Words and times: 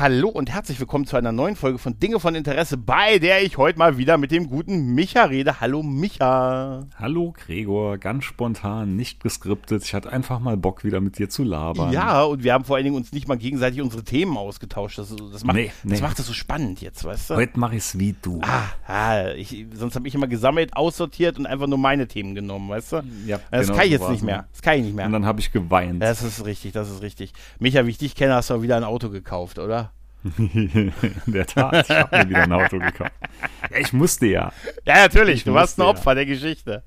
Hallo 0.00 0.30
und 0.30 0.48
herzlich 0.48 0.80
willkommen 0.80 1.04
zu 1.06 1.18
einer 1.18 1.30
neuen 1.30 1.56
Folge 1.56 1.76
von 1.76 1.98
Dinge 1.98 2.20
von 2.20 2.34
Interesse, 2.34 2.78
bei 2.78 3.18
der 3.18 3.42
ich 3.42 3.58
heute 3.58 3.78
mal 3.78 3.98
wieder 3.98 4.16
mit 4.16 4.30
dem 4.30 4.48
guten 4.48 4.94
Micha 4.94 5.24
rede. 5.24 5.60
Hallo 5.60 5.82
Micha. 5.82 6.86
Hallo 6.96 7.34
Gregor, 7.36 7.98
ganz 7.98 8.24
spontan, 8.24 8.96
nicht 8.96 9.22
geskriptet. 9.22 9.84
Ich 9.84 9.92
hatte 9.92 10.10
einfach 10.10 10.40
mal 10.40 10.56
Bock, 10.56 10.84
wieder 10.84 11.02
mit 11.02 11.18
dir 11.18 11.28
zu 11.28 11.44
labern. 11.44 11.92
Ja, 11.92 12.22
und 12.22 12.42
wir 12.42 12.54
haben 12.54 12.64
vor 12.64 12.76
allen 12.76 12.86
Dingen 12.86 12.96
uns 12.96 13.12
nicht 13.12 13.28
mal 13.28 13.36
gegenseitig 13.36 13.82
unsere 13.82 14.02
Themen 14.02 14.38
ausgetauscht. 14.38 14.96
Das, 14.96 15.14
das, 15.14 15.44
macht, 15.44 15.56
nee, 15.56 15.70
nee. 15.82 15.90
das 15.90 16.00
macht 16.00 16.18
das 16.18 16.28
so 16.28 16.32
spannend 16.32 16.80
jetzt, 16.80 17.04
weißt 17.04 17.28
du? 17.28 17.34
Heute 17.34 17.60
mache 17.60 17.76
ich 17.76 17.82
es 17.82 17.98
wie 17.98 18.14
du. 18.22 18.40
Ah, 18.40 18.70
ah 18.86 19.32
ich, 19.32 19.66
sonst 19.74 19.96
habe 19.96 20.08
ich 20.08 20.14
immer 20.14 20.28
gesammelt, 20.28 20.74
aussortiert 20.74 21.38
und 21.38 21.44
einfach 21.44 21.66
nur 21.66 21.76
meine 21.76 22.08
Themen 22.08 22.34
genommen, 22.34 22.70
weißt 22.70 22.92
du? 22.92 23.02
Ja, 23.26 23.38
das 23.50 23.66
genau 23.66 23.78
kann 23.78 23.86
ich 23.86 23.98
so 23.98 24.04
jetzt 24.04 24.12
nicht 24.12 24.22
mehr. 24.22 24.48
Das 24.50 24.62
kann 24.62 24.78
ich 24.78 24.84
nicht 24.84 24.96
mehr. 24.96 25.04
Und 25.04 25.12
dann 25.12 25.26
habe 25.26 25.40
ich 25.40 25.52
geweint. 25.52 26.02
Das 26.02 26.22
ist 26.22 26.46
richtig, 26.46 26.72
das 26.72 26.88
ist 26.90 27.02
richtig. 27.02 27.34
Micha, 27.58 27.84
wie 27.84 27.90
ich 27.90 27.98
dich 27.98 28.14
kenne, 28.14 28.32
hast 28.32 28.48
du 28.48 28.62
wieder 28.62 28.78
ein 28.78 28.84
Auto 28.84 29.10
gekauft, 29.10 29.58
oder? 29.58 29.89
In 30.38 30.92
der 31.26 31.46
Tat, 31.46 31.88
ich 31.88 31.96
habe 31.96 32.18
mir 32.18 32.28
wieder 32.28 32.42
ein 32.42 32.52
Auto 32.52 32.78
gekauft. 32.78 33.12
Ja, 33.70 33.78
ich 33.78 33.92
musste 33.92 34.26
ja. 34.26 34.52
Ja, 34.84 34.96
natürlich, 34.96 35.36
ich 35.36 35.44
du 35.44 35.54
warst 35.54 35.78
ein 35.78 35.82
Opfer 35.82 36.10
ja. 36.10 36.14
der 36.16 36.26
Geschichte. 36.26 36.82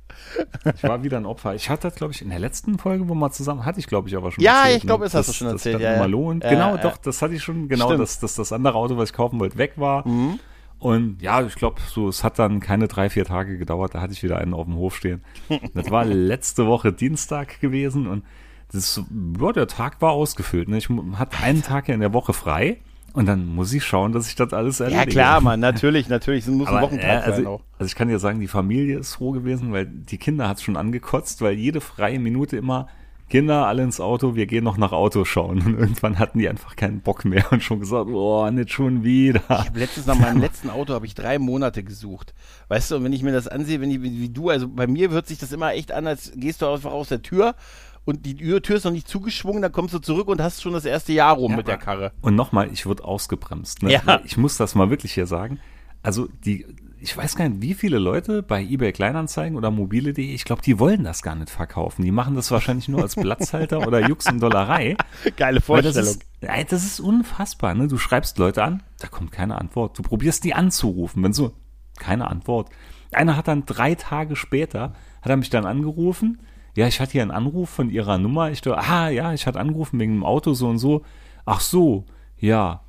Ich 0.75 0.83
war 0.83 1.03
wieder 1.03 1.17
ein 1.17 1.25
Opfer. 1.25 1.55
Ich 1.55 1.69
hatte 1.69 1.87
das, 1.87 1.95
glaube 1.95 2.13
ich, 2.13 2.21
in 2.21 2.29
der 2.29 2.39
letzten 2.39 2.77
Folge, 2.77 3.09
wo 3.09 3.15
wir 3.15 3.31
zusammen, 3.31 3.65
hatte 3.65 3.79
ich, 3.79 3.87
glaube 3.87 4.07
ich, 4.07 4.15
aber 4.15 4.31
schon 4.31 4.43
Ja, 4.43 4.61
erzählt, 4.61 4.77
ich 4.77 4.83
glaube, 4.83 5.05
ne? 5.05 5.05
das 5.05 5.15
hast 5.15 5.29
du 5.29 5.33
schon 5.33 5.47
erzählt. 5.47 5.75
Das 5.75 5.81
ja, 5.81 6.05
ja. 6.05 6.07
Ja, 6.07 6.49
genau, 6.49 6.77
doch, 6.77 6.97
das 6.97 7.21
hatte 7.21 7.33
ich 7.33 7.43
schon, 7.43 7.67
genau, 7.69 7.97
dass, 7.97 8.19
dass 8.19 8.35
das 8.35 8.51
andere 8.51 8.75
Auto, 8.75 8.97
was 8.97 9.09
ich 9.09 9.15
kaufen 9.15 9.39
wollte, 9.39 9.57
weg 9.57 9.73
war. 9.77 10.07
Mhm. 10.07 10.39
Und 10.77 11.21
ja, 11.21 11.41
ich 11.41 11.55
glaube, 11.55 11.81
so, 11.87 12.09
es 12.09 12.23
hat 12.23 12.37
dann 12.39 12.59
keine 12.59 12.89
drei, 12.89 13.09
vier 13.09 13.23
Tage 13.23 13.57
gedauert, 13.57 13.95
da 13.95 14.01
hatte 14.01 14.13
ich 14.13 14.21
wieder 14.21 14.37
einen 14.37 14.53
auf 14.53 14.65
dem 14.65 14.75
Hof 14.75 14.95
stehen. 14.97 15.23
Das 15.73 15.89
war 15.89 16.03
letzte 16.05 16.67
Woche 16.67 16.91
Dienstag 16.91 17.61
gewesen 17.61 18.05
und 18.05 18.23
das, 18.71 19.01
ja, 19.39 19.51
der 19.53 19.67
Tag 19.67 20.01
war 20.01 20.11
ausgefüllt. 20.11 20.67
Ne? 20.67 20.77
Ich 20.77 20.89
hatte 21.13 21.37
einen 21.41 21.63
Tag 21.63 21.89
in 21.89 21.99
der 21.99 22.11
Woche 22.11 22.33
frei. 22.33 22.81
Und 23.13 23.27
dann 23.27 23.45
muss 23.45 23.71
ich 23.71 23.83
schauen, 23.83 24.11
dass 24.11 24.27
ich 24.27 24.35
das 24.35 24.53
alles 24.53 24.79
erledige. 24.79 25.05
Ja 25.05 25.11
klar, 25.11 25.41
Mann, 25.41 25.59
natürlich, 25.61 26.09
natürlich. 26.09 26.45
Es 26.47 26.51
muss 26.51 26.67
ein 26.67 26.81
Wochentag 26.81 27.21
äh, 27.21 27.23
also, 27.23 27.35
sein 27.35 27.47
auch. 27.47 27.61
Also 27.77 27.87
ich 27.87 27.95
kann 27.95 28.07
dir 28.07 28.19
sagen, 28.19 28.39
die 28.39 28.47
Familie 28.47 28.97
ist 28.97 29.15
froh 29.15 29.31
gewesen, 29.31 29.71
weil 29.71 29.85
die 29.85 30.17
Kinder 30.17 30.49
hat 30.49 30.57
es 30.57 30.63
schon 30.63 30.75
angekotzt, 30.75 31.41
weil 31.41 31.53
jede 31.53 31.79
freie 31.79 32.19
Minute 32.19 32.57
immer 32.57 32.87
Kinder 33.29 33.67
alle 33.67 33.83
ins 33.83 33.99
Auto, 33.99 34.35
wir 34.35 34.45
gehen 34.45 34.63
noch 34.63 34.77
nach 34.77 34.91
Auto 34.91 35.25
schauen. 35.25 35.61
Und 35.61 35.79
irgendwann 35.79 36.19
hatten 36.19 36.39
die 36.39 36.49
einfach 36.49 36.75
keinen 36.75 37.01
Bock 37.01 37.25
mehr 37.25 37.51
und 37.51 37.63
schon 37.63 37.79
gesagt, 37.79 38.07
oh, 38.09 38.49
nicht 38.51 38.71
schon 38.71 39.03
wieder. 39.03 39.41
Ich 39.47 39.49
habe 39.49 39.79
letztens 39.79 40.05
nach 40.05 40.19
meinem 40.19 40.41
letzten 40.41 40.69
Auto 40.69 40.93
habe 40.93 41.05
ich 41.05 41.15
drei 41.15 41.39
Monate 41.39 41.83
gesucht. 41.83 42.33
Weißt 42.67 42.91
du, 42.91 42.97
und 42.97 43.03
wenn 43.03 43.13
ich 43.13 43.23
mir 43.23 43.31
das 43.31 43.47
ansehe, 43.47 43.81
wenn 43.81 43.89
ich, 43.91 44.01
wie 44.01 44.29
du, 44.29 44.49
also 44.49 44.67
bei 44.67 44.87
mir 44.87 45.09
hört 45.09 45.27
sich 45.27 45.37
das 45.37 45.51
immer 45.51 45.73
echt 45.73 45.91
an, 45.91 46.05
als 46.05 46.31
gehst 46.35 46.61
du 46.61 46.67
einfach 46.67 46.91
aus 46.91 47.09
der 47.09 47.21
Tür 47.21 47.55
und 48.05 48.25
die 48.25 48.35
Tür 48.35 48.75
ist 48.75 48.83
noch 48.83 48.91
nicht 48.91 49.07
zugeschwungen, 49.07 49.61
dann 49.61 49.71
kommst 49.71 49.93
du 49.93 49.99
zurück 49.99 50.27
und 50.27 50.41
hast 50.41 50.61
schon 50.61 50.73
das 50.73 50.85
erste 50.85 51.13
Jahr 51.13 51.35
rum 51.35 51.51
ja, 51.51 51.57
mit 51.57 51.67
der 51.67 51.77
Karre. 51.77 52.11
Und 52.21 52.35
nochmal, 52.35 52.69
ich 52.71 52.85
wurde 52.85 53.05
ausgebremst. 53.05 53.83
Ne? 53.83 53.93
Ja. 53.93 54.21
Ich 54.25 54.37
muss 54.37 54.57
das 54.57 54.75
mal 54.75 54.89
wirklich 54.89 55.13
hier 55.13 55.25
sagen. 55.25 55.59
Also 56.01 56.27
die, 56.43 56.65
ich 56.99 57.15
weiß 57.15 57.35
gar 57.35 57.47
nicht, 57.47 57.61
wie 57.61 57.73
viele 57.73 57.99
Leute 57.99 58.43
bei 58.43 58.61
eBay 58.61 58.91
Kleinanzeigen 58.91 59.57
oder 59.57 59.71
mobile.de, 59.71 60.33
ich 60.33 60.45
glaube, 60.45 60.61
die 60.61 60.79
wollen 60.79 61.03
das 61.03 61.21
gar 61.21 61.35
nicht 61.35 61.49
verkaufen. 61.49 62.03
Die 62.03 62.11
machen 62.11 62.35
das 62.35 62.51
wahrscheinlich 62.51 62.89
nur 62.89 63.01
als 63.01 63.15
Platzhalter 63.15 63.87
oder 63.87 64.07
Jux 64.07 64.29
und 64.29 64.41
Dollerei. 64.41 64.97
Geile 65.37 65.61
Vorstellung. 65.61 65.95
Das 65.95 66.61
ist, 66.61 66.71
das 66.71 66.83
ist 66.83 66.99
unfassbar. 66.99 67.73
Ne? 67.73 67.87
Du 67.87 67.97
schreibst 67.97 68.37
Leute 68.37 68.63
an, 68.63 68.83
da 68.99 69.07
kommt 69.07 69.31
keine 69.31 69.59
Antwort. 69.59 69.97
Du 69.97 70.01
probierst 70.03 70.43
die 70.43 70.53
anzurufen, 70.53 71.23
wenn 71.23 71.33
so, 71.33 71.53
keine 71.99 72.27
Antwort. 72.27 72.69
Einer 73.11 73.37
hat 73.37 73.47
dann 73.47 73.65
drei 73.65 73.95
Tage 73.95 74.35
später, 74.35 74.93
hat 75.21 75.29
er 75.29 75.37
mich 75.37 75.49
dann 75.49 75.65
angerufen, 75.65 76.39
ja, 76.75 76.87
ich 76.87 76.99
hatte 76.99 77.13
hier 77.13 77.21
einen 77.21 77.31
Anruf 77.31 77.69
von 77.69 77.89
ihrer 77.89 78.17
Nummer. 78.17 78.51
Ich 78.51 78.61
dachte, 78.61 78.77
ah, 78.77 79.09
ja, 79.09 79.33
ich 79.33 79.45
hatte 79.45 79.59
angerufen 79.59 79.99
wegen 79.99 80.13
dem 80.13 80.23
Auto 80.23 80.53
so 80.53 80.67
und 80.67 80.79
so. 80.79 81.03
Ach 81.45 81.59
so, 81.59 82.05
ja. 82.37 82.81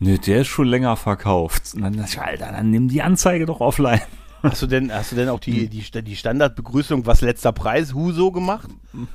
Ne, 0.00 0.18
der 0.18 0.42
ist 0.42 0.48
schon 0.48 0.68
länger 0.68 0.96
verkauft. 0.96 1.74
Und 1.74 1.82
dann 1.82 1.96
dachte 1.96 2.10
ich, 2.12 2.20
Alter, 2.20 2.52
dann 2.52 2.70
nimm 2.70 2.88
die 2.88 3.02
Anzeige 3.02 3.46
doch 3.46 3.60
offline. 3.60 4.00
Hast 4.42 4.62
du 4.62 4.66
denn, 4.66 4.92
hast 4.92 5.10
du 5.12 5.16
denn 5.16 5.28
auch 5.28 5.40
die, 5.40 5.68
die, 5.68 5.82
die 6.02 6.16
Standardbegrüßung, 6.16 7.06
was 7.06 7.22
letzter 7.22 7.52
Preis, 7.52 7.92
Huso 7.92 8.30
gemacht? 8.30 8.68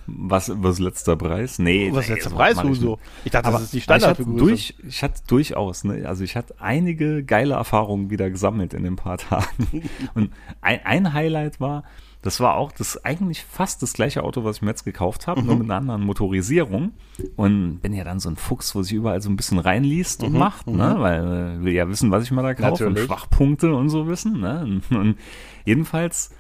Was, 0.06 0.52
was 0.54 0.80
letzter 0.80 1.16
Preis? 1.16 1.60
Nee. 1.60 1.90
Was 1.94 2.10
letzter 2.10 2.32
Preis, 2.32 2.62
Huso? 2.62 3.00
Ich 3.24 3.32
dachte, 3.32 3.48
Aber 3.48 3.58
das 3.58 3.66
ist 3.66 3.74
die 3.74 3.82
Standardbegrüßung. 3.82 4.50
Ich 4.54 4.70
hatte, 4.70 4.82
durch, 4.82 4.90
ich 4.90 5.04
hatte 5.04 5.22
durchaus, 5.28 5.84
ne, 5.86 6.06
also 6.06 6.24
ich 6.24 6.36
hatte 6.36 6.56
einige 6.60 7.24
geile 7.24 7.54
Erfahrungen 7.54 8.10
wieder 8.10 8.30
gesammelt 8.30 8.74
in 8.74 8.84
den 8.84 8.98
paar 8.98 9.18
Tagen. 9.18 9.90
Und 10.14 10.32
ein, 10.60 10.86
ein 10.86 11.14
Highlight 11.14 11.62
war, 11.62 11.84
das 12.24 12.40
war 12.40 12.56
auch 12.56 12.72
das 12.72 13.04
eigentlich 13.04 13.44
fast 13.44 13.84
das 13.84 13.94
gleiche 13.94 14.24
Auto, 14.24 14.46
was 14.46 14.58
ich 14.58 14.62
mir 14.62 14.70
jetzt 14.70 14.86
gekauft 14.86 15.28
habe, 15.28 15.42
mhm. 15.42 15.48
nur 15.48 15.56
mit 15.58 15.66
einer 15.66 15.76
anderen 15.76 16.04
Motorisierung. 16.04 16.94
Und 17.36 17.80
bin 17.82 17.94
ja 17.94 18.06
dann 18.06 18.22
so 18.22 18.30
ein 18.30 18.38
Fuchs, 18.38 18.74
wo 18.74 18.82
sich 18.82 18.94
überall 18.94 19.22
so 19.22 19.30
ein 19.30 19.36
bisschen 19.36 19.60
reinliest 19.60 20.22
mhm. 20.22 20.28
und 20.28 20.34
macht, 20.38 20.68
ne? 20.68 20.96
Mhm. 20.96 21.02
weil 21.02 21.22
äh, 21.22 21.64
will 21.64 21.74
ja 21.74 21.88
wissen, 21.90 22.12
was 22.12 22.24
ich 22.24 22.32
mal 22.32 22.42
da 22.42 22.54
kaufe 22.54 22.88
und 22.88 22.98
Schwachpunkte 22.98 23.76
und 23.76 23.90
so 23.90 24.08
wissen. 24.08 24.40
Ne? 24.40 24.62
Und, 24.90 24.98
und 24.98 25.20
jedenfalls 25.66 26.32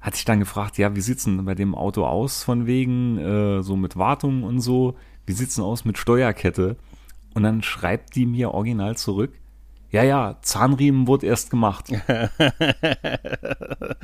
hatte 0.00 0.18
ich 0.18 0.24
dann 0.24 0.38
gefragt, 0.38 0.78
ja, 0.78 0.94
wie 0.94 1.00
sieht's 1.00 1.24
denn 1.24 1.44
bei 1.44 1.56
dem 1.56 1.74
Auto 1.74 2.06
aus 2.06 2.44
von 2.44 2.66
wegen, 2.66 3.18
äh, 3.18 3.62
so 3.62 3.74
mit 3.74 3.96
Wartung 3.96 4.44
und 4.44 4.60
so, 4.60 4.94
wie 5.26 5.32
sieht's 5.32 5.56
denn 5.56 5.64
aus 5.64 5.84
mit 5.84 5.98
Steuerkette? 5.98 6.76
Und 7.34 7.42
dann 7.42 7.62
schreibt 7.62 8.14
die 8.14 8.24
mir 8.24 8.52
original 8.52 8.96
zurück, 8.96 9.32
ja, 9.90 10.02
ja, 10.02 10.36
Zahnriemen 10.42 11.06
wurde 11.06 11.26
erst 11.26 11.50
gemacht. 11.50 11.90
und 11.90 11.98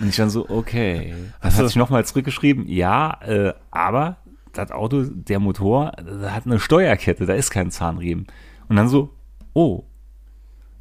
ich 0.08 0.16
dann 0.16 0.30
so, 0.30 0.48
okay. 0.48 1.14
Dann 1.40 1.54
hat 1.54 1.66
sich 1.66 1.76
nochmal 1.76 2.06
zurückgeschrieben, 2.06 2.68
ja, 2.68 3.18
äh, 3.22 3.54
aber 3.70 4.18
das 4.52 4.70
Auto, 4.70 5.04
der 5.04 5.40
Motor, 5.40 5.92
der 5.98 6.34
hat 6.34 6.46
eine 6.46 6.60
Steuerkette, 6.60 7.26
da 7.26 7.34
ist 7.34 7.50
kein 7.50 7.70
Zahnriemen. 7.70 8.26
Und 8.68 8.76
dann 8.76 8.88
so, 8.88 9.10
oh. 9.54 9.84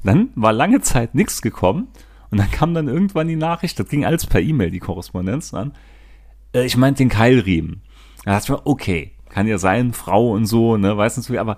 Dann 0.04 0.30
war 0.36 0.54
lange 0.54 0.82
Zeit 0.82 1.14
nichts 1.14 1.42
gekommen 1.42 1.88
und 2.32 2.40
dann 2.40 2.50
kam 2.50 2.74
dann 2.74 2.88
irgendwann 2.88 3.28
die 3.28 3.36
Nachricht, 3.36 3.80
das 3.80 3.88
ging 3.88 4.06
alles 4.06 4.26
per 4.26 4.42
E-Mail, 4.42 4.72
die 4.72 4.80
Korrespondenz 4.80 5.54
an. 5.54 5.74
Äh, 6.54 6.66
ich 6.66 6.78
meinte 6.78 7.04
den 7.04 7.10
Keilriemen. 7.10 7.82
Da 8.26 8.32
dachte 8.32 8.46
ich 8.46 8.50
mir, 8.50 8.66
okay, 8.66 9.12
kann 9.30 9.48
ja 9.48 9.58
sein, 9.58 9.94
Frau 9.94 10.32
und 10.32 10.46
so, 10.46 10.78
ne, 10.78 10.96
weiß 10.96 11.18
nicht 11.18 11.28
so, 11.28 11.38
aber 11.38 11.58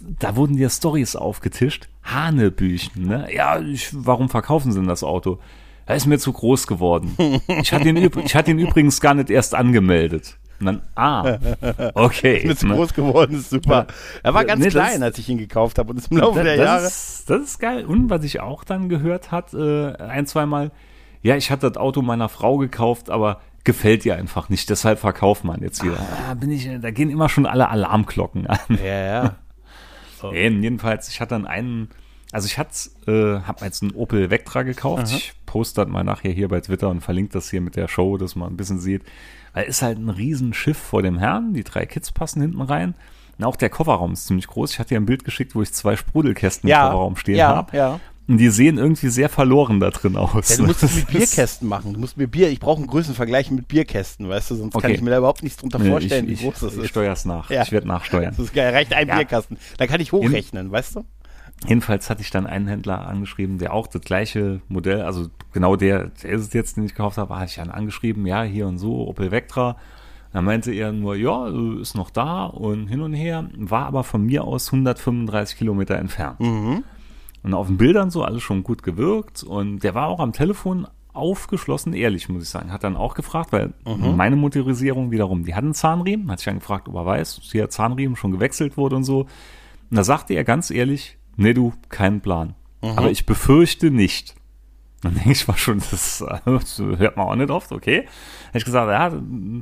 da 0.00 0.36
wurden 0.36 0.56
dir 0.56 0.70
Stories 0.70 1.16
aufgetischt. 1.16 1.88
Hanebüchen, 2.02 3.06
ne? 3.06 3.28
Ja, 3.34 3.60
ich, 3.60 3.90
warum 3.92 4.28
verkaufen 4.28 4.72
sie 4.72 4.78
denn 4.78 4.88
das 4.88 5.02
Auto? 5.02 5.38
Er 5.86 5.96
ist 5.96 6.06
mir 6.06 6.18
zu 6.18 6.32
groß 6.32 6.66
geworden. 6.66 7.16
Ich 7.60 7.72
hatte 7.72 7.88
ihn, 7.88 7.96
ich 7.96 8.34
hatte 8.34 8.50
ihn 8.50 8.58
übrigens 8.58 9.00
gar 9.00 9.14
nicht 9.14 9.30
erst 9.30 9.54
angemeldet. 9.54 10.38
Und 10.58 10.66
dann, 10.66 10.82
ah, 10.94 11.38
okay. 11.94 12.38
ist 12.38 12.44
mir 12.44 12.56
zu 12.56 12.66
ne? 12.68 12.74
groß 12.74 12.94
geworden, 12.94 13.36
ist 13.36 13.50
super. 13.50 13.86
Er 14.22 14.34
war 14.34 14.44
ganz 14.44 14.64
nee, 14.64 14.70
klein, 14.70 15.02
als 15.02 15.18
ich 15.18 15.28
ihn 15.28 15.38
gekauft 15.38 15.78
habe 15.78 15.90
und 15.90 15.98
ist 15.98 16.10
im 16.10 16.16
Laufe 16.16 16.38
das, 16.38 16.44
der 16.44 16.56
Jahre. 16.56 16.86
Ist, 16.86 17.28
das 17.28 17.42
ist 17.42 17.58
geil. 17.58 17.84
Und 17.84 18.08
was 18.10 18.24
ich 18.24 18.40
auch 18.40 18.64
dann 18.64 18.88
gehört 18.88 19.30
hat, 19.30 19.52
äh, 19.52 19.92
ein, 19.96 20.26
zweimal, 20.26 20.72
ja, 21.22 21.36
ich 21.36 21.50
hatte 21.50 21.68
das 21.68 21.76
Auto 21.76 22.02
meiner 22.02 22.28
Frau 22.28 22.56
gekauft, 22.56 23.10
aber 23.10 23.40
gefällt 23.64 24.06
ihr 24.06 24.16
einfach 24.16 24.48
nicht, 24.48 24.70
deshalb 24.70 24.98
verkauft 24.98 25.44
man 25.44 25.60
jetzt 25.60 25.84
wieder. 25.84 25.98
Ah, 26.28 26.34
bin 26.34 26.50
ich, 26.50 26.68
da 26.80 26.90
gehen 26.90 27.10
immer 27.10 27.28
schon 27.28 27.46
alle 27.46 27.68
Alarmglocken 27.68 28.46
an. 28.46 28.58
Ja, 28.82 29.22
ja. 29.22 29.36
So. 30.20 30.32
Ähm, 30.32 30.62
jedenfalls, 30.62 31.08
ich 31.08 31.20
hatte 31.20 31.30
dann 31.30 31.46
einen, 31.46 31.90
also 32.32 32.46
ich 32.46 32.58
hatte, 32.58 32.90
äh, 33.06 33.46
habe 33.46 33.64
jetzt 33.64 33.82
einen 33.82 33.92
Opel 33.92 34.30
Vectra 34.30 34.62
gekauft. 34.62 35.08
Aha. 35.08 35.16
Ich 35.16 35.32
poste 35.46 35.82
das 35.82 35.90
mal 35.90 36.04
nachher 36.04 36.32
hier 36.32 36.48
bei 36.48 36.60
Twitter 36.60 36.88
und 36.88 37.00
verlinke 37.00 37.32
das 37.32 37.50
hier 37.50 37.60
mit 37.60 37.76
der 37.76 37.88
Show, 37.88 38.16
dass 38.16 38.36
man 38.36 38.52
ein 38.52 38.56
bisschen 38.56 38.78
sieht. 38.78 39.02
Weil 39.52 39.64
ist 39.64 39.82
halt 39.82 39.98
ein 39.98 40.10
Riesenschiff 40.10 40.76
vor 40.76 41.02
dem 41.02 41.18
Herrn. 41.18 41.54
Die 41.54 41.64
drei 41.64 41.86
Kids 41.86 42.12
passen 42.12 42.42
hinten 42.42 42.60
rein. 42.60 42.94
Und 43.38 43.44
auch 43.44 43.56
der 43.56 43.70
Kofferraum 43.70 44.12
ist 44.12 44.26
ziemlich 44.26 44.46
groß. 44.46 44.72
Ich 44.72 44.78
hatte 44.78 44.90
dir 44.90 45.00
ein 45.00 45.06
Bild 45.06 45.24
geschickt, 45.24 45.54
wo 45.54 45.62
ich 45.62 45.72
zwei 45.72 45.96
Sprudelkästen 45.96 46.68
ja, 46.68 46.86
im 46.86 46.92
Kofferraum 46.92 47.16
stehen 47.16 47.36
ja, 47.36 47.48
habe. 47.48 47.76
Ja. 47.76 48.00
Und 48.28 48.38
die 48.38 48.48
sehen 48.48 48.76
irgendwie 48.76 49.08
sehr 49.08 49.28
verloren 49.28 49.78
da 49.78 49.90
drin 49.90 50.16
aus. 50.16 50.48
Ja, 50.48 50.56
du 50.56 50.64
musst 50.64 50.82
das 50.82 50.94
mit 50.96 51.06
Bierkästen 51.12 51.68
machen. 51.68 51.94
Du 51.94 52.00
musst 52.00 52.16
mir 52.16 52.26
Bier, 52.26 52.50
ich 52.50 52.58
brauche 52.58 52.78
einen 52.78 52.88
Größenvergleich 52.88 53.52
mit 53.52 53.68
Bierkästen, 53.68 54.28
weißt 54.28 54.50
du, 54.50 54.54
sonst 54.56 54.74
okay. 54.74 54.82
kann 54.82 54.94
ich 54.94 55.00
mir 55.00 55.10
da 55.10 55.18
überhaupt 55.18 55.44
nichts 55.44 55.58
drunter 55.58 55.78
vorstellen, 55.78 56.26
nee, 56.26 56.32
ich, 56.32 56.40
wie 56.40 56.44
groß 56.44 56.60
das 56.60 56.72
ich, 56.72 56.78
ist. 56.78 56.84
Ich 56.86 56.90
steuer's 56.90 57.24
nach. 57.24 57.50
Ja. 57.50 57.62
Ich 57.62 57.70
werde 57.70 57.86
nachsteuern. 57.86 58.34
Das 58.36 58.46
ist 58.46 58.54
geil, 58.54 58.72
reicht 58.72 58.92
ein 58.94 59.08
ja. 59.08 59.16
Bierkasten. 59.16 59.58
Da 59.78 59.86
kann 59.86 60.00
ich 60.00 60.10
hochrechnen, 60.10 60.66
In, 60.66 60.72
weißt 60.72 60.96
du? 60.96 61.04
Jedenfalls 61.66 62.10
hatte 62.10 62.20
ich 62.20 62.30
dann 62.30 62.46
einen 62.46 62.66
Händler 62.66 63.06
angeschrieben, 63.06 63.58
der 63.58 63.72
auch 63.72 63.86
das 63.86 64.02
gleiche 64.02 64.60
Modell, 64.68 65.02
also 65.02 65.28
genau 65.52 65.76
der, 65.76 66.08
der 66.22 66.30
ist 66.32 66.42
es 66.42 66.52
jetzt, 66.52 66.76
den 66.76 66.84
ich 66.84 66.94
gekauft 66.94 67.18
habe, 67.18 67.34
hatte 67.36 67.46
ich 67.46 67.56
dann 67.56 67.70
angeschrieben, 67.70 68.26
ja, 68.26 68.42
hier 68.42 68.66
und 68.66 68.78
so, 68.78 69.06
Opel 69.06 69.30
Vectra. 69.30 69.76
Dann 70.32 70.44
meinte 70.44 70.72
er 70.72 70.92
nur, 70.92 71.16
ja, 71.16 71.48
ist 71.80 71.94
noch 71.94 72.10
da 72.10 72.44
und 72.44 72.88
hin 72.88 73.00
und 73.00 73.14
her, 73.14 73.48
war 73.56 73.86
aber 73.86 74.04
von 74.04 74.22
mir 74.22 74.44
aus 74.44 74.66
135 74.66 75.56
Kilometer 75.56 75.96
entfernt. 75.96 76.40
Mhm. 76.40 76.84
Und 77.46 77.54
auf 77.54 77.68
den 77.68 77.76
Bildern 77.76 78.10
so 78.10 78.24
alles 78.24 78.42
schon 78.42 78.64
gut 78.64 78.82
gewirkt. 78.82 79.44
Und 79.44 79.84
der 79.84 79.94
war 79.94 80.08
auch 80.08 80.18
am 80.18 80.32
Telefon 80.32 80.88
aufgeschlossen 81.12 81.92
ehrlich, 81.92 82.28
muss 82.28 82.42
ich 82.42 82.48
sagen. 82.48 82.72
Hat 82.72 82.82
dann 82.82 82.96
auch 82.96 83.14
gefragt, 83.14 83.52
weil 83.52 83.72
mhm. 83.86 84.16
meine 84.16 84.34
Motorisierung 84.34 85.12
wiederum, 85.12 85.44
die 85.44 85.54
hat 85.54 85.62
einen 85.62 85.72
Zahnriemen, 85.72 86.28
hat 86.28 86.40
sich 86.40 86.46
dann 86.46 86.58
gefragt, 86.58 86.88
ob 86.88 86.96
er 86.96 87.06
weiß, 87.06 87.36
dass 87.36 87.52
hier 87.52 87.70
Zahnriemen 87.70 88.16
schon 88.16 88.32
gewechselt 88.32 88.76
wurde 88.76 88.96
und 88.96 89.04
so. 89.04 89.20
Und 89.20 89.96
da 89.96 90.02
sagte 90.02 90.34
er 90.34 90.42
ganz 90.42 90.72
ehrlich, 90.72 91.18
nee 91.36 91.54
du, 91.54 91.72
keinen 91.88 92.20
Plan. 92.20 92.56
Mhm. 92.82 92.98
Aber 92.98 93.12
ich 93.12 93.26
befürchte 93.26 93.92
nicht. 93.92 94.34
Dann 95.02 95.14
denke 95.14 95.30
ich 95.30 95.46
mal 95.46 95.56
schon, 95.56 95.78
das, 95.78 96.24
das, 96.44 96.78
hört 96.98 97.16
man 97.16 97.28
auch 97.28 97.36
nicht 97.36 97.50
oft, 97.50 97.70
okay. 97.70 98.08
Hätte 98.46 98.58
ich 98.58 98.64
gesagt, 98.64 98.90
ja, 98.90 99.16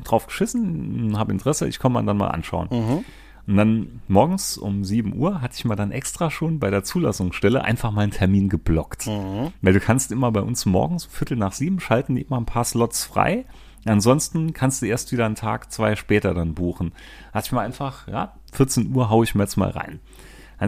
drauf 0.05 0.27
geschissen, 0.27 1.19
habe 1.19 1.33
Interesse, 1.33 1.69
ich 1.69 1.79
komme 1.79 2.03
dann 2.03 2.17
mal 2.17 2.29
anschauen. 2.29 2.69
Mhm. 2.71 3.05
Und 3.47 3.57
dann 3.57 4.01
morgens 4.09 4.57
um 4.57 4.85
7 4.85 5.15
Uhr 5.17 5.43
hatte 5.43 5.55
ich 5.57 5.65
mal 5.65 5.77
dann 5.77 5.91
extra 5.91 6.31
schon 6.31 6.59
bei 6.59 6.71
der 6.71 6.83
Zulassungsstelle 6.83 7.63
einfach 7.63 7.91
mal 7.91 8.03
einen 8.03 8.13
Termin 8.13 8.49
geblockt. 8.49 9.07
Mhm. 9.07 9.53
Weil 9.61 9.73
du 9.75 9.81
kannst 9.81 10.13
immer 10.13 10.33
bei 10.33 10.41
uns 10.41 10.65
morgens, 10.65 11.05
Viertel 11.05 11.37
nach 11.37 11.53
sieben, 11.53 11.81
schalten 11.81 12.15
die 12.15 12.23
immer 12.23 12.39
ein 12.39 12.47
paar 12.47 12.65
Slots 12.65 13.05
frei. 13.05 13.45
Ansonsten 13.85 14.55
kannst 14.55 14.81
du 14.81 14.87
erst 14.87 15.13
wieder 15.13 15.27
einen 15.27 15.35
Tag, 15.35 15.71
zwei 15.71 15.95
später 15.95 16.33
dann 16.33 16.55
buchen. 16.55 16.93
Hatte 17.35 17.47
ich 17.47 17.53
mal 17.53 17.65
einfach, 17.65 18.09
ja, 18.09 18.35
14 18.53 18.95
Uhr 18.95 19.11
hau 19.11 19.23
ich 19.23 19.35
mir 19.35 19.43
jetzt 19.43 19.57
mal 19.57 19.71
rein. 19.71 20.01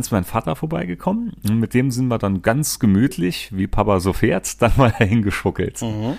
Ist 0.00 0.10
mein 0.12 0.24
Vater 0.24 0.56
vorbeigekommen 0.56 1.32
und 1.48 1.58
mit 1.58 1.74
dem 1.74 1.90
sind 1.90 2.08
wir 2.08 2.18
dann 2.18 2.42
ganz 2.42 2.78
gemütlich, 2.78 3.50
wie 3.52 3.66
Papa 3.66 4.00
so 4.00 4.12
fährt, 4.12 4.60
dann 4.62 4.72
mal 4.76 4.94
dahin 4.98 5.22
geschuckelt. 5.22 5.82
Mhm. 5.82 6.14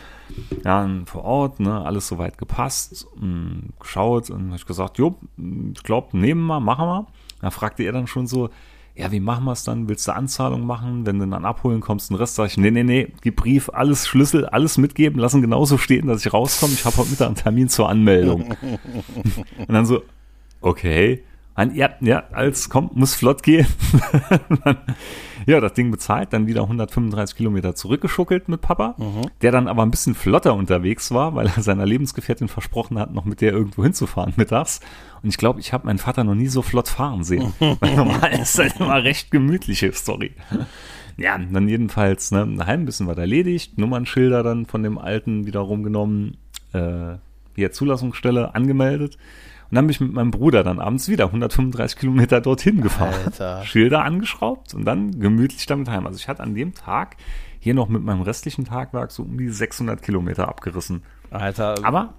Ja, 0.66 0.90
vor 1.06 1.24
Ort, 1.24 1.60
ne, 1.60 1.86
alles 1.86 2.08
soweit 2.08 2.38
gepasst, 2.38 3.08
hm, 3.18 3.70
geschaut 3.80 4.30
und 4.30 4.48
habe 4.48 4.58
ich 4.58 4.66
gesagt, 4.66 4.98
jo, 4.98 5.16
ich 5.74 5.84
glaube, 5.84 6.18
nehmen 6.18 6.46
wir, 6.48 6.60
machen 6.60 6.86
wir. 6.86 7.08
Da 7.42 7.50
fragte 7.50 7.84
er 7.84 7.94
dann 7.94 8.08
schon 8.08 8.28
so, 8.28 8.50
ja, 8.98 9.12
wie 9.12 9.20
machen 9.20 9.46
wir 9.46 9.52
es 9.52 9.64
dann? 9.64 9.88
Willst 9.88 10.08
du 10.08 10.16
Anzahlung 10.16 10.66
machen? 10.66 11.06
Wenn 11.06 11.20
du 11.20 11.28
dann 11.28 11.46
abholen 11.46 11.82
kommst, 11.82 12.10
den 12.10 12.18
Rest 12.18 12.36
sag 12.36 12.48
ich, 12.48 12.58
nee, 12.58 12.72
nee, 12.72 12.84
nee, 12.84 13.14
gib 13.22 13.36
Brief, 13.36 13.70
alles 13.72 14.08
Schlüssel, 14.08 14.46
alles 14.48 14.80
mitgeben, 14.80 15.20
lassen 15.20 15.42
genauso 15.42 15.78
stehen, 15.78 16.08
dass 16.08 16.26
ich 16.26 16.34
rauskomme. 16.34 16.74
Ich 16.74 16.84
habe 16.84 16.98
heute 16.98 17.12
Mittag 17.12 17.28
einen 17.28 17.36
Termin 17.36 17.70
zur 17.70 17.90
Anmeldung. 17.90 18.56
und 19.58 19.72
dann 19.72 19.86
so, 19.86 20.02
okay. 20.62 21.24
Ein, 21.58 21.74
ja, 21.74 21.90
ja, 22.02 22.24
als 22.34 22.70
kommt, 22.70 22.96
muss 22.96 23.16
flott 23.16 23.42
gehen. 23.42 23.66
ja, 25.48 25.60
das 25.60 25.74
Ding 25.74 25.90
bezahlt, 25.90 26.32
dann 26.32 26.46
wieder 26.46 26.62
135 26.62 27.36
Kilometer 27.36 27.74
zurückgeschuckelt 27.74 28.48
mit 28.48 28.62
Papa, 28.62 28.94
mhm. 29.00 29.24
der 29.42 29.52
dann 29.52 29.68
aber 29.68 29.82
ein 29.82 29.90
bisschen 29.90 30.14
flotter 30.14 30.54
unterwegs 30.54 31.10
war, 31.10 31.34
weil 31.34 31.48
er 31.48 31.64
seiner 31.64 31.88
Lebensgefährtin 31.88 32.48
versprochen 32.48 33.00
hat, 33.00 33.12
noch 33.12 33.26
mit 33.26 33.42
der 33.42 33.54
irgendwo 33.54 33.82
hinzufahren 33.82 34.34
mittags. 34.38 34.82
Und 35.24 35.30
ich 35.30 35.40
glaube, 35.40 35.60
ich 35.60 35.74
habe 35.74 35.88
meinen 35.88 35.98
Vater 35.98 36.24
noch 36.24 36.36
nie 36.36 36.46
so 36.46 36.62
flott 36.62 36.90
fahren 36.90 37.24
sehen. 37.24 37.52
weil 37.60 37.96
normal 37.96 38.40
ist 38.40 38.60
das 38.60 38.80
immer 38.80 39.04
recht 39.04 39.32
gemütliche 39.32 39.92
Story. 39.94 40.34
Ja, 41.18 41.40
dann 41.40 41.68
jedenfalls, 41.68 42.30
ne, 42.30 42.48
daheim 42.56 42.82
ein 42.82 42.86
bisschen 42.86 43.08
was 43.08 43.18
erledigt, 43.18 43.80
Nummernschilder 43.80 44.44
dann 44.44 44.68
von 44.68 44.84
dem 44.84 45.00
alten 45.00 45.48
wieder 45.48 45.62
rumgenommen, 45.62 46.38
äh, 46.74 47.16
hier 47.56 47.72
Zulassungsstelle 47.72 48.54
angemeldet. 48.54 49.18
Und 49.70 49.76
dann 49.76 49.86
bin 49.86 49.92
ich 49.92 50.00
mit 50.00 50.14
meinem 50.14 50.32
Bruder 50.32 50.64
dann 50.64 50.80
abends 50.80 51.10
wieder 51.10 51.26
135 51.26 51.98
Kilometer 51.98 52.40
dorthin 52.42 52.82
gefahren. 52.82 53.14
Alter. 53.26 53.64
Schilder 53.66 54.04
angeschraubt 54.04 54.74
und 54.74 54.86
dann 54.86 55.20
gemütlich 55.20 55.66
damit 55.66 55.90
heim. 55.90 56.08
Also 56.08 56.18
ich 56.18 56.28
hatte 56.28 56.44
an 56.44 56.56
dem 56.56 56.74
Tag 56.74 57.18
hier 57.60 57.74
noch 57.74 57.90
mit 57.90 58.04
meinem 58.04 58.22
restlichen 58.22 58.66
Tagwerk 58.66 59.12
so 59.12 59.24
um 59.24 59.38
die 59.38 59.50
600 59.50 60.02
Kilometer 60.02 60.48
abgerissen. 60.48 61.04
Alter. 61.32 61.76
Aber 61.84 62.14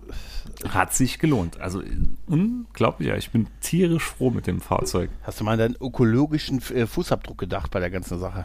hat 0.68 0.92
sich 0.92 1.18
gelohnt. 1.18 1.60
Also 1.60 1.82
unglaublich. 2.26 3.08
Ja, 3.08 3.16
ich 3.16 3.30
bin 3.30 3.46
tierisch 3.60 4.04
froh 4.04 4.30
mit 4.30 4.46
dem 4.46 4.60
Fahrzeug. 4.60 5.10
Hast 5.22 5.40
du 5.40 5.44
mal 5.44 5.52
an 5.52 5.58
deinen 5.58 5.76
ökologischen 5.80 6.60
äh, 6.74 6.86
Fußabdruck 6.86 7.38
gedacht 7.38 7.70
bei 7.70 7.80
der 7.80 7.90
ganzen 7.90 8.18
Sache? 8.18 8.44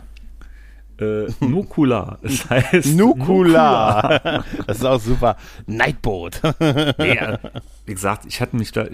Äh, 0.99 1.25
Nukula. 1.39 2.19
Das 2.21 2.49
heißt 2.49 2.95
Nukula. 2.95 4.19
Nukula. 4.23 4.43
Das 4.67 4.77
ist 4.77 4.85
auch 4.85 4.99
super. 4.99 5.37
Nightboat. 5.65 6.41
ja, 6.61 7.39
wie 7.85 7.93
gesagt, 7.93 8.25
ich 8.25 8.41
hatte 8.41 8.55
mich 8.55 8.71
da, 8.71 8.85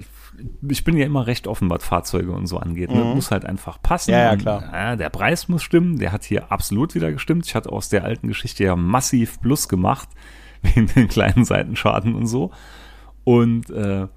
ich 0.68 0.84
bin 0.84 0.98
ja 0.98 1.06
immer 1.06 1.28
recht 1.28 1.48
offen, 1.48 1.70
was 1.70 1.84
Fahrzeuge 1.84 2.32
und 2.32 2.48
so 2.48 2.58
angeht. 2.58 2.92
Ne? 2.92 3.04
Mhm. 3.04 3.16
Muss 3.16 3.32
halt 3.32 3.46
einfach 3.46 3.82
passen. 3.82 4.12
Ja, 4.12 4.32
ja 4.32 4.36
klar. 4.38 4.64
Und, 4.64 4.74
ja, 4.74 4.96
der 4.96 5.10
Preis 5.10 5.50
muss 5.50 5.64
stimmen. 5.64 6.00
Der 6.00 6.12
hat 6.12 6.24
hier 6.24 6.52
absolut 6.52 6.96
wieder 6.96 7.12
gestimmt. 7.12 7.46
Ich 7.46 7.56
hatte 7.56 7.72
aus 7.72 7.90
der 7.90 8.04
alten 8.04 8.28
Geschichte 8.28 8.64
ja 8.64 8.76
massiv 8.76 9.42
Plus 9.42 9.68
gemacht. 9.68 10.08
Wegen 10.62 10.88
den 10.88 11.08
kleinen 11.08 11.46
Seitenschaden 11.46 12.16
und 12.16 12.28
so. 12.28 12.52
Und 13.24 13.70
äh, 13.70 14.08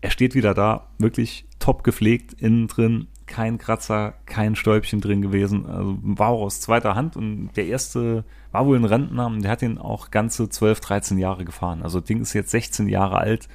er 0.00 0.10
steht 0.10 0.34
wieder 0.34 0.52
da, 0.52 0.88
wirklich 0.98 1.46
top 1.60 1.84
gepflegt, 1.84 2.32
innen 2.34 2.66
drin, 2.66 3.06
kein 3.26 3.58
Kratzer, 3.58 4.14
kein 4.26 4.56
Stäubchen 4.56 5.00
drin 5.00 5.22
gewesen. 5.22 5.66
Also 5.66 5.98
war 6.02 6.28
auch 6.28 6.42
aus 6.42 6.60
zweiter 6.60 6.94
Hand 6.94 7.16
und 7.16 7.50
der 7.56 7.66
erste 7.66 8.24
war 8.50 8.66
wohl 8.66 8.76
ein 8.76 8.84
Rentner 8.84 9.26
und 9.26 9.42
der 9.42 9.50
hat 9.50 9.62
ihn 9.62 9.78
auch 9.78 10.10
ganze 10.10 10.48
12, 10.48 10.80
13 10.80 11.18
Jahre 11.18 11.44
gefahren. 11.44 11.82
Also 11.82 12.00
Ding 12.00 12.20
ist 12.20 12.32
jetzt 12.32 12.50
16 12.50 12.88
Jahre 12.88 13.18
alt 13.18 13.48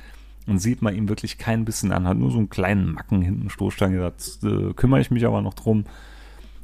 und 0.47 0.59
sieht 0.59 0.81
man 0.81 0.95
ihm 0.95 1.09
wirklich 1.09 1.37
kein 1.37 1.65
bisschen 1.65 1.91
an. 1.91 2.07
Hat 2.07 2.17
nur 2.17 2.31
so 2.31 2.37
einen 2.37 2.49
kleinen 2.49 2.93
Macken 2.93 3.21
hinten, 3.21 3.49
Stoßstange, 3.49 3.99
da 4.41 4.47
äh, 4.47 4.73
kümmere 4.73 5.01
ich 5.01 5.11
mich 5.11 5.25
aber 5.25 5.41
noch 5.41 5.53
drum. 5.53 5.85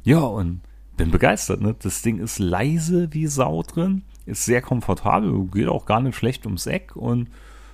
Ja, 0.02 0.20
und 0.20 0.60
bin 0.96 1.10
begeistert, 1.10 1.60
ne? 1.60 1.74
Das 1.80 2.02
Ding 2.02 2.18
ist 2.18 2.38
leise 2.38 3.12
wie 3.12 3.26
Sau 3.26 3.62
drin, 3.62 4.02
ist 4.26 4.44
sehr 4.44 4.62
komfortabel, 4.62 5.46
geht 5.52 5.68
auch 5.68 5.86
gar 5.86 6.00
nicht 6.00 6.16
schlecht 6.16 6.46
ums 6.46 6.66
Eck 6.66 6.96
und 6.96 7.28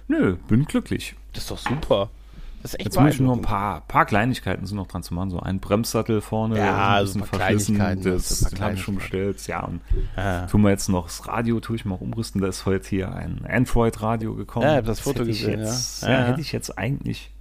nö, 0.08 0.36
bin 0.48 0.64
glücklich. 0.64 1.16
Das 1.32 1.44
ist 1.44 1.50
doch 1.50 1.58
super. 1.58 2.10
Das 2.62 2.74
ist 2.74 2.80
echt 2.80 2.94
Jetzt 2.94 3.14
ich 3.14 3.20
nur 3.20 3.34
ein 3.34 3.42
paar, 3.42 3.80
paar 3.82 4.04
Kleinigkeiten 4.04 4.66
sind 4.66 4.76
noch 4.76 4.86
dran 4.86 5.02
zu 5.02 5.14
machen. 5.14 5.30
So 5.30 5.40
ein 5.40 5.60
Bremssattel 5.60 6.20
vorne, 6.20 6.58
ja, 6.58 6.74
ein 6.74 6.78
also 6.78 7.18
bisschen 7.18 7.26
verschlissen. 7.26 7.78
Das, 8.02 8.40
das 8.40 8.60
habe 8.60 8.74
ich 8.74 8.82
schon 8.82 8.96
bestellt. 8.96 9.46
Ja, 9.46 9.64
und 9.64 9.80
ja. 10.16 10.46
tun 10.46 10.62
wir 10.62 10.70
jetzt 10.70 10.88
noch 10.88 11.06
das 11.06 11.26
Radio, 11.26 11.60
tue 11.60 11.76
ich 11.76 11.84
mal 11.86 11.94
umrüsten. 11.94 12.40
Da 12.40 12.48
ist 12.48 12.66
heute 12.66 12.88
hier 12.88 13.14
ein 13.14 13.46
Android-Radio 13.48 14.34
gekommen. 14.34 14.66
Ja, 14.66 14.72
ich 14.72 14.76
habe 14.76 14.86
das 14.86 15.00
Foto 15.00 15.24
gesehen. 15.24 15.60
Jetzt, 15.60 16.02
ja. 16.02 16.10
ja. 16.10 16.24
hätte 16.26 16.40
ich 16.42 16.52
jetzt 16.52 16.76
eigentlich 16.76 17.32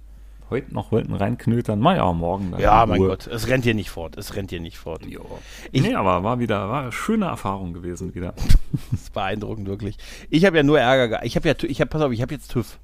heute 0.48 0.74
noch 0.74 0.90
wollten 0.90 1.14
reinknötern. 1.14 1.78
Mal 1.78 1.96
ja, 1.96 2.12
morgen. 2.12 2.54
Ja, 2.58 2.84
mein 2.86 3.00
Uhr. 3.00 3.08
Gott, 3.08 3.26
es 3.26 3.48
rennt 3.48 3.64
hier 3.64 3.74
nicht 3.74 3.90
fort. 3.90 4.16
Es 4.16 4.34
rennt 4.34 4.50
hier 4.50 4.60
nicht 4.60 4.78
fort. 4.78 5.06
Jo. 5.06 5.24
Ich, 5.70 5.82
nee, 5.82 5.94
aber 5.94 6.22
war 6.24 6.38
wieder, 6.40 6.68
war 6.68 6.82
eine 6.82 6.92
schöne 6.92 7.26
Erfahrung 7.26 7.72
gewesen 7.72 8.14
wieder. 8.14 8.34
das 8.90 9.00
ist 9.00 9.12
beeindruckend, 9.12 9.68
wirklich. 9.68 9.96
Ich 10.28 10.44
habe 10.44 10.56
ja 10.56 10.62
nur 10.62 10.80
Ärger 10.80 11.24
Ich 11.24 11.36
habe 11.36 11.48
ja, 11.48 11.54
ich 11.62 11.80
habe, 11.80 11.88
pass 11.88 12.02
auf, 12.02 12.12
ich 12.12 12.22
habe 12.22 12.34
jetzt 12.34 12.50
TÜV. 12.50 12.78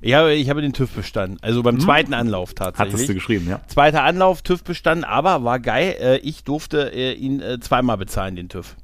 Ich 0.00 0.14
habe, 0.14 0.34
ich 0.34 0.48
habe 0.48 0.62
den 0.62 0.72
TÜV 0.72 0.90
bestanden. 0.92 1.38
Also 1.42 1.62
beim 1.62 1.76
hm. 1.76 1.80
zweiten 1.80 2.14
Anlauf 2.14 2.54
tatsächlich. 2.54 2.94
Hattest 2.94 3.08
du 3.08 3.14
geschrieben, 3.14 3.48
ja. 3.48 3.60
Zweiter 3.66 4.04
Anlauf, 4.04 4.42
TÜV 4.42 4.62
bestanden, 4.62 5.04
aber 5.04 5.44
war 5.44 5.58
geil. 5.58 5.96
Äh, 6.00 6.16
ich 6.18 6.44
durfte 6.44 6.92
äh, 6.94 7.12
ihn 7.14 7.40
äh, 7.40 7.58
zweimal 7.60 7.96
bezahlen, 7.96 8.36
den 8.36 8.48
TÜV 8.48 8.76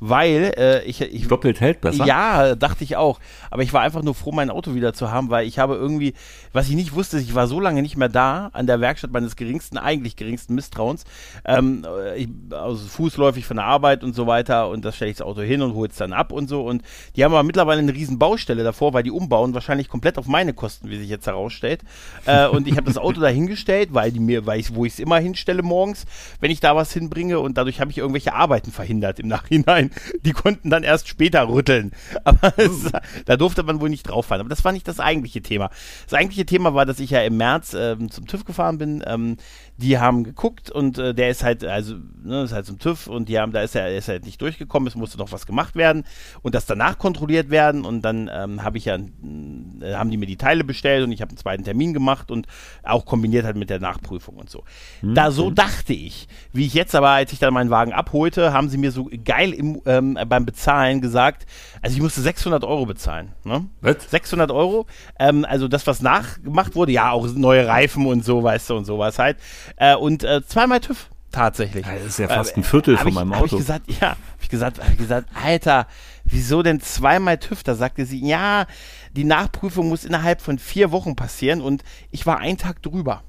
weil 0.00 0.52
äh, 0.56 0.84
ich, 0.84 1.00
ich 1.00 1.26
doppelt 1.28 1.60
hält 1.60 1.80
besser. 1.80 2.04
Ja, 2.04 2.54
dachte 2.54 2.84
ich 2.84 2.96
auch. 2.96 3.18
Aber 3.50 3.62
ich 3.62 3.72
war 3.72 3.80
einfach 3.80 4.02
nur 4.02 4.14
froh, 4.14 4.32
mein 4.32 4.50
Auto 4.50 4.74
wieder 4.74 4.92
zu 4.92 5.10
haben, 5.10 5.30
weil 5.30 5.46
ich 5.46 5.58
habe 5.58 5.74
irgendwie, 5.74 6.14
was 6.52 6.68
ich 6.68 6.74
nicht 6.74 6.94
wusste, 6.94 7.18
ich 7.18 7.34
war 7.34 7.46
so 7.46 7.60
lange 7.60 7.82
nicht 7.82 7.96
mehr 7.96 8.08
da 8.08 8.50
an 8.52 8.66
der 8.66 8.80
Werkstatt 8.80 9.10
meines 9.10 9.36
geringsten, 9.36 9.78
eigentlich 9.78 10.16
geringsten 10.16 10.54
Misstrauens. 10.54 11.04
Ähm, 11.44 11.86
ich, 12.16 12.28
also 12.50 12.86
fußläufig 12.86 13.46
von 13.46 13.56
der 13.56 13.66
Arbeit 13.66 14.04
und 14.04 14.14
so 14.14 14.26
weiter 14.26 14.68
und 14.68 14.84
das 14.84 14.96
stelle 14.96 15.10
ich 15.10 15.16
das 15.16 15.26
Auto 15.26 15.40
hin 15.40 15.62
und 15.62 15.74
hole 15.74 15.88
es 15.88 15.96
dann 15.96 16.12
ab 16.12 16.32
und 16.32 16.48
so. 16.48 16.62
Und 16.62 16.82
die 17.16 17.24
haben 17.24 17.32
aber 17.32 17.42
mittlerweile 17.42 17.80
eine 17.80 17.94
riesen 17.94 18.18
Baustelle 18.18 18.64
davor, 18.64 18.92
weil 18.92 19.02
die 19.02 19.10
umbauen 19.10 19.54
wahrscheinlich 19.54 19.88
komplett 19.88 20.18
auf 20.18 20.26
meine 20.26 20.52
Kosten, 20.52 20.90
wie 20.90 20.98
sich 20.98 21.08
jetzt 21.08 21.26
herausstellt. 21.26 21.80
Äh, 22.26 22.48
und 22.48 22.68
ich 22.68 22.76
habe 22.76 22.86
das 22.86 22.98
Auto 22.98 23.20
da 23.22 23.28
hingestellt, 23.28 23.90
weil 23.92 24.12
die 24.12 24.20
mir, 24.20 24.44
weil 24.44 24.60
ich, 24.60 24.74
wo 24.74 24.84
ich 24.84 24.94
es 24.94 24.98
immer 24.98 25.18
hinstelle 25.18 25.62
morgens, 25.62 26.04
wenn 26.40 26.50
ich 26.50 26.60
da 26.60 26.76
was 26.76 26.92
hinbringe 26.92 27.40
und 27.40 27.56
dadurch 27.56 27.80
habe 27.80 27.90
ich 27.90 27.98
irgendwelche 27.98 28.34
Arbeiten 28.34 28.72
verhindert 28.72 29.18
im 29.18 29.28
Nachhinein 29.28 29.85
sein. 29.90 30.20
Die 30.22 30.32
konnten 30.32 30.70
dann 30.70 30.82
erst 30.82 31.08
später 31.08 31.48
rütteln. 31.48 31.92
Aber 32.24 32.52
es, 32.58 32.90
da 33.24 33.36
durfte 33.36 33.62
man 33.62 33.80
wohl 33.80 33.90
nicht 33.90 34.04
drauf 34.04 34.26
fahren. 34.26 34.40
Aber 34.40 34.48
das 34.48 34.64
war 34.64 34.72
nicht 34.72 34.88
das 34.88 35.00
eigentliche 35.00 35.42
Thema. 35.42 35.70
Das 36.04 36.14
eigentliche 36.14 36.46
Thema 36.46 36.74
war, 36.74 36.86
dass 36.86 37.00
ich 37.00 37.10
ja 37.10 37.22
im 37.22 37.36
März 37.36 37.74
ähm, 37.78 38.10
zum 38.10 38.26
TÜV 38.26 38.44
gefahren 38.44 38.78
bin. 38.78 39.02
Ähm, 39.06 39.36
die 39.78 39.98
haben 39.98 40.24
geguckt 40.24 40.70
und 40.70 40.98
äh, 40.98 41.14
der 41.14 41.30
ist 41.30 41.42
halt, 41.42 41.64
also, 41.64 41.96
ne, 42.22 42.42
ist 42.42 42.52
halt 42.52 42.66
zum 42.66 42.78
TÜV 42.78 43.08
und 43.08 43.28
die 43.28 43.38
haben, 43.38 43.52
da 43.52 43.60
ist 43.60 43.74
er, 43.74 43.94
ist 43.94 44.08
halt 44.08 44.24
nicht 44.24 44.40
durchgekommen, 44.40 44.86
es 44.86 44.94
musste 44.94 45.18
noch 45.18 45.32
was 45.32 45.46
gemacht 45.46 45.76
werden 45.76 46.04
und 46.42 46.54
das 46.54 46.64
danach 46.64 46.98
kontrolliert 46.98 47.50
werden 47.50 47.84
und 47.84 48.02
dann 48.02 48.30
ähm, 48.32 48.62
habe 48.62 48.78
ich 48.78 48.86
ja, 48.86 48.96
äh, 48.96 49.94
haben 49.94 50.10
die 50.10 50.16
mir 50.16 50.26
die 50.26 50.36
Teile 50.36 50.64
bestellt 50.64 51.04
und 51.04 51.12
ich 51.12 51.20
habe 51.20 51.30
einen 51.30 51.38
zweiten 51.38 51.64
Termin 51.64 51.92
gemacht 51.92 52.30
und 52.30 52.46
auch 52.82 53.04
kombiniert 53.04 53.44
halt 53.44 53.56
mit 53.56 53.68
der 53.68 53.80
Nachprüfung 53.80 54.36
und 54.36 54.48
so. 54.48 54.64
Mhm. 55.02 55.14
Da 55.14 55.30
so 55.30 55.50
dachte 55.50 55.92
ich, 55.92 56.26
wie 56.52 56.64
ich 56.64 56.74
jetzt 56.74 56.94
aber, 56.94 57.10
als 57.10 57.32
ich 57.32 57.38
dann 57.38 57.52
meinen 57.52 57.70
Wagen 57.70 57.92
abholte, 57.92 58.52
haben 58.54 58.70
sie 58.70 58.78
mir 58.78 58.92
so 58.92 59.10
geil 59.24 59.52
im, 59.52 59.82
ähm, 59.84 60.18
beim 60.26 60.46
Bezahlen 60.46 61.02
gesagt, 61.02 61.46
also 61.82 61.94
ich 61.94 62.02
musste 62.02 62.22
600 62.22 62.64
Euro 62.64 62.86
bezahlen. 62.86 63.32
Ne? 63.44 63.66
Was? 63.82 64.10
600 64.10 64.50
Euro, 64.50 64.86
ähm, 65.18 65.44
also 65.46 65.68
das, 65.68 65.86
was 65.86 66.00
nachgemacht 66.00 66.74
wurde, 66.74 66.92
ja, 66.92 67.10
auch 67.10 67.26
neue 67.34 67.66
Reifen 67.66 68.06
und 68.06 68.24
so, 68.24 68.42
weißt 68.42 68.70
du, 68.70 68.76
und 68.76 68.86
sowas 68.86 69.18
halt. 69.18 69.36
Äh, 69.76 69.96
und 69.96 70.24
äh, 70.24 70.40
zweimal 70.46 70.80
TÜV 70.80 71.10
tatsächlich. 71.32 71.84
das 71.84 72.04
ist 72.04 72.18
ja 72.18 72.28
fast 72.28 72.56
ein 72.56 72.64
Viertel 72.64 72.94
äh, 72.94 72.98
von 72.98 73.12
meinem 73.12 73.32
ich, 73.32 73.36
Auto. 73.36 73.44
Hab 73.44 73.52
ich 73.52 73.58
gesagt, 73.58 73.90
ja, 74.00 74.10
hab 74.10 74.18
ich 74.40 74.48
gesagt, 74.48 74.78
hab 74.80 74.90
ich 74.90 74.98
gesagt, 74.98 75.28
Alter, 75.34 75.86
wieso 76.24 76.62
denn 76.62 76.80
zweimal 76.80 77.38
TÜV? 77.38 77.62
Da 77.62 77.74
sagte 77.74 78.06
sie, 78.06 78.26
ja, 78.26 78.66
die 79.14 79.24
Nachprüfung 79.24 79.88
muss 79.88 80.04
innerhalb 80.04 80.40
von 80.40 80.58
vier 80.58 80.92
Wochen 80.92 81.16
passieren 81.16 81.60
und 81.60 81.84
ich 82.10 82.26
war 82.26 82.38
einen 82.38 82.58
Tag 82.58 82.82
drüber. 82.82 83.22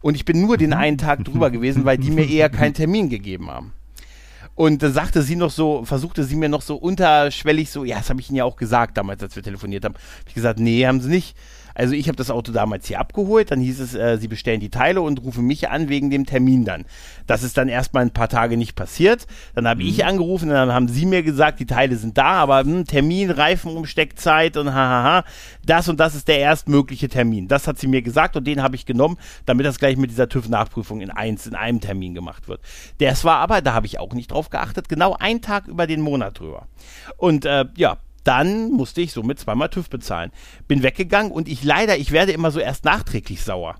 Und 0.00 0.14
ich 0.14 0.24
bin 0.24 0.40
nur 0.40 0.56
den 0.56 0.72
einen 0.72 0.96
Tag 0.96 1.24
drüber 1.24 1.50
gewesen, 1.50 1.84
weil 1.84 1.98
die 1.98 2.10
mir 2.10 2.26
eher 2.30 2.48
keinen 2.48 2.74
Termin 2.74 3.08
gegeben 3.08 3.50
haben. 3.50 3.72
Und 4.54 4.82
dann 4.82 4.92
sagte 4.92 5.22
sie 5.22 5.36
noch 5.36 5.50
so, 5.50 5.84
versuchte 5.84 6.24
sie 6.24 6.34
mir 6.34 6.48
noch 6.48 6.62
so 6.62 6.74
unterschwellig 6.76 7.70
so, 7.70 7.84
ja, 7.84 7.98
das 7.98 8.10
habe 8.10 8.20
ich 8.20 8.28
Ihnen 8.28 8.38
ja 8.38 8.44
auch 8.44 8.56
gesagt 8.56 8.96
damals, 8.96 9.22
als 9.22 9.36
wir 9.36 9.42
telefoniert 9.42 9.84
haben. 9.84 9.94
Hab 9.94 10.28
ich 10.28 10.34
gesagt, 10.34 10.58
nee, 10.58 10.84
haben 10.84 11.00
Sie 11.00 11.08
nicht. 11.08 11.36
Also 11.78 11.94
ich 11.94 12.08
habe 12.08 12.16
das 12.16 12.30
Auto 12.30 12.50
damals 12.50 12.88
hier 12.88 12.98
abgeholt, 12.98 13.52
dann 13.52 13.60
hieß 13.60 13.78
es, 13.78 13.94
äh, 13.94 14.18
sie 14.18 14.26
bestellen 14.26 14.58
die 14.58 14.68
Teile 14.68 15.00
und 15.00 15.22
rufen 15.22 15.46
mich 15.46 15.68
an 15.68 15.88
wegen 15.88 16.10
dem 16.10 16.26
Termin 16.26 16.64
dann. 16.64 16.84
Das 17.28 17.44
ist 17.44 17.56
dann 17.56 17.68
erstmal 17.68 18.02
ein 18.02 18.10
paar 18.10 18.28
Tage 18.28 18.56
nicht 18.56 18.74
passiert. 18.74 19.28
Dann 19.54 19.68
habe 19.68 19.82
mhm. 19.82 19.88
ich 19.88 20.04
angerufen 20.04 20.48
und 20.48 20.56
dann 20.56 20.72
haben 20.72 20.88
sie 20.88 21.06
mir 21.06 21.22
gesagt, 21.22 21.60
die 21.60 21.66
Teile 21.66 21.94
sind 21.94 22.18
da, 22.18 22.32
aber 22.32 22.60
hm, 22.60 22.84
Termin, 22.84 23.30
Reifenumsteckzeit 23.30 24.56
und 24.56 24.74
hahaha, 24.74 25.24
das 25.64 25.88
und 25.88 26.00
das 26.00 26.16
ist 26.16 26.26
der 26.26 26.40
erstmögliche 26.40 27.08
Termin. 27.08 27.46
Das 27.46 27.68
hat 27.68 27.78
sie 27.78 27.86
mir 27.86 28.02
gesagt 28.02 28.36
und 28.36 28.44
den 28.44 28.60
habe 28.60 28.74
ich 28.74 28.84
genommen, 28.84 29.16
damit 29.46 29.64
das 29.64 29.78
gleich 29.78 29.96
mit 29.96 30.10
dieser 30.10 30.28
TÜV-Nachprüfung 30.28 31.00
in 31.00 31.12
eins, 31.12 31.46
in 31.46 31.54
einem 31.54 31.80
Termin 31.80 32.12
gemacht 32.12 32.48
wird. 32.48 32.60
Das 32.98 33.22
war 33.22 33.36
aber, 33.36 33.62
da 33.62 33.72
habe 33.74 33.86
ich 33.86 34.00
auch 34.00 34.14
nicht 34.14 34.32
drauf 34.32 34.50
geachtet, 34.50 34.88
genau 34.88 35.16
ein 35.20 35.42
Tag 35.42 35.68
über 35.68 35.86
den 35.86 36.00
Monat 36.00 36.40
drüber. 36.40 36.66
Und 37.16 37.44
äh, 37.44 37.66
ja, 37.76 37.98
dann 38.28 38.70
musste 38.70 39.00
ich 39.00 39.12
somit 39.12 39.38
zweimal 39.38 39.70
TÜV 39.70 39.88
bezahlen. 39.88 40.32
Bin 40.68 40.82
weggegangen 40.82 41.32
und 41.32 41.48
ich 41.48 41.64
leider, 41.64 41.96
ich 41.96 42.12
werde 42.12 42.32
immer 42.32 42.50
so 42.50 42.60
erst 42.60 42.84
nachträglich 42.84 43.42
sauer. 43.42 43.76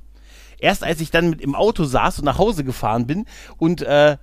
Erst 0.58 0.82
als 0.82 1.02
ich 1.02 1.10
dann 1.10 1.28
mit 1.28 1.42
im 1.42 1.54
Auto 1.54 1.84
saß 1.84 2.20
und 2.20 2.24
nach 2.24 2.38
Hause 2.38 2.64
gefahren 2.64 3.06
bin 3.06 3.26
und 3.58 3.82
äh, 3.82 4.16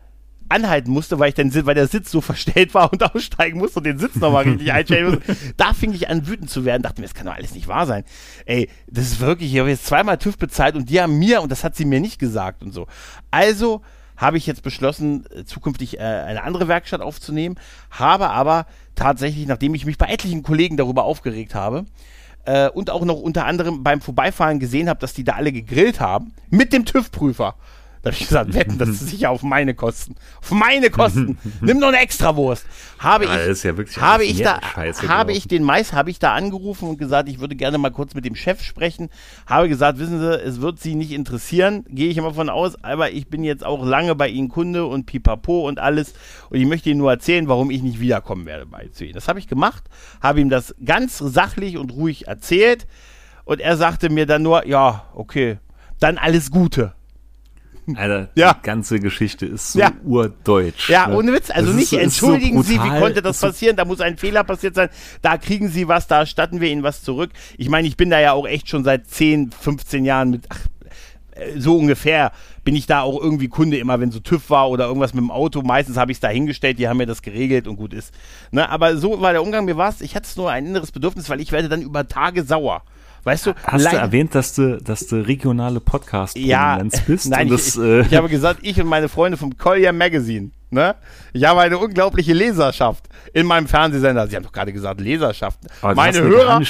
anhalten 0.49 0.91
musste, 0.91 1.19
weil 1.19 1.29
ich 1.29 1.35
dann, 1.35 1.53
weil 1.67 1.75
der 1.75 1.87
Sitz 1.87 2.09
so 2.09 2.21
verstellt 2.31 2.73
war 2.73 2.91
und 2.91 3.03
aussteigen 3.03 3.59
musste 3.59 3.79
und 3.79 3.85
den 3.85 3.99
Sitz 3.99 4.15
nochmal 4.15 4.45
richtig 4.45 4.71
einstellen 4.71 5.13
musste. 5.13 5.35
Da 5.57 5.73
fing 5.73 5.93
ich 5.93 6.09
an, 6.09 6.27
wütend 6.27 6.49
zu 6.49 6.65
werden. 6.65 6.81
Dachte 6.81 7.01
mir, 7.01 7.07
das 7.07 7.13
kann 7.13 7.27
doch 7.27 7.35
alles 7.35 7.53
nicht 7.53 7.67
wahr 7.67 7.85
sein. 7.85 8.03
Ey, 8.47 8.67
das 8.87 9.05
ist 9.05 9.19
wirklich, 9.19 9.53
ich 9.53 9.59
habe 9.59 9.69
jetzt 9.69 9.85
zweimal 9.85 10.17
TÜV 10.17 10.39
bezahlt 10.39 10.75
und 10.75 10.89
die 10.89 10.99
haben 10.99 11.19
mir, 11.19 11.43
und 11.43 11.51
das 11.51 11.63
hat 11.63 11.75
sie 11.75 11.85
mir 11.85 11.99
nicht 11.99 12.17
gesagt 12.17 12.63
und 12.63 12.71
so. 12.71 12.87
Also 13.29 13.83
habe 14.17 14.37
ich 14.37 14.45
jetzt 14.45 14.63
beschlossen, 14.63 15.25
äh, 15.31 15.45
zukünftig 15.45 15.99
äh, 15.99 16.01
eine 16.01 16.43
andere 16.43 16.67
Werkstatt 16.67 17.01
aufzunehmen, 17.01 17.55
habe 17.91 18.29
aber 18.29 18.65
tatsächlich, 18.95 19.47
nachdem 19.47 19.75
ich 19.75 19.85
mich 19.85 19.97
bei 19.97 20.07
etlichen 20.07 20.43
Kollegen 20.43 20.77
darüber 20.77 21.03
aufgeregt 21.03 21.55
habe, 21.55 21.85
äh, 22.45 22.69
und 22.69 22.89
auch 22.89 23.03
noch 23.03 23.19
unter 23.19 23.45
anderem 23.45 23.83
beim 23.83 24.01
Vorbeifahren 24.01 24.59
gesehen 24.59 24.89
habe, 24.89 24.99
dass 24.99 25.13
die 25.13 25.23
da 25.23 25.33
alle 25.33 25.51
gegrillt 25.51 25.99
haben, 25.99 26.33
mit 26.49 26.73
dem 26.73 26.85
TÜV-Prüfer. 26.85 27.55
Da 28.05 28.11
habe 28.11 28.21
ich 28.21 28.27
gesagt, 28.27 28.53
wetten, 28.53 28.77
das 28.77 28.89
ist 28.89 29.09
sicher 29.09 29.31
auf 29.31 29.41
meine 29.41 29.73
Kosten. 29.73 30.13
Auf 30.39 30.51
meine 30.51 30.91
Kosten. 30.91 31.39
Nimm 31.61 31.79
noch 31.79 31.87
eine 31.87 31.97
Extrawurst. 31.97 32.63
Habe 32.99 33.25
ja, 33.25 33.49
ich, 33.49 33.63
ja 33.63 33.71
habe 33.99 34.23
ich 34.23 34.43
da, 34.43 34.61
habe 35.07 35.33
ich 35.33 35.47
den 35.47 35.63
Mais, 35.63 35.91
habe 35.91 36.11
ich 36.11 36.19
da 36.19 36.35
angerufen 36.35 36.87
und 36.87 36.99
gesagt, 36.99 37.29
ich 37.29 37.39
würde 37.39 37.55
gerne 37.55 37.79
mal 37.79 37.89
kurz 37.89 38.13
mit 38.13 38.23
dem 38.23 38.35
Chef 38.35 38.61
sprechen. 38.61 39.09
Habe 39.47 39.69
gesagt, 39.69 39.97
wissen 39.97 40.19
Sie, 40.19 40.35
es 40.35 40.61
wird 40.61 40.79
Sie 40.79 40.93
nicht 40.93 41.13
interessieren, 41.13 41.83
gehe 41.89 42.07
ich 42.07 42.17
immer 42.17 42.35
von 42.35 42.51
aus, 42.51 42.75
aber 42.83 43.09
ich 43.09 43.27
bin 43.27 43.43
jetzt 43.43 43.65
auch 43.65 43.83
lange 43.83 44.13
bei 44.13 44.27
Ihnen 44.27 44.49
Kunde 44.49 44.85
und 44.85 45.07
pipapo 45.07 45.67
und 45.67 45.79
alles 45.79 46.13
und 46.51 46.59
ich 46.59 46.67
möchte 46.67 46.91
Ihnen 46.91 46.99
nur 46.99 47.09
erzählen, 47.09 47.47
warum 47.47 47.71
ich 47.71 47.81
nicht 47.81 47.99
wiederkommen 47.99 48.45
werde 48.45 48.67
bei 48.67 48.87
zu 48.89 49.03
Ihnen. 49.03 49.15
Das 49.15 49.27
habe 49.27 49.39
ich 49.39 49.47
gemacht, 49.47 49.83
habe 50.21 50.41
ihm 50.41 50.51
das 50.51 50.75
ganz 50.85 51.17
sachlich 51.17 51.75
und 51.75 51.91
ruhig 51.91 52.27
erzählt 52.27 52.85
und 53.45 53.61
er 53.61 53.77
sagte 53.77 54.11
mir 54.11 54.27
dann 54.27 54.43
nur, 54.43 54.67
ja, 54.67 55.05
okay, 55.15 55.57
dann 55.99 56.19
alles 56.19 56.51
Gute. 56.51 56.93
Alter, 57.93 58.29
ja. 58.35 58.53
die 58.53 58.65
ganze 58.65 58.99
Geschichte 58.99 59.45
ist 59.45 59.73
so 59.73 59.79
ja. 59.79 59.91
urdeutsch. 60.03 60.89
Ja, 60.89 61.07
ne? 61.07 61.17
ohne 61.17 61.33
Witz. 61.33 61.51
Also 61.51 61.67
das 61.67 61.75
nicht, 61.75 61.89
so, 61.89 61.97
entschuldigen 61.97 62.57
so 62.57 62.63
Sie, 62.63 62.81
wie 62.81 62.99
konnte 62.99 63.21
das 63.21 63.39
passieren? 63.39 63.75
Da 63.75 63.85
muss 63.85 64.01
ein 64.01 64.17
Fehler 64.17 64.43
passiert 64.43 64.75
sein. 64.75 64.89
Da 65.21 65.37
kriegen 65.37 65.69
Sie 65.69 65.87
was, 65.87 66.07
da 66.07 66.25
statten 66.25 66.61
wir 66.61 66.69
Ihnen 66.69 66.83
was 66.83 67.03
zurück. 67.03 67.31
Ich 67.57 67.69
meine, 67.69 67.87
ich 67.87 67.97
bin 67.97 68.09
da 68.09 68.19
ja 68.19 68.33
auch 68.33 68.47
echt 68.47 68.69
schon 68.69 68.83
seit 68.83 69.07
10, 69.07 69.51
15 69.51 70.05
Jahren 70.05 70.31
mit, 70.31 70.45
ach, 70.49 70.59
äh, 71.35 71.59
so 71.59 71.77
ungefähr 71.77 72.31
bin 72.63 72.75
ich 72.75 72.87
da 72.87 73.01
auch 73.01 73.21
irgendwie 73.21 73.47
Kunde 73.47 73.77
immer, 73.77 73.99
wenn 73.99 74.11
so 74.11 74.19
TÜV 74.19 74.49
war 74.49 74.69
oder 74.69 74.87
irgendwas 74.87 75.13
mit 75.13 75.21
dem 75.21 75.31
Auto. 75.31 75.61
Meistens 75.61 75.97
habe 75.97 76.11
ich 76.11 76.17
es 76.17 76.21
da 76.21 76.29
hingestellt, 76.29 76.79
die 76.79 76.87
haben 76.87 76.97
mir 76.97 77.05
das 77.05 77.21
geregelt 77.21 77.67
und 77.67 77.75
gut 77.75 77.93
ist. 77.93 78.13
Ne? 78.51 78.67
Aber 78.67 78.97
so 78.97 79.21
war 79.21 79.33
der 79.33 79.43
Umgang, 79.43 79.65
mir 79.65 79.77
war 79.77 79.89
es, 79.89 80.01
ich 80.01 80.15
hatte 80.15 80.25
es 80.25 80.35
nur 80.35 80.49
ein 80.49 80.65
inneres 80.65 80.91
Bedürfnis, 80.91 81.29
weil 81.29 81.41
ich 81.41 81.51
werde 81.51 81.69
dann 81.69 81.81
über 81.81 82.07
Tage 82.07 82.43
sauer. 82.43 82.81
Weißt 83.25 83.47
du, 83.47 83.53
hast 83.63 83.91
du 83.91 83.97
erwähnt, 83.97 84.35
dass 84.35 84.53
du, 84.53 84.77
dass 84.77 85.07
du 85.07 85.15
regionale 85.15 85.79
podcast 85.79 86.37
ja, 86.37 86.79
bist? 87.07 87.27
Nein, 87.27 87.49
das, 87.49 87.75
ich, 87.75 87.81
äh, 87.81 88.01
ich, 88.01 88.13
habe 88.13 88.29
gesagt, 88.29 88.59
ich 88.61 88.79
und 88.79 88.85
meine 88.85 89.09
Freunde 89.09 89.35
vom 89.35 89.57
Collier 89.57 89.91
Magazine. 89.93 90.51
Ne? 90.69 90.93
Ich 91.33 91.43
habe 91.43 91.61
eine 91.61 91.79
unglaubliche 91.79 92.33
Leserschaft 92.33 93.05
in 93.33 93.47
meinem 93.47 93.67
Fernsehsender. 93.67 94.27
Sie 94.27 94.35
haben 94.35 94.43
doch 94.43 94.51
gerade 94.51 94.71
gesagt, 94.71 95.01
Leserschaft. 95.01 95.59
Meine 95.81 96.21
Hörer. 96.21 96.61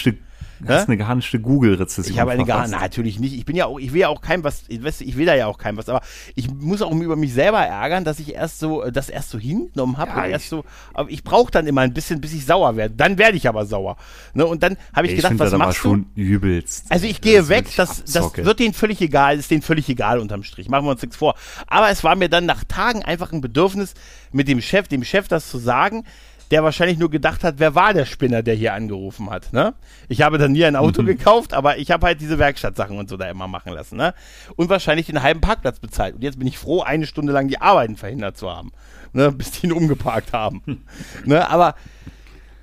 Du 0.59 0.73
hast 0.73 0.87
eine 0.87 0.97
geharnischte 0.97 1.39
Google-Rezession. 1.39 2.13
Ich 2.13 2.19
habe 2.19 2.31
eine 2.31 2.45
geharnischte, 2.45 2.79
natürlich 2.79 3.19
nicht. 3.19 3.33
Ich 3.33 3.45
bin 3.45 3.55
ja 3.55 3.65
auch, 3.65 3.79
ich 3.79 3.93
will 3.93 4.01
ja 4.01 4.07
auch 4.09 4.21
kein 4.21 4.43
was, 4.43 4.63
ich, 4.67 4.83
weiß, 4.83 5.01
ich 5.01 5.17
will 5.17 5.25
da 5.25 5.35
ja 5.35 5.47
auch 5.47 5.57
kein 5.57 5.77
was, 5.77 5.89
aber 5.89 6.01
ich 6.35 6.49
muss 6.49 6.81
auch 6.81 6.91
über 6.91 7.15
mich 7.15 7.33
selber 7.33 7.59
ärgern, 7.59 8.03
dass 8.03 8.19
ich 8.19 8.33
erst 8.33 8.59
so, 8.59 8.89
das 8.89 9.09
erst 9.09 9.29
so 9.31 9.39
hingenommen 9.39 9.97
habe 9.97 10.11
ja, 10.11 10.25
erst 10.27 10.49
so, 10.49 10.63
aber 10.93 11.09
ich 11.09 11.23
brauche 11.23 11.51
dann 11.51 11.67
immer 11.67 11.81
ein 11.81 11.93
bisschen, 11.93 12.21
bis 12.21 12.33
ich 12.33 12.45
sauer 12.45 12.75
werde. 12.75 12.95
Dann 12.95 13.17
werde 13.17 13.37
ich 13.37 13.47
aber 13.47 13.65
sauer. 13.65 13.97
Ne? 14.33 14.45
Und 14.45 14.63
dann 14.63 14.77
habe 14.93 15.07
ich, 15.07 15.13
ich 15.13 15.17
gedacht, 15.17 15.37
was 15.37 15.51
das 15.51 15.59
machst 15.59 15.77
schon 15.77 16.05
du? 16.15 16.21
übelst. 16.21 16.85
Also 16.89 17.05
ich 17.05 17.21
gehe 17.21 17.49
weg, 17.49 17.67
das, 17.75 18.03
das 18.05 18.37
wird 18.37 18.59
denen 18.59 18.73
völlig 18.73 19.01
egal, 19.01 19.37
ist 19.37 19.51
denen 19.51 19.61
völlig 19.61 19.89
egal 19.89 20.19
unterm 20.19 20.43
Strich. 20.43 20.69
Machen 20.69 20.85
wir 20.85 20.91
uns 20.91 21.01
nichts 21.01 21.17
vor. 21.17 21.35
Aber 21.67 21.89
es 21.89 22.03
war 22.03 22.15
mir 22.15 22.29
dann 22.29 22.45
nach 22.45 22.63
Tagen 22.63 23.03
einfach 23.03 23.31
ein 23.31 23.41
Bedürfnis, 23.41 23.93
mit 24.31 24.47
dem 24.47 24.61
Chef, 24.61 24.87
dem 24.87 25.03
Chef 25.03 25.27
das 25.27 25.49
zu 25.49 25.57
sagen, 25.57 26.03
der 26.51 26.63
wahrscheinlich 26.63 26.97
nur 26.97 27.09
gedacht 27.09 27.43
hat, 27.43 27.55
wer 27.57 27.75
war 27.75 27.93
der 27.93 28.05
Spinner, 28.05 28.43
der 28.43 28.55
hier 28.55 28.73
angerufen 28.73 29.29
hat. 29.29 29.51
Ne? 29.53 29.73
Ich 30.07 30.21
habe 30.21 30.37
dann 30.37 30.51
nie 30.51 30.65
ein 30.65 30.75
Auto 30.75 31.01
mhm. 31.01 31.07
gekauft, 31.07 31.53
aber 31.53 31.77
ich 31.77 31.91
habe 31.91 32.05
halt 32.05 32.21
diese 32.21 32.37
Werkstattsachen 32.37 32.97
und 32.97 33.09
so 33.09 33.17
da 33.17 33.29
immer 33.29 33.47
machen 33.47 33.73
lassen. 33.73 33.97
Ne? 33.97 34.13
Und 34.55 34.69
wahrscheinlich 34.69 35.07
den 35.07 35.23
halben 35.23 35.41
Parkplatz 35.41 35.79
bezahlt. 35.79 36.15
Und 36.15 36.23
jetzt 36.23 36.37
bin 36.37 36.47
ich 36.47 36.57
froh, 36.57 36.81
eine 36.81 37.07
Stunde 37.07 37.33
lang 37.33 37.47
die 37.47 37.59
Arbeiten 37.59 37.97
verhindert 37.97 38.37
zu 38.37 38.49
haben, 38.49 38.71
ne? 39.13 39.31
bis 39.35 39.51
die 39.51 39.67
ihn 39.67 39.73
umgeparkt 39.73 40.33
haben. 40.33 40.61
ne? 41.25 41.49
Aber 41.49 41.75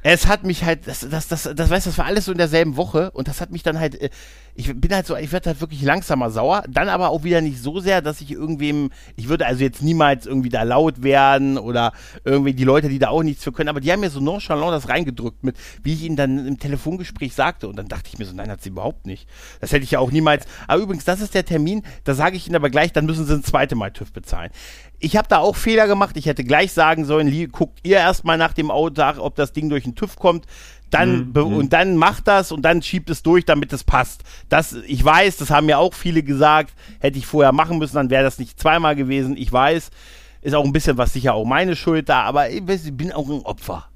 es 0.05 0.27
hat 0.27 0.45
mich 0.45 0.65
halt, 0.65 0.87
das, 0.87 1.07
das, 1.09 1.29
das, 1.29 1.49
das, 1.55 1.71
weißt, 1.71 1.87
das 1.87 1.99
war 1.99 2.07
alles 2.07 2.25
so 2.25 2.33
in 2.33 2.39
derselben 2.39 2.77
Woche 2.77 3.11
und 3.13 3.29
das 3.29 3.41
hat 3.41 3.51
mich 3.51 3.63
dann 3.63 3.79
halt, 3.79 4.01
äh, 4.01 4.11
ich 4.55 4.79
bin 4.79 4.95
halt 4.95 5.07
so, 5.07 5.17
ich 5.17 5.33
werde 5.33 5.51
halt 5.51 5.61
wirklich 5.61 5.83
langsamer 5.83 6.31
sauer, 6.31 6.63
dann 6.69 6.89
aber 6.89 7.11
auch 7.11 7.25
wieder 7.25 7.41
nicht 7.41 7.59
so 7.59 7.81
sehr, 7.81 8.03
dass 8.03 8.21
ich 8.21 8.31
irgendwem, 8.31 8.91
ich 9.17 9.29
würde 9.29 9.47
also 9.47 9.63
jetzt 9.63 9.83
niemals 9.83 10.27
irgendwie 10.27 10.51
da 10.51 10.63
laut 10.63 11.03
werden 11.03 11.57
oder 11.57 11.93
irgendwie 12.25 12.53
die 12.53 12.65
Leute, 12.65 12.89
die 12.89 12.99
da 12.99 13.09
auch 13.09 13.23
nichts 13.23 13.45
für 13.45 13.53
können, 13.53 13.69
aber 13.69 13.81
die 13.81 13.91
haben 13.91 14.01
mir 14.01 14.11
so 14.11 14.21
nonchalant 14.21 14.73
das 14.73 14.89
reingedrückt 14.89 15.43
mit, 15.43 15.57
wie 15.83 15.95
ich 15.95 16.03
ihnen 16.03 16.17
dann 16.17 16.47
im 16.47 16.59
Telefongespräch 16.59 17.35
sagte 17.35 17.69
und 17.69 17.77
dann 17.77 17.89
dachte 17.89 18.11
ich 18.13 18.19
mir 18.19 18.27
so, 18.27 18.35
nein, 18.35 18.51
hat 18.51 18.63
sie 18.63 18.69
überhaupt 18.69 19.07
nicht. 19.07 19.29
Das 19.61 19.73
hätte 19.73 19.85
ich 19.85 19.93
ja 19.93 20.01
auch 20.01 20.11
niemals, 20.11 20.45
aber 20.69 20.83
übrigens, 20.83 21.05
das 21.05 21.21
ist 21.21 21.35
der 21.35 21.45
Termin, 21.45 21.83
da 22.05 22.15
sage 22.15 22.37
ich 22.37 22.47
ihnen 22.47 22.57
aber 22.57 22.71
gleich, 22.71 22.93
dann 22.93 23.07
müssen 23.07 23.25
sie 23.25 23.35
ein 23.35 23.45
zweites 23.45 23.79
Mal 23.79 23.91
TÜV 23.91 24.13
bezahlen 24.13 24.51
ich 25.03 25.17
habe 25.17 25.29
da 25.29 25.39
auch 25.39 25.57
Fehler 25.57 25.89
gemacht. 25.89 26.17
Ich 26.17 26.27
hätte 26.27 26.45
gleich 26.45 26.73
sagen 26.73 27.05
sollen, 27.05 27.51
guckt 27.51 27.81
ihr 27.83 27.97
erstmal 27.97 28.39
nach 28.39 28.53
dem 28.53 28.71
Auto, 28.71 29.03
ob 29.19 29.35
das 29.35 29.53
Ding 29.53 29.69
durch 29.69 29.83
den 29.83 29.97
TÜV 29.97 30.17
kommt. 30.17 30.47
Dann 30.93 31.33
mhm. 31.33 31.33
mhm. 31.35 31.57
und 31.57 31.73
dann 31.73 31.97
macht 31.97 32.29
das 32.29 32.53
und 32.53 32.63
dann 32.63 32.83
schiebt 32.83 33.11
es 33.11 33.23
durch, 33.23 33.45
damit 33.45 33.73
es 33.73 33.83
passt. 33.83 34.23
Das, 34.49 34.75
ich 34.87 35.05
weiß, 35.05 35.39
das 35.39 35.51
haben 35.51 35.67
mir 35.67 35.79
auch 35.79 35.95
viele 35.95 36.23
gesagt. 36.23 36.75
Hätte 37.01 37.19
ich 37.19 37.27
vorher 37.27 37.53
machen 37.53 37.79
müssen, 37.79 37.97
dann 37.97 38.11
wäre 38.11 38.23
das 38.23 38.39
nicht 38.39 38.61
zweimal 38.61 38.95
gewesen. 38.95 39.37
Ich 39.37 39.51
weiß, 39.51 39.91
ist 40.43 40.55
auch 40.55 40.65
ein 40.65 40.73
bisschen 40.73 40.99
was 40.99 41.13
sicher 41.13 41.35
auch 41.35 41.45
meine 41.45 41.77
Schuld 41.77 42.09
da, 42.09 42.23
aber 42.23 42.51
ich 42.51 42.63
bin 42.65 43.13
auch 43.13 43.29
ein 43.29 43.43
Opfer. 43.43 43.89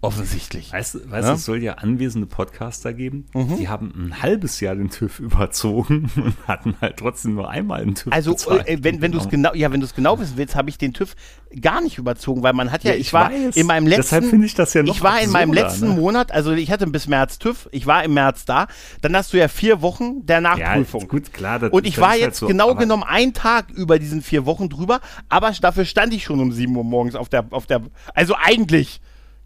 Offensichtlich. 0.00 0.72
Weißt 0.72 0.94
du, 0.94 1.10
weißt, 1.10 1.26
ja? 1.26 1.34
es 1.34 1.44
soll 1.44 1.60
ja 1.60 1.74
anwesende 1.74 2.28
Podcaster 2.28 2.92
geben, 2.92 3.26
mhm. 3.34 3.56
die 3.56 3.68
haben 3.68 3.92
ein 3.96 4.22
halbes 4.22 4.60
Jahr 4.60 4.76
den 4.76 4.90
TÜV 4.90 5.18
überzogen 5.18 6.08
und 6.14 6.36
hatten 6.46 6.76
halt 6.80 6.98
trotzdem 6.98 7.34
nur 7.34 7.50
einmal 7.50 7.82
einen 7.82 7.96
TÜV. 7.96 8.12
Also, 8.12 8.36
äh, 8.50 8.78
wenn, 8.80 9.02
wenn 9.02 9.10
du 9.10 9.18
es 9.18 9.28
genau, 9.28 9.54
ja, 9.54 9.72
wenn 9.72 9.80
du 9.80 9.86
es 9.86 9.96
genau 9.96 10.20
wissen 10.20 10.36
willst, 10.36 10.54
habe 10.54 10.70
ich 10.70 10.78
den 10.78 10.92
TÜV 10.92 11.16
gar 11.60 11.80
nicht 11.80 11.98
überzogen, 11.98 12.44
weil 12.44 12.52
man 12.52 12.70
hat 12.70 12.84
ja, 12.84 12.92
ja 12.92 12.96
ich, 12.96 13.08
ich, 13.08 13.12
war 13.12 13.32
weiß. 13.32 13.56
in 13.56 13.66
meinem 13.66 13.88
letzten, 13.88 14.02
deshalb 14.02 14.24
finde 14.26 14.46
ich 14.46 14.54
das 14.54 14.72
ja 14.74 14.84
noch 14.84 14.94
Ich 14.94 15.02
war 15.02 15.14
absurder, 15.14 15.26
in 15.26 15.32
meinem 15.32 15.52
letzten 15.52 15.88
ne? 15.88 15.94
Monat, 15.94 16.30
also 16.30 16.52
ich 16.52 16.70
hatte 16.70 16.86
bis 16.86 17.08
März 17.08 17.40
TÜV, 17.40 17.68
ich 17.72 17.86
war 17.86 18.04
im 18.04 18.14
März 18.14 18.44
da, 18.44 18.68
dann 19.00 19.16
hast 19.16 19.32
du 19.32 19.36
ja 19.36 19.48
vier 19.48 19.82
Wochen 19.82 20.24
der 20.26 20.40
Nachprüfung. 20.40 21.00
Ja, 21.00 21.06
gut, 21.08 21.32
klar. 21.32 21.58
Das, 21.58 21.72
und 21.72 21.84
ich 21.84 21.98
war 21.98 22.10
halt 22.10 22.20
jetzt 22.20 22.26
halt 22.26 22.36
so, 22.36 22.46
genau 22.46 22.76
genommen 22.76 23.02
einen 23.02 23.32
Tag 23.32 23.70
über 23.70 23.98
diesen 23.98 24.22
vier 24.22 24.46
Wochen 24.46 24.68
drüber, 24.68 25.00
aber 25.28 25.50
dafür 25.60 25.84
stand 25.84 26.14
ich 26.14 26.22
schon 26.22 26.38
um 26.38 26.52
sieben 26.52 26.76
Uhr 26.76 26.84
morgens 26.84 27.16
auf 27.16 27.28
der, 27.28 27.46
auf 27.50 27.66
der, 27.66 27.82
also 28.14 28.36
eigentlich, 28.40 29.00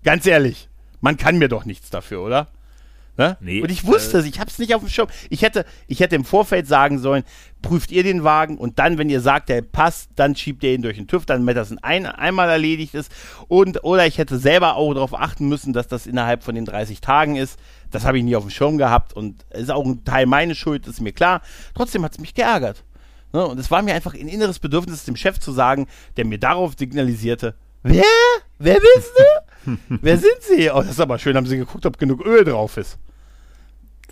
ganz 0.05 0.27
ehrlich. 0.27 0.69
Man 1.01 1.17
kann 1.17 1.39
mir 1.39 1.49
doch 1.49 1.65
nichts 1.65 1.91
dafür, 1.91 2.23
oder? 2.23 2.49
Ne? 3.19 3.37
Nee, 3.41 3.61
und 3.61 3.71
ich 3.71 3.85
wusste 3.85 4.19
es, 4.19 4.25
äh, 4.25 4.29
ich 4.29 4.41
habe 4.41 4.49
es 4.51 4.59
nicht 4.59 4.75
auf 4.75 4.81
dem 4.81 4.89
Schirm. 4.89 5.09
Ich 5.29 5.43
hätte, 5.43 5.67
ich 5.87 6.01
hätte 6.01 6.17
im 6.17 6.25
Vorfeld 6.25 6.67
sagen 6.67 6.99
sollen, 6.99 7.25
prüft 7.61 7.93
ihr 7.93 8.03
den 8.03 8.25
Wagen 8.25 8.57
und 8.57 8.79
dann, 8.79 8.97
wenn 8.97 9.11
ihr 9.11 9.21
sagt, 9.21 9.51
der 9.51 9.61
passt, 9.61 10.11
dann 10.17 10.35
schiebt 10.35 10.65
ihr 10.65 10.73
ihn 10.73 10.81
durch 10.81 10.97
den 10.97 11.09
TÜV, 11.09 11.27
damit 11.27 11.59
das 11.59 11.75
ein, 11.83 12.07
einmal 12.07 12.49
erledigt 12.49 12.95
ist. 12.95 13.13
Und, 13.49 13.85
oder 13.85 14.07
ich 14.07 14.17
hätte 14.17 14.39
selber 14.39 14.77
auch 14.77 14.95
darauf 14.95 15.13
achten 15.13 15.47
müssen, 15.47 15.75
dass 15.75 15.89
das 15.89 16.07
innerhalb 16.07 16.43
von 16.43 16.55
den 16.55 16.65
30 16.65 17.03
Tagen 17.03 17.37
ist. 17.37 17.59
Das 17.91 18.07
habe 18.07 18.17
ich 18.17 18.25
nie 18.25 18.35
auf 18.35 18.45
dem 18.45 18.51
Schirm 18.51 18.79
gehabt 18.79 19.13
und 19.13 19.45
ist 19.51 19.71
auch 19.71 19.85
ein 19.85 20.05
Teil 20.05 20.25
meiner 20.25 20.55
Schuld, 20.55 20.87
ist 20.87 21.03
mir 21.03 21.13
klar. 21.13 21.43
Trotzdem 21.75 22.03
hat 22.05 22.13
es 22.13 22.19
mich 22.19 22.33
geärgert. 22.33 22.83
Ne? 23.35 23.47
Und 23.47 23.59
es 23.59 23.71
war 23.71 23.83
mir 23.83 23.95
einfach 23.95 24.15
ein 24.15 24.29
inneres 24.29 24.59
Bedürfnis, 24.59 25.05
dem 25.05 25.17
Chef 25.17 25.39
zu 25.39 25.53
sagen, 25.53 25.87
der 26.17 26.25
mir 26.25 26.39
darauf 26.39 26.73
signalisierte, 26.79 27.57
wer? 27.83 28.05
Wer 28.59 28.81
bist 28.81 29.13
du? 29.19 29.52
Wer 29.89 30.19
sind 30.19 30.41
Sie? 30.41 30.71
Oh, 30.71 30.79
das 30.79 30.91
ist 30.91 31.01
aber 31.01 31.19
schön, 31.19 31.37
haben 31.37 31.47
Sie 31.47 31.57
geguckt, 31.57 31.87
ob 31.87 31.99
genug 31.99 32.25
Öl 32.25 32.45
drauf 32.45 32.77
ist. 32.77 32.99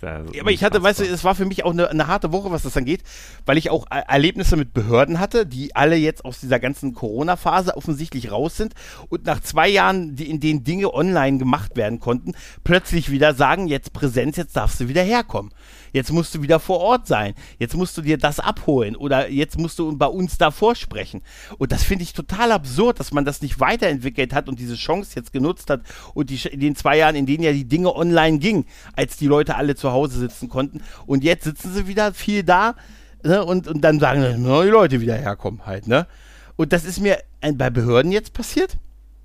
Ja, 0.01 0.23
aber 0.41 0.51
ich 0.51 0.63
hatte, 0.63 0.81
weißt 0.81 1.01
du, 1.01 1.03
es 1.03 1.23
war 1.23 1.35
für 1.35 1.45
mich 1.45 1.63
auch 1.63 1.73
eine, 1.73 1.89
eine, 1.89 2.07
harte 2.07 2.31
Woche, 2.31 2.49
was 2.49 2.63
das 2.63 2.75
angeht, 2.75 3.03
weil 3.45 3.57
ich 3.57 3.69
auch 3.69 3.85
Erlebnisse 3.91 4.57
mit 4.57 4.73
Behörden 4.73 5.19
hatte, 5.19 5.45
die 5.45 5.75
alle 5.75 5.95
jetzt 5.95 6.25
aus 6.25 6.39
dieser 6.39 6.59
ganzen 6.59 6.93
Corona-Phase 6.93 7.77
offensichtlich 7.77 8.31
raus 8.31 8.57
sind 8.57 8.73
und 9.09 9.25
nach 9.25 9.41
zwei 9.41 9.67
Jahren, 9.69 10.15
die, 10.15 10.29
in 10.29 10.39
denen 10.39 10.63
Dinge 10.63 10.91
online 10.91 11.37
gemacht 11.37 11.75
werden 11.75 11.99
konnten, 11.99 12.33
plötzlich 12.63 13.11
wieder 13.11 13.35
sagen, 13.35 13.67
jetzt 13.67 13.93
Präsenz, 13.93 14.37
jetzt 14.37 14.55
darfst 14.55 14.79
du 14.79 14.87
wieder 14.87 15.03
herkommen 15.03 15.51
jetzt 15.91 16.11
musst 16.11 16.35
du 16.35 16.41
wieder 16.41 16.59
vor 16.59 16.79
Ort 16.79 17.07
sein, 17.07 17.33
jetzt 17.59 17.75
musst 17.75 17.97
du 17.97 18.01
dir 18.01 18.17
das 18.17 18.39
abholen 18.39 18.95
oder 18.95 19.29
jetzt 19.29 19.57
musst 19.57 19.79
du 19.79 19.95
bei 19.97 20.05
uns 20.05 20.37
da 20.37 20.51
vorsprechen. 20.51 21.21
Und 21.57 21.71
das 21.71 21.83
finde 21.83 22.03
ich 22.03 22.13
total 22.13 22.51
absurd, 22.51 22.99
dass 22.99 23.11
man 23.11 23.25
das 23.25 23.41
nicht 23.41 23.59
weiterentwickelt 23.59 24.33
hat 24.33 24.49
und 24.49 24.59
diese 24.59 24.75
Chance 24.75 25.11
jetzt 25.15 25.33
genutzt 25.33 25.69
hat 25.69 25.81
und 26.13 26.29
die, 26.29 26.39
in 26.47 26.59
den 26.59 26.75
zwei 26.75 26.97
Jahren, 26.97 27.15
in 27.15 27.25
denen 27.25 27.43
ja 27.43 27.51
die 27.51 27.65
Dinge 27.65 27.95
online 27.95 28.39
gingen, 28.39 28.65
als 28.93 29.17
die 29.17 29.27
Leute 29.27 29.55
alle 29.55 29.75
zu 29.75 29.91
Hause 29.91 30.19
sitzen 30.19 30.49
konnten. 30.49 30.81
Und 31.05 31.23
jetzt 31.23 31.43
sitzen 31.43 31.73
sie 31.73 31.87
wieder 31.87 32.13
viel 32.13 32.43
da 32.43 32.75
ne, 33.23 33.43
und, 33.43 33.67
und 33.67 33.81
dann 33.81 33.99
sagen 33.99 34.21
die 34.21 34.69
Leute 34.69 35.01
wieder 35.01 35.15
herkommen 35.15 35.65
halt. 35.65 35.87
Ne? 35.87 36.07
Und 36.55 36.73
das 36.73 36.85
ist 36.85 36.99
mir 36.99 37.17
bei 37.41 37.69
Behörden 37.69 38.11
jetzt 38.11 38.33
passiert, 38.33 38.77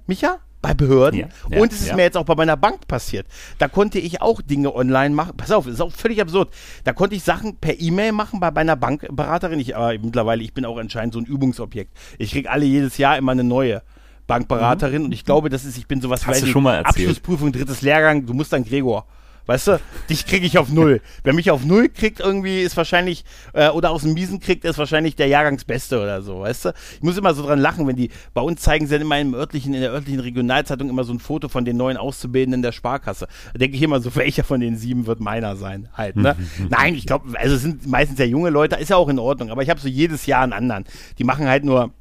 Micha? 0.06 0.38
Bei 0.62 0.74
Behörden. 0.74 1.20
Ja, 1.20 1.28
ja, 1.50 1.60
und 1.60 1.72
es 1.72 1.80
ist 1.80 1.88
ja. 1.88 1.96
mir 1.96 2.02
jetzt 2.02 2.16
auch 2.16 2.24
bei 2.24 2.34
meiner 2.34 2.56
Bank 2.56 2.88
passiert. 2.88 3.26
Da 3.58 3.68
konnte 3.68 3.98
ich 3.98 4.20
auch 4.20 4.42
Dinge 4.42 4.74
online 4.74 5.14
machen. 5.14 5.36
Pass 5.36 5.50
auf, 5.50 5.66
ist 5.66 5.80
auch 5.80 5.92
völlig 5.92 6.20
absurd. 6.20 6.50
Da 6.84 6.92
konnte 6.92 7.14
ich 7.16 7.22
Sachen 7.22 7.56
per 7.56 7.80
E-Mail 7.80 8.12
machen 8.12 8.40
bei 8.40 8.50
meiner 8.50 8.76
Bankberaterin. 8.76 9.60
Ich, 9.60 9.76
aber 9.76 9.92
mittlerweile, 9.98 10.42
ich 10.42 10.54
bin 10.54 10.64
auch 10.64 10.78
anscheinend 10.78 11.14
so 11.14 11.20
ein 11.20 11.26
Übungsobjekt. 11.26 11.96
Ich 12.18 12.32
kriege 12.32 12.50
alle 12.50 12.64
jedes 12.64 12.98
Jahr 12.98 13.16
immer 13.16 13.32
eine 13.32 13.44
neue. 13.44 13.82
Bankberaterin 14.26 15.02
mhm. 15.02 15.04
und 15.06 15.12
ich 15.12 15.24
glaube, 15.24 15.50
das 15.50 15.64
ist, 15.64 15.78
ich 15.78 15.86
bin 15.86 16.00
sowas, 16.00 16.26
Hast 16.26 16.42
du 16.42 16.46
schon 16.46 16.64
mal 16.64 16.78
erzählt. 16.78 17.08
Abschlussprüfung, 17.08 17.52
drittes 17.52 17.82
Lehrgang, 17.82 18.26
du 18.26 18.34
musst 18.34 18.52
dann 18.52 18.64
Gregor. 18.64 19.06
Weißt 19.46 19.68
du, 19.68 19.80
dich 20.10 20.26
kriege 20.26 20.44
ich 20.44 20.58
auf 20.58 20.70
null. 20.70 21.00
Wer 21.22 21.32
mich 21.32 21.50
auf 21.50 21.64
null 21.64 21.88
kriegt, 21.88 22.20
irgendwie 22.20 22.62
ist 22.62 22.76
wahrscheinlich, 22.76 23.24
äh, 23.52 23.68
oder 23.68 23.90
aus 23.90 24.02
dem 24.02 24.14
Miesen 24.14 24.40
kriegt, 24.40 24.64
ist 24.64 24.78
wahrscheinlich 24.78 25.14
der 25.14 25.28
Jahrgangsbeste 25.28 26.00
oder 26.00 26.20
so, 26.22 26.40
weißt 26.40 26.66
du? 26.66 26.72
Ich 26.96 27.02
muss 27.02 27.16
immer 27.16 27.32
so 27.34 27.44
dran 27.44 27.60
lachen, 27.60 27.86
wenn 27.86 27.96
die, 27.96 28.10
bei 28.34 28.40
uns 28.40 28.60
zeigen 28.60 28.86
sie 28.86 28.94
dann 28.94 29.02
immer 29.02 29.20
im 29.20 29.34
örtlichen, 29.34 29.72
in 29.72 29.80
der 29.80 29.92
örtlichen 29.92 30.20
Regionalzeitung 30.20 30.90
immer 30.90 31.04
so 31.04 31.12
ein 31.12 31.20
Foto 31.20 31.48
von 31.48 31.64
den 31.64 31.76
neuen 31.76 31.96
Auszubildenden 31.96 32.62
der 32.62 32.72
Sparkasse. 32.72 33.28
Da 33.52 33.58
denke 33.58 33.76
ich 33.76 33.82
immer 33.82 34.00
so, 34.00 34.14
welcher 34.16 34.44
von 34.44 34.60
den 34.60 34.76
sieben 34.76 35.06
wird 35.06 35.20
meiner 35.20 35.56
sein, 35.56 35.88
halt, 35.92 36.16
ne? 36.16 36.36
Nein, 36.68 36.94
ich 36.94 37.06
glaube, 37.06 37.38
also 37.38 37.54
es 37.54 37.62
sind 37.62 37.86
meistens 37.86 38.18
ja 38.18 38.24
junge 38.24 38.50
Leute, 38.50 38.76
ist 38.76 38.90
ja 38.90 38.96
auch 38.96 39.08
in 39.08 39.18
Ordnung, 39.18 39.50
aber 39.50 39.62
ich 39.62 39.70
habe 39.70 39.80
so 39.80 39.88
jedes 39.88 40.26
Jahr 40.26 40.42
einen 40.42 40.52
anderen. 40.52 40.84
Die 41.18 41.24
machen 41.24 41.46
halt 41.46 41.64
nur, 41.64 41.92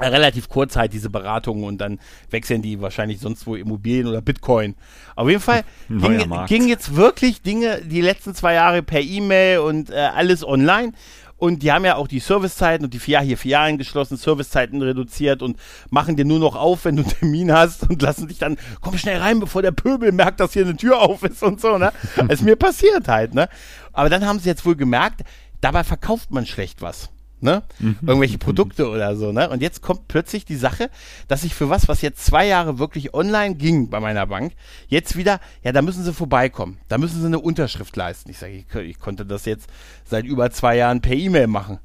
relativ 0.00 0.48
kurz 0.48 0.76
halt 0.76 0.92
diese 0.92 1.10
Beratungen 1.10 1.64
und 1.64 1.78
dann 1.78 1.98
wechseln 2.30 2.62
die 2.62 2.80
wahrscheinlich 2.80 3.20
sonst 3.20 3.46
wo 3.46 3.54
Immobilien 3.54 4.06
oder 4.06 4.20
Bitcoin. 4.20 4.74
Auf 5.14 5.28
jeden 5.28 5.40
Fall 5.40 5.64
ging, 5.88 6.46
ging, 6.46 6.68
jetzt 6.68 6.96
wirklich 6.96 7.42
Dinge 7.42 7.80
die 7.82 8.00
letzten 8.00 8.34
zwei 8.34 8.54
Jahre 8.54 8.82
per 8.82 9.00
E-Mail 9.00 9.60
und 9.60 9.90
äh, 9.90 9.94
alles 9.94 10.46
online. 10.46 10.92
Und 11.38 11.62
die 11.62 11.70
haben 11.70 11.84
ja 11.84 11.96
auch 11.96 12.08
die 12.08 12.18
Servicezeiten 12.18 12.86
und 12.86 12.94
die 12.94 12.98
vier, 12.98 13.20
hier 13.20 13.36
vier 13.36 13.52
Jahre 13.52 13.76
geschlossen, 13.76 14.16
Servicezeiten 14.16 14.80
reduziert 14.80 15.42
und 15.42 15.58
machen 15.90 16.16
dir 16.16 16.24
nur 16.24 16.38
noch 16.38 16.56
auf, 16.56 16.86
wenn 16.86 16.96
du 16.96 17.02
einen 17.02 17.12
Termin 17.12 17.52
hast 17.52 17.88
und 17.90 18.00
lassen 18.00 18.28
dich 18.28 18.38
dann, 18.38 18.56
komm 18.80 18.96
schnell 18.96 19.18
rein, 19.18 19.38
bevor 19.38 19.60
der 19.60 19.72
Pöbel 19.72 20.12
merkt, 20.12 20.40
dass 20.40 20.54
hier 20.54 20.64
eine 20.64 20.76
Tür 20.76 20.98
auf 20.98 21.22
ist 21.24 21.42
und 21.42 21.60
so, 21.60 21.76
ne? 21.76 21.92
ist 22.30 22.42
mir 22.42 22.56
passiert 22.56 23.08
halt, 23.08 23.34
ne? 23.34 23.50
Aber 23.92 24.08
dann 24.08 24.24
haben 24.24 24.38
sie 24.38 24.48
jetzt 24.48 24.64
wohl 24.64 24.76
gemerkt, 24.76 25.24
dabei 25.60 25.84
verkauft 25.84 26.30
man 26.30 26.46
schlecht 26.46 26.80
was 26.80 27.10
ne? 27.46 27.62
Mhm. 27.78 27.96
Irgendwelche 28.06 28.36
Produkte 28.36 28.90
oder 28.90 29.16
so, 29.16 29.32
ne? 29.32 29.48
Und 29.48 29.62
jetzt 29.62 29.80
kommt 29.80 30.08
plötzlich 30.08 30.44
die 30.44 30.56
Sache, 30.56 30.90
dass 31.28 31.44
ich 31.44 31.54
für 31.54 31.70
was, 31.70 31.88
was 31.88 32.02
jetzt 32.02 32.26
zwei 32.26 32.46
Jahre 32.46 32.78
wirklich 32.78 33.14
online 33.14 33.54
ging 33.54 33.88
bei 33.88 34.00
meiner 34.00 34.26
Bank, 34.26 34.52
jetzt 34.88 35.16
wieder, 35.16 35.40
ja, 35.62 35.72
da 35.72 35.80
müssen 35.80 36.04
sie 36.04 36.12
vorbeikommen. 36.12 36.78
Da 36.88 36.98
müssen 36.98 37.20
sie 37.20 37.26
eine 37.26 37.38
Unterschrift 37.38 37.96
leisten. 37.96 38.30
Ich 38.30 38.38
sage, 38.38 38.52
ich, 38.52 38.74
ich 38.74 38.98
konnte 38.98 39.24
das 39.24 39.46
jetzt 39.46 39.70
seit 40.04 40.26
über 40.26 40.50
zwei 40.50 40.76
Jahren 40.76 41.00
per 41.00 41.14
E-Mail 41.14 41.46
machen. 41.46 41.78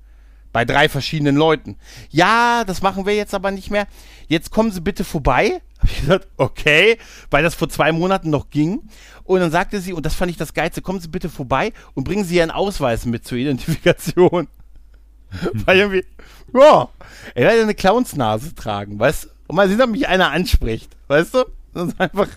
Bei 0.52 0.66
drei 0.66 0.90
verschiedenen 0.90 1.38
Leuten. 1.38 1.78
Ja, 2.10 2.66
das 2.66 2.82
machen 2.82 3.06
wir 3.06 3.16
jetzt 3.16 3.34
aber 3.34 3.52
nicht 3.52 3.72
mehr. 3.72 3.88
Jetzt 4.28 4.52
kommen 4.52 4.72
Sie 4.72 4.82
bitte 4.82 5.06
vorbei. 5.06 5.62
Habe 5.80 5.92
ich 5.92 6.00
gesagt, 6.02 6.28
okay, 6.38 6.98
weil 7.30 7.42
das 7.42 7.56
vor 7.56 7.70
zwei 7.70 7.94
Monaten 7.94 8.30
noch 8.30 8.50
ging. 8.50 8.82
Und 9.24 9.40
dann 9.40 9.52
sagte 9.52 9.80
sie, 9.80 9.94
und 9.94 10.06
das 10.06 10.14
fand 10.14 10.30
ich 10.30 10.38
das 10.38 10.54
Geilste, 10.54 10.82
kommen 10.82 11.00
Sie 11.00 11.08
bitte 11.08 11.30
vorbei 11.30 11.72
und 11.94 12.04
bringen 12.04 12.26
Sie 12.26 12.36
Ihren 12.36 12.52
Ausweis 12.52 13.06
mit 13.06 13.26
zur 13.26 13.38
Identifikation. 13.38 14.48
Weil 15.66 15.78
irgendwie, 15.78 16.06
ja, 16.54 16.90
er 17.36 17.44
werde 17.44 17.62
eine 17.62 17.76
Clownsnase 17.76 18.56
tragen, 18.56 19.00
weißt 19.00 19.26
du? 19.26 19.30
Und 19.48 19.56
mal 19.56 19.68
sehen, 19.68 19.82
ob 19.82 19.90
mich 19.90 20.08
einer 20.08 20.32
anspricht, 20.32 20.96
weißt 21.08 21.34
du? 21.34 21.46
Das 21.74 21.90
ist 21.90 22.00
einfach. 22.00 22.28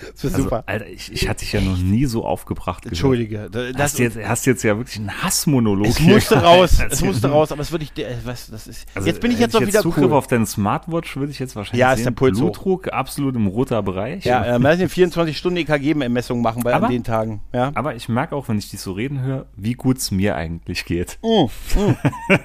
Das 0.14 0.24
ist 0.24 0.34
also, 0.34 0.44
super. 0.44 0.64
Alter, 0.66 0.88
ich, 0.88 1.12
ich 1.12 1.28
hatte 1.28 1.40
dich 1.40 1.52
ja 1.52 1.60
noch 1.60 1.78
nie 1.78 2.06
so 2.06 2.24
aufgebracht. 2.24 2.86
Entschuldige. 2.86 3.48
Das 3.50 3.74
hast, 3.78 3.98
jetzt, 3.98 4.16
hast 4.16 4.46
jetzt 4.46 4.62
ja 4.62 4.76
wirklich 4.76 4.98
einen 4.98 5.22
Hassmonolog. 5.22 5.88
Es 5.88 6.00
musste 6.00 6.36
raus. 6.36 6.78
es 6.88 7.02
musste 7.02 7.28
raus, 7.28 7.52
aber 7.52 7.62
es 7.62 7.72
würde 7.72 7.84
ich, 7.84 8.02
äh, 8.02 8.16
was, 8.24 8.48
das 8.50 8.66
ist. 8.66 8.86
Also, 8.94 9.08
jetzt 9.08 9.20
bin 9.20 9.30
ich 9.30 9.38
jetzt 9.38 9.56
auch 9.56 9.60
wieder 9.60 9.80
Zugriff 9.80 10.06
cool. 10.06 10.12
auf 10.12 10.26
deine 10.26 10.46
Smartwatch 10.46 11.16
würde 11.16 11.32
ich 11.32 11.38
jetzt 11.38 11.56
wahrscheinlich 11.56 11.80
ja, 11.80 11.90
sehen. 11.90 11.98
ist 11.98 12.04
der 12.04 12.10
Puls 12.12 12.38
Blutdruck 12.38 12.86
hoch. 12.86 12.92
absolut 12.92 13.34
im 13.36 13.46
roter 13.46 13.82
Bereich. 13.82 14.24
Ja, 14.24 14.58
man 14.58 14.88
24 14.88 15.36
Stunden 15.36 15.58
EKG-Messung 15.58 16.40
machen 16.40 16.62
bei 16.62 16.74
aber, 16.74 16.86
an 16.86 16.92
den 16.92 17.04
Tagen. 17.04 17.40
Ja. 17.52 17.72
Aber 17.74 17.94
ich 17.94 18.08
merke 18.08 18.36
auch, 18.36 18.48
wenn 18.48 18.58
ich 18.58 18.70
dich 18.70 18.80
so 18.80 18.92
reden 18.92 19.20
höre, 19.20 19.46
wie 19.56 19.74
gut 19.74 19.98
es 19.98 20.10
mir 20.10 20.36
eigentlich 20.36 20.84
geht. 20.84 21.18
Mm, 21.22 21.44
mm. 21.78 21.96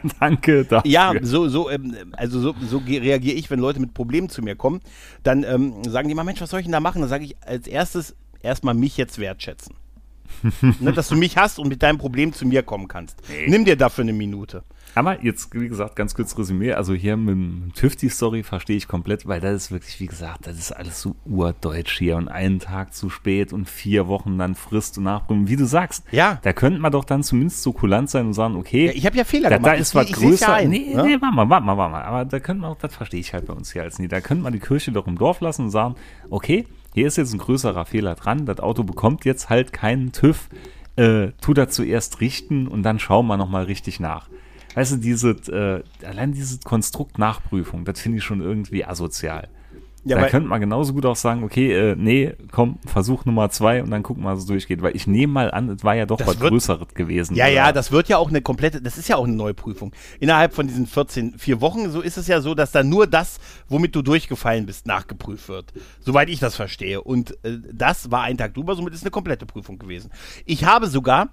Danke 0.19 0.65
dafür. 0.65 0.89
Ja, 0.89 1.13
so, 1.21 1.47
so, 1.47 1.69
ähm, 1.69 1.95
also 2.13 2.39
so, 2.39 2.55
so 2.67 2.81
reagiere 2.85 3.35
ich, 3.35 3.49
wenn 3.49 3.59
Leute 3.59 3.79
mit 3.79 3.93
Problemen 3.93 4.29
zu 4.29 4.41
mir 4.41 4.55
kommen. 4.55 4.81
Dann 5.23 5.43
ähm, 5.43 5.83
sagen 5.83 6.07
die 6.07 6.15
mal, 6.15 6.23
Mensch, 6.23 6.41
was 6.41 6.49
soll 6.49 6.59
ich 6.59 6.65
denn 6.65 6.73
da 6.73 6.79
machen? 6.79 7.01
Dann 7.01 7.09
sage 7.09 7.25
ich 7.25 7.35
als 7.41 7.67
erstes, 7.67 8.15
erstmal 8.41 8.73
mich 8.73 8.97
jetzt 8.97 9.19
wertschätzen. 9.19 9.75
ne, 10.80 10.93
dass 10.93 11.10
du 11.10 11.15
mich 11.15 11.38
hast 11.38 11.60
und 11.60 11.67
mit 11.67 11.84
deinem 11.84 11.97
Problem 11.97 12.34
zu 12.34 12.45
mir 12.45 12.63
kommen 12.63 12.88
kannst. 12.88 13.21
Nee. 13.30 13.47
Nimm 13.47 13.65
dir 13.65 13.75
dafür 13.75 14.04
eine 14.04 14.13
Minute. 14.13 14.63
Aber 14.95 15.23
jetzt, 15.23 15.54
wie 15.54 15.67
gesagt, 15.67 15.95
ganz 15.95 16.15
kurz 16.15 16.38
Resümee. 16.38 16.73
Also 16.73 16.93
hier 16.93 17.15
mit 17.15 17.30
dem 17.30 17.71
Tüfti-Story 17.75 18.43
verstehe 18.43 18.78
ich 18.78 18.88
komplett, 18.88 19.28
weil 19.28 19.39
das 19.39 19.54
ist 19.54 19.71
wirklich, 19.71 19.99
wie 19.99 20.08
gesagt, 20.08 20.47
das 20.47 20.58
ist 20.58 20.71
alles 20.71 21.02
so 21.02 21.15
urdeutsch 21.25 21.97
hier 21.99 22.17
und 22.17 22.28
einen 22.28 22.60
Tag 22.60 22.93
zu 22.93 23.10
spät 23.10 23.54
und 23.54 23.69
vier 23.69 24.08
Wochen 24.08 24.38
dann 24.38 24.56
Frist 24.56 24.97
und 24.97 25.04
Nachprüfung. 25.04 25.47
Wie 25.47 25.56
du 25.56 25.65
sagst, 25.65 26.06
ja. 26.12 26.39
da 26.41 26.54
könnte 26.54 26.80
man 26.80 26.91
doch 26.91 27.06
dann 27.06 27.23
zumindest 27.23 27.62
so 27.62 27.71
kulant 27.71 28.10
sein 28.10 28.25
und 28.25 28.34
sagen, 28.34 28.56
okay, 28.56 28.88
ja, 28.88 28.93
ich 28.93 29.06
habe 29.06 29.17
ja 29.17 29.23
Fehler 29.23 29.49
da, 29.49 29.58
gemacht. 29.58 29.73
Da 29.73 29.78
ist 29.78 29.93
was 29.93 30.12
größer. 30.12 30.47
Ja 30.47 30.54
ein, 30.56 30.69
nee, 30.69 30.93
ne? 30.95 31.04
nee, 31.04 31.17
warte 31.21 31.36
mal, 31.36 31.49
warte 31.49 31.65
mal, 31.65 31.78
warte 31.78 31.91
mal. 31.91 32.04
Aber 32.04 32.25
da 32.25 32.39
könnte 32.39 32.62
man 32.62 32.71
auch, 32.71 32.78
das 32.78 32.95
verstehe 32.95 33.19
ich 33.19 33.34
halt 33.34 33.45
bei 33.45 33.54
uns 33.54 33.71
hier 33.71 33.84
als 33.84 33.99
nie. 33.99 34.08
Da 34.08 34.21
könnte 34.21 34.43
man 34.43 34.54
die 34.54 34.60
Kirche 34.60 34.91
doch 34.91 35.08
im 35.08 35.17
Dorf 35.17 35.39
lassen 35.41 35.65
und 35.65 35.71
sagen, 35.71 35.95
okay, 36.30 36.65
hier 36.93 37.08
ist 37.08 37.17
jetzt 37.17 37.34
ein 37.34 37.39
größerer 37.39 37.86
Fehler 37.86 38.15
dran, 38.15 38.45
das 38.45 38.60
Auto 38.60 38.84
bekommt 38.84 39.25
jetzt 39.25 39.49
halt 39.49 39.73
keinen 39.73 40.12
TÜV, 40.12 40.49
äh, 40.95 41.30
tu 41.41 41.54
das 41.54 41.73
zuerst 41.73 42.21
richten 42.21 42.67
und 42.67 42.84
dann 42.84 42.99
schauen 42.99 43.28
wir 43.28 43.38
nochmal 43.38 43.65
richtig 43.65 43.99
nach. 43.99 44.30
Weißt 44.75 44.93
du, 44.93 44.97
diese, 44.97 45.32
äh, 45.32 46.06
allein 46.06 46.32
dieses 46.32 46.62
Konstrukt 46.62 47.17
Nachprüfung, 47.17 47.86
das 47.86 47.99
finde 47.99 48.19
ich 48.19 48.23
schon 48.23 48.41
irgendwie 48.41 48.86
asozial. 48.86 49.49
Ja, 50.05 50.17
da 50.17 50.27
könnte 50.27 50.47
man 50.47 50.62
genauso 50.62 50.93
gut 50.93 51.05
auch 51.05 51.15
sagen, 51.15 51.43
okay, 51.43 51.73
äh, 51.73 51.95
nee, 51.97 52.33
komm, 52.51 52.79
Versuch 52.85 53.25
Nummer 53.25 53.49
zwei 53.49 53.83
und 53.83 53.91
dann 53.91 54.01
gucken 54.01 54.23
wir, 54.23 54.31
was 54.31 54.39
es 54.39 54.45
durchgeht. 54.45 54.81
Weil 54.81 54.95
ich 54.95 55.07
nehme 55.07 55.33
mal 55.33 55.51
an, 55.51 55.69
es 55.69 55.83
war 55.83 55.95
ja 55.95 56.05
doch 56.05 56.19
was 56.21 56.39
wird, 56.39 56.51
Größeres 56.51 56.93
gewesen. 56.93 57.35
Ja, 57.35 57.45
oder? 57.45 57.53
ja, 57.53 57.71
das 57.71 57.91
wird 57.91 58.07
ja 58.07 58.17
auch 58.17 58.29
eine 58.29 58.41
komplette, 58.41 58.81
das 58.81 58.97
ist 58.97 59.09
ja 59.09 59.17
auch 59.17 59.25
eine 59.25 59.35
neue 59.35 59.53
Prüfung. 59.53 59.91
Innerhalb 60.19 60.53
von 60.53 60.67
diesen 60.67 60.88
14, 60.88 61.38
vier 61.38 61.59
Wochen, 61.59 61.91
so 61.91 62.01
ist 62.01 62.17
es 62.17 62.27
ja 62.27 62.39
so, 62.39 62.55
dass 62.55 62.71
da 62.71 62.83
nur 62.83 63.07
das, 63.07 63.39
womit 63.67 63.95
du 63.95 64.01
durchgefallen 64.01 64.65
bist, 64.65 64.88
nachgeprüft 64.88 65.49
wird. 65.49 65.73
Soweit 65.99 66.29
ich 66.29 66.39
das 66.39 66.55
verstehe. 66.55 67.01
Und 67.01 67.31
äh, 67.43 67.57
das 67.71 68.09
war 68.09 68.23
ein 68.23 68.38
Tag 68.38 68.53
drüber, 68.53 68.75
somit 68.75 68.93
ist 68.93 69.03
eine 69.03 69.12
komplette 69.12 69.45
Prüfung 69.45 69.79
gewesen. 69.79 70.12
Ich 70.45 70.63
habe 70.63 70.88
sogar 70.88 71.29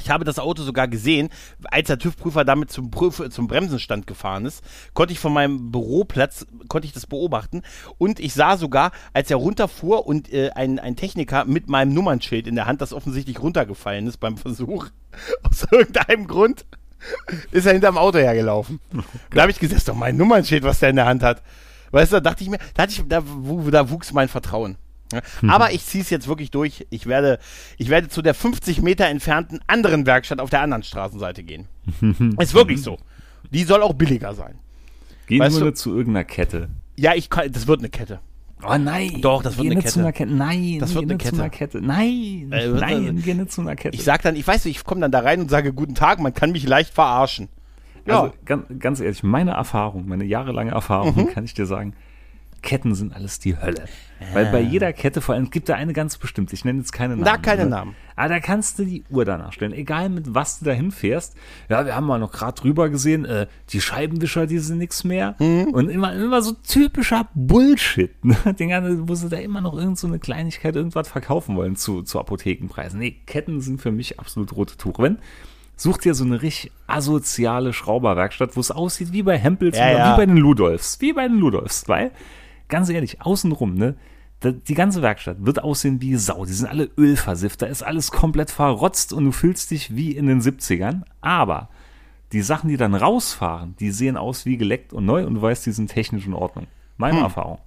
ich 0.00 0.10
habe 0.10 0.24
das 0.24 0.38
Auto 0.38 0.62
sogar 0.62 0.88
gesehen, 0.88 1.30
als 1.64 1.88
der 1.88 1.98
TÜV-Prüfer 1.98 2.44
damit 2.44 2.70
zum, 2.70 2.90
Prüf 2.90 3.22
zum 3.30 3.46
Bremsenstand 3.46 4.06
gefahren 4.06 4.44
ist, 4.44 4.62
konnte 4.92 5.12
ich 5.12 5.18
von 5.18 5.32
meinem 5.32 5.70
Büroplatz, 5.70 6.46
konnte 6.68 6.86
ich 6.86 6.92
das 6.92 7.06
beobachten 7.06 7.62
und 7.98 8.20
ich 8.20 8.34
sah 8.34 8.56
sogar, 8.56 8.92
als 9.12 9.30
er 9.30 9.36
runterfuhr 9.36 10.06
und 10.06 10.32
äh, 10.32 10.50
ein, 10.50 10.78
ein 10.78 10.96
Techniker 10.96 11.44
mit 11.44 11.68
meinem 11.68 11.94
Nummernschild 11.94 12.46
in 12.46 12.54
der 12.54 12.66
Hand, 12.66 12.80
das 12.80 12.92
offensichtlich 12.92 13.40
runtergefallen 13.40 14.06
ist 14.06 14.18
beim 14.18 14.36
Versuch, 14.36 14.88
aus 15.42 15.66
irgendeinem 15.70 16.26
Grund, 16.26 16.64
ist 17.50 17.66
er 17.66 17.72
hinterm 17.72 17.98
Auto 17.98 18.18
hergelaufen. 18.18 18.80
Oh 18.96 19.02
da 19.30 19.42
habe 19.42 19.50
ich 19.50 19.58
gesagt, 19.58 19.74
das 19.74 19.82
ist 19.82 19.88
doch 19.88 19.96
mein 19.96 20.16
Nummernschild, 20.16 20.62
was 20.62 20.78
der 20.78 20.90
in 20.90 20.96
der 20.96 21.06
Hand 21.06 21.22
hat. 21.22 21.42
Weißt 21.90 22.12
du, 22.12 22.16
da 22.16 22.20
dachte 22.20 22.44
ich 22.44 22.50
mir, 22.50 22.58
da, 22.74 22.84
hatte 22.84 22.92
ich, 22.92 23.02
da, 23.08 23.22
da 23.22 23.90
wuchs 23.90 24.12
mein 24.12 24.28
Vertrauen. 24.28 24.76
Mhm. 25.42 25.50
Aber 25.50 25.72
ich 25.72 25.84
ziehe 25.84 26.02
es 26.02 26.10
jetzt 26.10 26.28
wirklich 26.28 26.50
durch. 26.50 26.86
Ich 26.90 27.06
werde, 27.06 27.38
ich 27.78 27.88
werde 27.88 28.08
zu 28.08 28.22
der 28.22 28.34
50 28.34 28.82
Meter 28.82 29.06
entfernten 29.06 29.60
anderen 29.66 30.06
Werkstatt 30.06 30.40
auf 30.40 30.50
der 30.50 30.62
anderen 30.62 30.82
Straßenseite 30.82 31.42
gehen. 31.42 31.68
Ist 32.38 32.54
wirklich 32.54 32.82
so. 32.82 32.98
Die 33.50 33.64
soll 33.64 33.82
auch 33.82 33.94
billiger 33.94 34.34
sein. 34.34 34.58
Gehen 35.26 35.40
weißt 35.40 35.60
wir 35.60 35.74
zu 35.74 35.96
irgendeiner 35.96 36.24
Kette. 36.24 36.68
Ja, 36.96 37.14
ich 37.14 37.30
kann, 37.30 37.50
das 37.50 37.66
wird 37.66 37.80
eine 37.80 37.88
Kette. 37.88 38.20
Oh 38.66 38.76
nein. 38.78 39.20
Doch, 39.20 39.42
das 39.42 39.58
wird 39.58 39.66
eine 39.66 39.76
Kette. 39.76 39.92
Zu 39.92 40.00
einer 40.00 40.12
Kette. 40.12 40.32
Nein, 40.32 40.78
das 40.80 40.94
wird 40.94 41.04
eine 41.04 41.18
Kette. 41.18 41.36
Zu 41.36 41.42
einer 41.42 41.50
Kette. 41.50 41.80
Nein, 41.80 42.50
äh, 42.52 42.68
nein, 42.68 43.22
geh 43.24 43.34
nicht 43.34 43.52
zu 43.52 43.60
einer 43.60 43.76
Kette. 43.76 43.94
Ich 43.94 44.04
sag 44.04 44.22
dann, 44.22 44.36
ich 44.36 44.46
weiß, 44.46 44.66
ich 44.66 44.84
komme 44.84 45.00
dann 45.02 45.10
da 45.10 45.20
rein 45.20 45.40
und 45.40 45.50
sage 45.50 45.72
guten 45.72 45.94
Tag, 45.94 46.20
man 46.20 46.32
kann 46.32 46.52
mich 46.52 46.66
leicht 46.66 46.94
verarschen. 46.94 47.48
Ja. 48.06 48.22
Also 48.22 48.34
ganz, 48.44 48.66
ganz 48.78 49.00
ehrlich, 49.00 49.22
meine 49.22 49.52
Erfahrung, 49.52 50.06
meine 50.06 50.24
jahrelange 50.24 50.70
Erfahrung, 50.70 51.14
mhm. 51.16 51.28
kann 51.28 51.44
ich 51.44 51.54
dir 51.54 51.66
sagen, 51.66 51.94
Ketten 52.64 52.94
sind 52.94 53.14
alles 53.14 53.38
die 53.38 53.56
Hölle. 53.56 53.84
Weil 54.32 54.46
bei 54.46 54.60
jeder 54.60 54.92
Kette, 54.94 55.20
vor 55.20 55.34
allem 55.34 55.50
gibt 55.50 55.68
da 55.68 55.74
eine 55.74 55.92
ganz 55.92 56.16
bestimmte, 56.16 56.54
ich 56.54 56.64
nenne 56.64 56.78
jetzt 56.78 56.92
keine 56.92 57.14
Namen. 57.14 57.24
Da 57.24 57.36
keine 57.36 57.66
Namen. 57.66 57.94
Aber 58.16 58.28
da 58.30 58.40
kannst 58.40 58.78
du 58.78 58.84
die 58.84 59.04
Uhr 59.10 59.26
danach 59.26 59.52
stellen, 59.52 59.72
egal 59.72 60.08
mit 60.08 60.34
was 60.34 60.60
du 60.60 60.64
dahin 60.64 60.90
fährst. 60.90 61.36
Ja, 61.68 61.84
wir 61.84 61.94
haben 61.94 62.06
mal 62.06 62.18
noch 62.18 62.32
gerade 62.32 62.58
drüber 62.58 62.88
gesehen, 62.88 63.26
äh, 63.26 63.48
die 63.70 63.82
Scheibenwischer, 63.82 64.46
die 64.46 64.58
sind 64.58 64.78
nichts 64.78 65.04
mehr. 65.04 65.34
Mhm. 65.38 65.64
Und 65.74 65.90
immer, 65.90 66.14
immer 66.14 66.40
so 66.40 66.52
typischer 66.52 67.28
Bullshit. 67.34 68.12
Ne? 68.24 68.54
Den 68.58 68.70
ganzen, 68.70 69.06
wo 69.06 69.14
sie 69.14 69.28
da 69.28 69.36
immer 69.36 69.60
noch 69.60 69.76
irgend 69.76 69.98
so 69.98 70.06
eine 70.06 70.18
Kleinigkeit, 70.18 70.74
irgendwas 70.74 71.08
verkaufen 71.08 71.56
wollen 71.56 71.76
zu, 71.76 72.02
zu 72.02 72.18
Apothekenpreisen. 72.18 72.98
Nee, 72.98 73.16
Ketten 73.26 73.60
sind 73.60 73.82
für 73.82 73.92
mich 73.92 74.18
absolut 74.18 74.56
rote 74.56 74.78
Tuch. 74.78 74.98
Wenn, 74.98 75.18
such 75.76 75.98
dir 75.98 76.14
so 76.14 76.24
eine 76.24 76.40
richtig 76.40 76.72
asoziale 76.86 77.72
Schrauberwerkstatt, 77.72 78.56
wo 78.56 78.60
es 78.60 78.70
aussieht 78.70 79.12
wie 79.12 79.22
bei 79.22 79.36
Hempels 79.38 79.76
Ja, 79.76 79.90
oder 79.90 79.98
ja. 79.98 80.12
wie 80.12 80.16
bei 80.18 80.26
den 80.26 80.36
Ludolfs. 80.36 81.00
Wie 81.00 81.12
bei 81.12 81.28
den 81.28 81.38
Ludolfs, 81.38 81.88
weil, 81.88 82.12
ganz 82.68 82.88
ehrlich, 82.88 83.20
außenrum, 83.22 83.74
ne? 83.74 83.96
Die 84.42 84.74
ganze 84.74 85.00
Werkstatt 85.00 85.38
wird 85.40 85.62
aussehen 85.62 86.02
wie 86.02 86.16
Sau. 86.16 86.44
Die 86.44 86.52
sind 86.52 86.66
alle 86.66 86.90
ölversifft. 86.98 87.62
Da 87.62 87.66
ist 87.66 87.82
alles 87.82 88.10
komplett 88.10 88.50
verrotzt 88.50 89.14
und 89.14 89.24
du 89.24 89.32
fühlst 89.32 89.70
dich 89.70 89.96
wie 89.96 90.12
in 90.12 90.26
den 90.26 90.42
70ern. 90.42 91.02
Aber 91.22 91.70
die 92.32 92.42
Sachen, 92.42 92.68
die 92.68 92.76
dann 92.76 92.94
rausfahren, 92.94 93.74
die 93.80 93.90
sehen 93.90 94.18
aus 94.18 94.44
wie 94.44 94.58
geleckt 94.58 94.92
und 94.92 95.06
neu 95.06 95.24
und 95.26 95.34
du 95.34 95.42
weißt, 95.42 95.64
die 95.64 95.72
sind 95.72 95.90
technisch 95.90 96.26
in 96.26 96.34
Ordnung. 96.34 96.66
Meine 96.98 97.20
Erfahrung. 97.20 97.58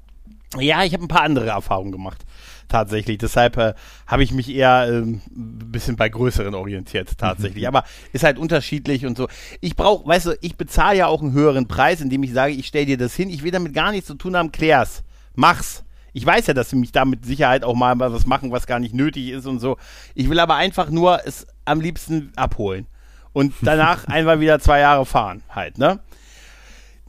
Ja, 0.60 0.84
ich 0.84 0.94
habe 0.94 1.04
ein 1.04 1.08
paar 1.08 1.24
andere 1.24 1.48
Erfahrungen 1.48 1.92
gemacht. 1.92 2.26
Tatsächlich. 2.68 3.18
Deshalb 3.18 3.58
äh, 3.58 3.74
habe 4.06 4.24
ich 4.24 4.34
mich 4.34 4.50
eher 4.50 4.88
ähm, 4.90 5.22
ein 5.30 5.72
bisschen 5.72 5.96
bei 5.96 6.10
größeren 6.10 6.54
orientiert, 6.54 7.18
tatsächlich. 7.18 7.68
Aber 7.68 7.84
ist 8.12 8.24
halt 8.24 8.38
unterschiedlich 8.38 9.06
und 9.06 9.18
so. 9.18 9.30
Ich 9.62 9.76
brauche, 9.76 10.06
weißt 10.06 10.26
du, 10.28 10.38
ich 10.42 10.58
bezahle 10.58 10.98
ja 10.98 11.08
auch 11.08 11.22
einen 11.22 11.32
höheren 11.32 11.68
Preis, 11.68 12.02
indem 12.02 12.24
ich 12.24 12.34
sage, 12.34 12.54
ich 12.54 12.68
stelle 12.68 12.86
dir 12.86 12.98
das 12.98 13.16
hin. 13.16 13.30
Ich 13.30 13.44
will 13.44 13.52
damit 13.52 13.74
gar 13.74 13.92
nichts 13.92 14.08
zu 14.08 14.16
tun 14.16 14.36
haben, 14.36 14.52
klär's. 14.52 15.04
Mach's. 15.36 15.84
Ich 16.14 16.26
weiß 16.26 16.48
ja, 16.48 16.54
dass 16.54 16.72
sie 16.72 16.76
mich 16.76 16.92
da 16.92 17.06
mit 17.06 17.26
Sicherheit 17.26 17.64
auch 17.64 17.76
mal 17.76 17.98
was 18.00 18.26
machen, 18.26 18.52
was 18.52 18.66
gar 18.66 18.80
nicht 18.80 18.94
nötig 18.94 19.30
ist 19.30 19.46
und 19.46 19.60
so. 19.60 19.78
Ich 20.16 20.30
will 20.30 20.40
aber 20.40 20.56
einfach 20.56 20.90
nur 20.90 21.26
es 21.26 21.46
am 21.64 21.80
liebsten 21.80 22.32
abholen. 22.36 22.88
Und 23.34 23.54
danach 23.62 24.06
einfach 24.08 24.40
wieder 24.40 24.60
zwei 24.60 24.80
Jahre 24.80 25.06
fahren, 25.06 25.44
halt, 25.50 25.78
ne? 25.78 26.00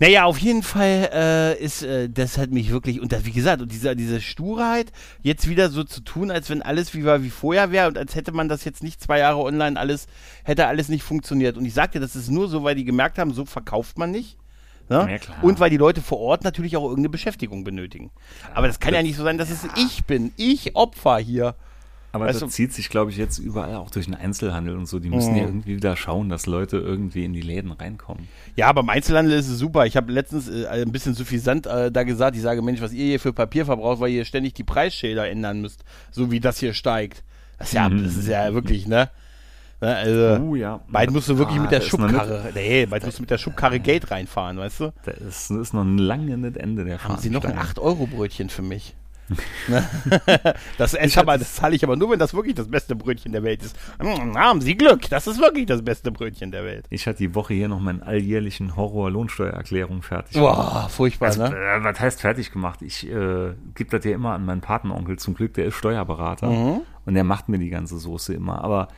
Naja, 0.00 0.24
auf 0.24 0.38
jeden 0.38 0.62
Fall 0.62 1.10
äh, 1.12 1.62
ist 1.62 1.82
äh, 1.82 2.08
das 2.08 2.38
hat 2.38 2.50
mich 2.50 2.70
wirklich, 2.70 3.00
und 3.00 3.12
das, 3.12 3.24
wie 3.24 3.32
gesagt, 3.32 3.60
und 3.60 3.72
diese, 3.72 3.96
diese 3.96 4.20
Sturheit, 4.20 4.92
jetzt 5.22 5.48
wieder 5.48 5.70
so 5.70 5.82
zu 5.82 6.00
tun, 6.00 6.30
als 6.30 6.50
wenn 6.50 6.62
alles 6.62 6.94
wie 6.94 7.04
war 7.04 7.22
wie 7.22 7.30
vorher 7.30 7.72
wäre 7.72 7.88
und 7.88 7.98
als 7.98 8.14
hätte 8.14 8.32
man 8.32 8.48
das 8.48 8.64
jetzt 8.64 8.82
nicht 8.82 9.02
zwei 9.02 9.18
Jahre 9.18 9.38
online 9.38 9.78
alles, 9.78 10.06
hätte 10.44 10.66
alles 10.66 10.88
nicht 10.88 11.02
funktioniert. 11.02 11.56
Und 11.56 11.64
ich 11.64 11.74
sagte, 11.74 11.98
das 11.98 12.14
ist 12.14 12.30
nur 12.30 12.48
so, 12.48 12.62
weil 12.62 12.76
die 12.76 12.84
gemerkt 12.84 13.18
haben, 13.18 13.32
so 13.32 13.44
verkauft 13.44 13.98
man 13.98 14.10
nicht. 14.10 14.38
Ne? 14.88 15.06
Ja, 15.10 15.18
klar. 15.18 15.36
und 15.42 15.60
weil 15.60 15.68
die 15.68 15.76
Leute 15.76 16.00
vor 16.00 16.18
Ort 16.18 16.44
natürlich 16.44 16.76
auch 16.76 16.84
irgendeine 16.84 17.10
Beschäftigung 17.10 17.62
benötigen. 17.62 18.10
Aber 18.54 18.68
das 18.68 18.80
kann 18.80 18.94
ja 18.94 19.02
nicht 19.02 19.16
so 19.16 19.24
sein, 19.24 19.36
dass 19.36 19.50
es 19.50 19.66
ich 19.76 20.04
bin, 20.04 20.32
ich 20.36 20.76
Opfer 20.76 21.18
hier. 21.18 21.56
Aber 22.10 22.24
Weißt 22.24 22.40
das 22.40 22.48
du- 22.48 22.54
zieht 22.54 22.72
sich, 22.72 22.88
glaube 22.88 23.10
ich, 23.10 23.18
jetzt 23.18 23.38
überall 23.38 23.74
auch 23.74 23.90
durch 23.90 24.06
den 24.06 24.14
Einzelhandel 24.14 24.76
und 24.76 24.86
so. 24.86 24.98
Die 24.98 25.10
müssen 25.10 25.36
ja 25.36 25.42
irgendwie 25.44 25.76
wieder 25.76 25.94
schauen, 25.94 26.30
dass 26.30 26.46
Leute 26.46 26.78
irgendwie 26.78 27.24
in 27.24 27.34
die 27.34 27.42
Läden 27.42 27.70
reinkommen. 27.70 28.28
Ja, 28.56 28.66
aber 28.68 28.80
im 28.80 28.88
Einzelhandel 28.88 29.38
ist 29.38 29.48
es 29.48 29.58
super. 29.58 29.84
Ich 29.84 29.94
habe 29.96 30.10
letztens 30.10 30.48
äh, 30.48 30.66
ein 30.68 30.90
bisschen 30.90 31.12
suffisant 31.14 31.66
äh, 31.66 31.92
da 31.92 32.04
gesagt, 32.04 32.34
ich 32.34 32.42
sage, 32.42 32.62
Mensch, 32.62 32.80
was 32.80 32.92
ihr 32.94 33.04
hier 33.04 33.20
für 33.20 33.34
Papier 33.34 33.66
verbraucht, 33.66 34.00
weil 34.00 34.10
ihr 34.10 34.24
ständig 34.24 34.54
die 34.54 34.64
Preisschilder 34.64 35.28
ändern 35.28 35.60
müsst, 35.60 35.84
so 36.10 36.30
wie 36.30 36.40
das 36.40 36.58
hier 36.58 36.72
steigt. 36.72 37.22
Das 37.58 37.68
ist 37.68 37.74
ja, 37.74 37.88
das 37.90 38.16
ist 38.16 38.28
ja 38.28 38.54
wirklich, 38.54 38.86
ne? 38.86 39.10
ne 39.82 39.96
also, 39.96 40.42
Oh 40.44 40.54
ja. 40.54 40.80
bald 40.90 41.10
musst 41.10 41.28
du 41.28 41.36
wirklich 41.36 41.58
Ah, 41.58 41.62
mit 41.62 41.72
der 41.72 41.80
Schubkarre, 41.82 42.50
nee, 42.54 42.86
bald 42.86 43.04
musst 43.04 43.18
du 43.18 43.22
mit 43.22 43.30
der 43.30 43.38
Schubkarre 43.38 43.80
Gate 43.80 44.10
reinfahren, 44.10 44.56
weißt 44.56 44.80
du? 44.80 44.92
Da 45.04 45.10
ist, 45.12 45.50
ist 45.50 45.74
noch 45.74 45.84
lange 45.84 46.38
nicht 46.38 46.56
Ende 46.56 46.84
der 46.84 47.04
Haben 47.04 47.18
Sie 47.18 47.28
noch 47.30 47.44
ein 47.44 47.50
Fahnenstange. 47.54 47.86
8-Euro-Brötchen 47.86 48.48
für 48.48 48.62
mich? 48.62 48.94
Das 50.78 50.94
ich 50.94 51.12
zahle 51.14 51.74
ich 51.76 51.84
aber 51.84 51.96
nur, 51.96 52.10
wenn 52.10 52.18
das 52.18 52.34
wirklich 52.34 52.54
das 52.54 52.68
beste 52.68 52.96
Brötchen 52.96 53.32
der 53.32 53.42
Welt 53.42 53.62
ist. 53.62 53.76
Mm, 54.00 54.36
Haben 54.36 54.60
Sie 54.60 54.76
Glück, 54.76 55.08
das 55.10 55.26
ist 55.26 55.40
wirklich 55.40 55.66
das 55.66 55.82
beste 55.82 56.10
Brötchen 56.12 56.50
der 56.50 56.64
Welt. 56.64 56.86
Ich 56.90 57.06
hatte 57.06 57.18
die 57.18 57.34
Woche 57.34 57.54
hier 57.54 57.68
noch 57.68 57.80
meinen 57.80 58.02
alljährlichen 58.02 58.76
Horror-Lohnsteuererklärung 58.76 60.02
fertig. 60.02 60.36
Boah, 60.38 60.88
furchtbar, 60.90 61.26
Also, 61.28 61.42
ne? 61.42 61.48
äh, 61.56 61.84
was 61.84 62.00
heißt 62.00 62.20
fertig 62.20 62.52
gemacht? 62.52 62.82
Ich 62.82 63.06
äh, 63.06 63.54
gebe 63.74 63.90
das 63.90 64.04
ja 64.04 64.12
immer 64.12 64.32
an 64.34 64.44
meinen 64.44 64.60
Patenonkel. 64.60 65.18
Zum 65.18 65.34
Glück, 65.34 65.54
der 65.54 65.66
ist 65.66 65.74
Steuerberater 65.74 66.48
Mhm. 66.50 66.80
und 67.06 67.14
der 67.14 67.24
macht 67.24 67.48
mir 67.48 67.58
die 67.58 67.70
ganze 67.70 67.98
Soße 67.98 68.32
immer. 68.34 68.62
Aber 68.64 68.88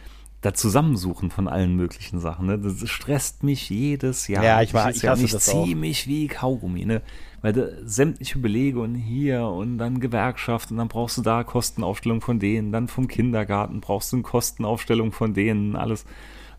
das 0.42 0.54
Zusammensuchen 0.54 1.30
von 1.30 1.48
allen 1.48 1.76
möglichen 1.76 2.18
Sachen, 2.18 2.46
ne, 2.46 2.58
das 2.58 2.88
stresst 2.88 3.42
mich 3.42 3.68
jedes 3.68 4.26
Jahr. 4.28 4.42
Ja, 4.42 4.62
ich 4.62 4.72
war- 4.72 4.90
ich 4.90 5.02
ich 5.04 5.08
auch. 5.10 5.16
ziehe 5.16 5.76
mich 5.76 6.06
wie 6.06 6.28
Kaugummi, 6.28 6.86
ne? 6.86 7.02
Weil 7.42 7.52
da 7.52 7.68
sämtliche 7.84 8.38
Belege 8.38 8.80
und 8.80 8.94
hier 8.94 9.44
und 9.44 9.78
dann 9.78 10.00
Gewerkschaft 10.00 10.70
und 10.70 10.76
dann 10.76 10.88
brauchst 10.88 11.16
du 11.16 11.22
da 11.22 11.42
Kostenaufstellung 11.42 12.20
von 12.20 12.38
denen, 12.38 12.70
dann 12.70 12.88
vom 12.88 13.08
Kindergarten 13.08 13.80
brauchst 13.80 14.12
du 14.12 14.16
eine 14.16 14.22
Kostenaufstellung 14.22 15.12
von 15.12 15.32
denen, 15.32 15.76
alles. 15.76 16.04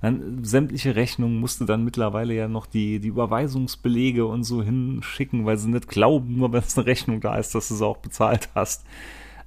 Dann 0.02 0.44
sämtliche 0.44 0.96
Rechnungen 0.96 1.40
musst 1.40 1.62
du 1.62 1.66
dann 1.66 1.84
mittlerweile 1.84 2.34
ja 2.34 2.48
noch 2.48 2.66
die, 2.66 3.00
die 3.00 3.10
Überweisungsbelege 3.10 4.26
und 4.26 4.44
so 4.44 4.64
hinschicken, 4.64 5.46
weil 5.46 5.58
sie 5.58 5.70
nicht 5.70 5.88
glauben, 5.88 6.38
nur 6.38 6.52
wenn 6.52 6.62
es 6.62 6.76
eine 6.76 6.88
Rechnung 6.88 7.22
da 7.22 7.38
ist, 7.38 7.54
dass 7.54 7.68
du 7.68 7.76
sie 7.76 7.86
auch 7.86 7.98
bezahlt 7.98 8.50
hast. 8.56 8.84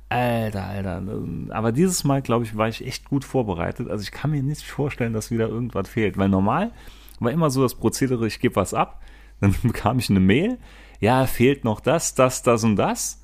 Alter, 0.08 0.64
Alter. 0.64 1.02
Aber 1.50 1.72
dieses 1.72 2.04
Mal, 2.04 2.22
glaube 2.22 2.44
ich, 2.44 2.56
war 2.56 2.68
ich 2.68 2.86
echt 2.86 3.06
gut 3.06 3.24
vorbereitet. 3.24 3.90
Also 3.90 4.02
ich 4.02 4.12
kann 4.12 4.30
mir 4.30 4.44
nicht 4.44 4.62
vorstellen, 4.62 5.12
dass 5.12 5.32
wieder 5.32 5.48
irgendwas 5.48 5.88
fehlt. 5.88 6.16
Weil 6.16 6.28
normal 6.28 6.70
war 7.18 7.32
immer 7.32 7.50
so 7.50 7.62
das 7.62 7.74
Prozedere, 7.74 8.26
ich 8.26 8.38
gebe 8.38 8.54
was 8.54 8.74
ab, 8.74 9.02
dann 9.40 9.54
bekam 9.62 9.98
ich 9.98 10.08
eine 10.08 10.20
Mail, 10.20 10.58
ja, 11.00 11.26
fehlt 11.26 11.64
noch 11.64 11.80
das, 11.80 12.14
das, 12.14 12.42
das 12.42 12.64
und 12.64 12.76
das. 12.76 13.20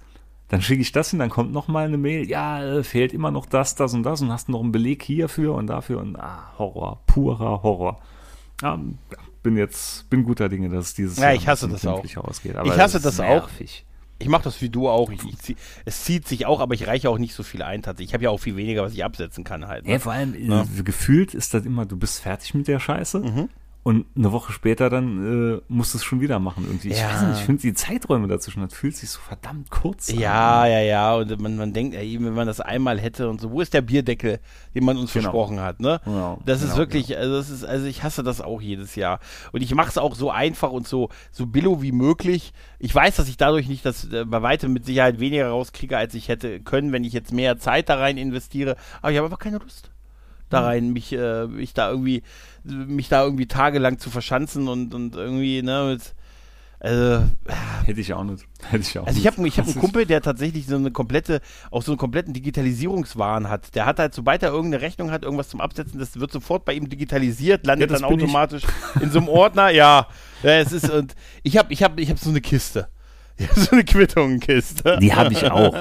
Dann 0.49 0.63
schicke 0.63 0.81
ich 0.83 0.91
das 0.91 1.11
hin, 1.11 1.21
dann 1.21 1.31
kommt 1.31 1.53
noch 1.53 1.69
mal 1.69 1.87
eine 1.87 1.97
Mail, 1.97 2.29
ja, 2.29 2.61
äh, 2.65 2.83
fehlt 2.83 3.13
immer 3.13 3.31
noch 3.31 3.47
das, 3.47 3.77
das 3.77 3.95
und 3.95 4.03
das 4.03 4.21
und 4.21 4.33
hast 4.33 4.49
noch 4.49 4.61
einen 4.61 4.73
Beleg 4.73 5.03
hierfür 5.03 5.55
und 5.55 5.69
dafür 5.69 6.01
und 6.01 6.17
ah, 6.17 6.53
Horror, 6.59 7.03
purer 7.07 7.63
Horror. 7.63 8.01
Ja, 8.61 8.79
bin 9.45 9.57
jetzt, 9.57 10.11
bin 10.11 10.25
guter 10.25 10.49
Dinge, 10.49 10.69
dass 10.69 10.87
es 10.87 10.95
dieses 10.95 11.19
Ja, 11.19 11.25
Jahr 11.27 11.35
ich 11.35 11.47
hasse 11.47 11.69
das 11.69 11.87
auch. 11.87 12.05
ausgeht. 12.17 12.57
Ich 12.65 12.79
hasse 12.79 13.01
das 13.01 13.15
ist 13.15 13.21
auch. 13.21 13.49
Ich 14.23 14.29
mache 14.29 14.43
das 14.43 14.61
wie 14.61 14.69
du 14.69 14.87
auch. 14.89 15.11
Ich, 15.11 15.25
ich 15.25 15.39
zieh, 15.39 15.57
es 15.87 16.05
zieht 16.05 16.29
sich 16.29 16.45
auch, 16.45 16.61
aber 16.61 16.75
ich 16.75 16.87
reiche 16.87 17.09
auch 17.09 17.17
nicht 17.17 17.33
so 17.33 17.43
viel 17.43 17.63
ein. 17.63 17.81
Tatsächlich. 17.81 18.11
Ich 18.11 18.15
habe 18.15 18.25
ja 18.25 18.31
auch 18.31 18.37
viel 18.41 18.55
weniger, 18.57 18.83
was 18.83 18.93
ich 18.93 19.03
absetzen 19.03 19.45
kann 19.45 19.67
halt. 19.67 19.87
Ne? 19.87 19.93
Ja, 19.93 19.99
vor 19.99 20.13
allem 20.13 20.35
Ja. 20.35 20.63
äh, 20.63 20.83
gefühlt 20.83 21.33
ist 21.33 21.55
das 21.55 21.65
immer, 21.65 21.87
du 21.87 21.97
bist 21.97 22.21
fertig 22.21 22.53
mit 22.55 22.69
der 22.69 22.81
Scheiße 22.81 23.21
Mhm. 23.21 23.49
Und 23.83 24.05
eine 24.15 24.31
Woche 24.31 24.53
später 24.53 24.91
dann 24.91 25.57
äh, 25.57 25.61
musst 25.69 25.95
du 25.95 25.99
es 25.99 26.05
schon 26.05 26.21
wieder 26.21 26.39
machen 26.39 26.65
irgendwie. 26.67 26.89
Ich 26.91 26.99
Ja. 27.01 27.09
weiß 27.11 27.23
nicht, 27.23 27.39
ich 27.39 27.45
finde 27.47 27.63
die 27.63 27.73
Zeiträume 27.73 28.29
dazwischen, 28.29 28.61
das 28.61 28.75
fühlt 28.75 28.95
sich 28.95 29.09
so 29.09 29.21
verdammt 29.21 29.71
kurz 29.71 30.11
an. 30.11 30.19
Ja, 30.19 30.67
ja, 30.67 30.81
ja. 30.81 31.15
Und 31.17 31.41
man, 31.41 31.57
man 31.57 31.73
denkt, 31.73 31.95
ey, 31.97 32.19
wenn 32.21 32.35
man 32.35 32.47
das 32.47 32.61
einmal 32.61 33.01
hätte 33.01 33.31
und 33.31 33.41
so, 33.41 33.51
wo 33.53 33.63
ist 33.63 33.73
der 33.73 33.81
Bierdeckel, 33.81 34.39
den 34.75 34.85
man 34.85 34.99
uns 34.99 35.13
Genau. 35.15 35.23
versprochen 35.25 35.61
hat, 35.61 35.81
ne? 35.81 36.01
Genau, 36.05 36.39
das 36.45 36.59
ist 36.61 36.69
genau, 36.73 36.79
wirklich, 36.79 37.17
also 37.17 37.35
das 37.37 37.49
ist, 37.49 37.65
also 37.65 37.87
ich 37.87 38.03
hasse 38.03 38.23
das 38.23 38.43
auch 38.43 38.61
jedes 38.61 38.97
Jahr. 38.97 39.19
Und 39.53 39.63
ich 39.63 39.75
mache 39.75 39.89
es 39.89 39.97
auch 39.97 40.15
so 40.15 40.31
einfach 40.31 40.71
und 40.73 40.87
so, 40.87 41.09
so 41.33 41.47
billo 41.47 41.81
wie 41.81 41.93
möglich. 41.93 42.53
Ich 42.79 42.95
weiß, 42.95 43.17
dass 43.17 43.29
ich 43.29 43.39
dadurch 43.39 43.67
nicht 43.69 43.87
das 43.87 44.13
äh, 44.13 44.27
bei 44.27 44.43
weitem 44.43 44.75
mit 44.75 44.85
Sicherheit 44.85 45.21
weniger 45.21 45.49
rauskriege, 45.49 45.97
als 45.97 46.13
ich 46.15 46.29
hätte 46.29 46.61
können, 46.61 46.93
wenn 46.93 47.05
ich 47.05 47.15
jetzt 47.15 47.33
mehr 47.33 47.59
Zeit 47.59 47.89
da 47.89 47.95
rein 47.97 48.19
investiere. 48.19 48.77
Aber 49.01 49.11
ich 49.11 49.17
habe 49.17 49.25
einfach 49.27 49.39
keine 49.39 49.57
Lust. 49.59 49.91
Da 50.51 50.63
rein, 50.63 50.93
mich, 50.93 51.13
äh, 51.13 51.47
mich 51.47 51.75
da 51.75 51.91
irgendwie, 51.91 52.23
mich 52.65 53.09
da 53.09 53.25
irgendwie 53.25 53.47
tagelang 53.47 53.99
zu 53.99 54.11
verschanzen 54.11 54.69
und, 54.69 54.95
und 54.95 55.17
irgendwie, 55.17 55.63
ne, 55.63 55.91
mit, 55.93 56.15
also, 56.83 57.25
Hätte 57.85 58.01
ich 58.01 58.15
auch 58.15 58.25
nicht. 58.25 58.47
Hätte 58.71 58.83
ich 58.83 58.99
auch 58.99 59.07
also 59.07 59.21
ich 59.21 59.27
habe 59.27 59.47
ich 59.47 59.59
hab 59.59 59.67
einen 59.67 59.75
Kumpel, 59.75 60.07
der 60.07 60.23
tatsächlich 60.23 60.67
so 60.67 60.77
eine 60.77 60.91
komplette, 60.91 61.43
auch 61.71 61.83
so 61.83 61.93
einen 61.93 61.99
kompletten 61.99 62.33
Digitalisierungswahn 62.33 63.51
hat. 63.51 63.75
Der 63.75 63.85
hat 63.85 63.99
halt, 63.99 64.15
sobald 64.15 64.43
er 64.43 64.51
irgendeine 64.51 64.83
Rechnung 64.83 65.11
hat, 65.11 65.23
irgendwas 65.23 65.51
zum 65.51 65.61
Absetzen, 65.61 66.01
das 66.01 66.19
wird 66.19 66.33
sofort 66.33 66.65
bei 66.65 66.73
ihm 66.73 66.89
digitalisiert, 66.89 67.67
landet 67.67 67.91
Ja, 67.91 67.99
dann 67.99 68.09
bin 68.09 68.21
ich. 68.21 68.25
automatisch 68.25 68.63
in 69.01 69.11
so 69.11 69.19
einem 69.19 69.29
Ordner. 69.29 69.69
Ja, 69.69 70.07
ja 70.43 70.59
es 70.59 70.73
ist 70.73 70.89
und 70.89 71.15
ich 71.43 71.59
habe 71.59 71.71
ich 71.71 71.83
habe 71.83 72.01
ich 72.01 72.09
habe 72.09 72.19
so 72.19 72.31
eine 72.31 72.41
Kiste. 72.41 72.89
Ich 73.41 73.49
habe 73.49 73.61
so 73.61 73.71
eine 73.73 73.85
Quittungenkiste. 73.85 74.99
Die 75.01 75.15
habe 75.15 75.33
ich 75.33 75.51
auch. 75.51 75.75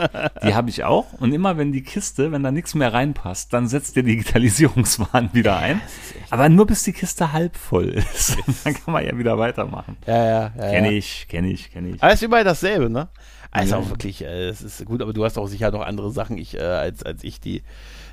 Die 0.44 0.56
habe 0.56 0.70
ich 0.70 0.86
auch. 0.86 1.12
Und 1.20 1.34
immer 1.34 1.58
wenn 1.58 1.74
die 1.74 1.84
Kiste, 1.84 2.32
wenn 2.32 2.42
da 2.42 2.52
nichts 2.52 2.74
mehr 2.74 2.94
reinpasst, 2.94 3.52
dann 3.52 3.68
setzt 3.68 3.98
der 3.98 4.04
Digitalisierungswahn 4.04 5.30
wieder 5.34 5.58
ein. 5.58 5.82
Aber 6.30 6.48
nur 6.48 6.68
bis 6.68 6.84
die 6.84 6.94
Kiste 6.94 7.34
halb 7.34 7.58
voll 7.58 7.90
ist. 7.90 8.38
dann 8.64 8.74
kann 8.74 8.94
man 8.94 9.06
ja 9.06 9.18
wieder 9.18 9.38
weitermachen. 9.38 9.98
Ja, 10.08 10.26
ja, 10.26 10.52
ja. 10.58 10.70
Kenne 10.70 10.94
ich, 10.94 11.28
kenne 11.28 11.50
ich, 11.50 11.72
kenne 11.72 11.90
ich. 11.90 12.02
Aber 12.02 12.14
es 12.14 12.22
ist 12.22 12.26
überall 12.26 12.46
dasselbe, 12.46 12.90
ne? 12.90 13.10
Also 13.52 13.76
Ja. 13.76 13.82
auch 13.82 13.90
wirklich, 13.90 14.24
äh, 14.24 14.48
es 14.48 14.62
ist 14.62 14.86
gut, 14.86 15.02
aber 15.02 15.12
du 15.12 15.26
hast 15.26 15.38
auch 15.38 15.48
sicher 15.48 15.72
noch 15.72 15.82
andere 15.82 16.12
Sachen 16.12 16.38
ich, 16.38 16.56
äh, 16.56 16.62
als, 16.62 17.04
als 17.04 17.24
ich, 17.24 17.42
die, 17.42 17.64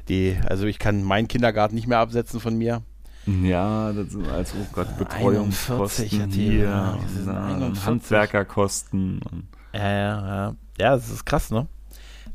die, 0.08 0.36
also 0.48 0.66
ich 0.66 0.78
kann 0.78 1.02
meinen 1.04 1.28
Kindergarten 1.28 1.74
nicht 1.74 1.86
mehr 1.86 1.98
absetzen 1.98 2.40
von 2.40 2.56
mir. 2.56 2.82
Ja, 3.26 3.92
das 3.92 4.12
sind 4.12 4.28
als, 4.28 4.54
oh 4.54 4.66
Gott, 4.72 4.86
41 4.86 4.98
Betreuungskosten 4.98 6.30
hier, 6.30 6.64
ja, 6.64 6.98
41. 7.26 7.86
Handwerkerkosten. 7.86 9.20
Ja, 9.72 9.90
ja, 9.90 10.26
ja. 10.26 10.54
Ja, 10.78 10.94
das 10.94 11.10
ist 11.10 11.26
krass, 11.26 11.50
ne? 11.50 11.66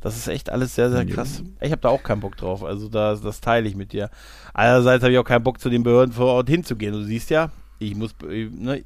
Das 0.02 0.18
ist 0.18 0.28
echt 0.28 0.50
alles 0.50 0.74
sehr, 0.76 0.90
sehr 0.90 1.06
krass. 1.06 1.44
Ich 1.62 1.72
habe 1.72 1.82
da 1.82 1.90
auch 1.90 2.02
keinen 2.02 2.22
Bock 2.22 2.36
drauf. 2.36 2.64
Also 2.64 2.90
da, 2.90 3.16
das 3.16 3.40
teile 3.40 3.70
ich 3.70 3.76
mit 3.76 3.94
dir. 3.94 4.10
Einerseits 4.52 5.04
habe 5.04 5.14
ich 5.14 5.20
auch 5.20 5.24
keinen 5.24 5.44
Bock, 5.44 5.62
zu 5.62 5.70
den 5.70 5.84
Behörden 5.84 6.14
vor 6.14 6.26
Ort 6.26 6.50
hinzugehen. 6.50 6.94
Du 6.94 7.04
siehst 7.04 7.30
ja, 7.30 7.52
ich 7.78 7.96
muss, 7.96 8.16
ne, 8.22 8.80
ich 8.80 8.86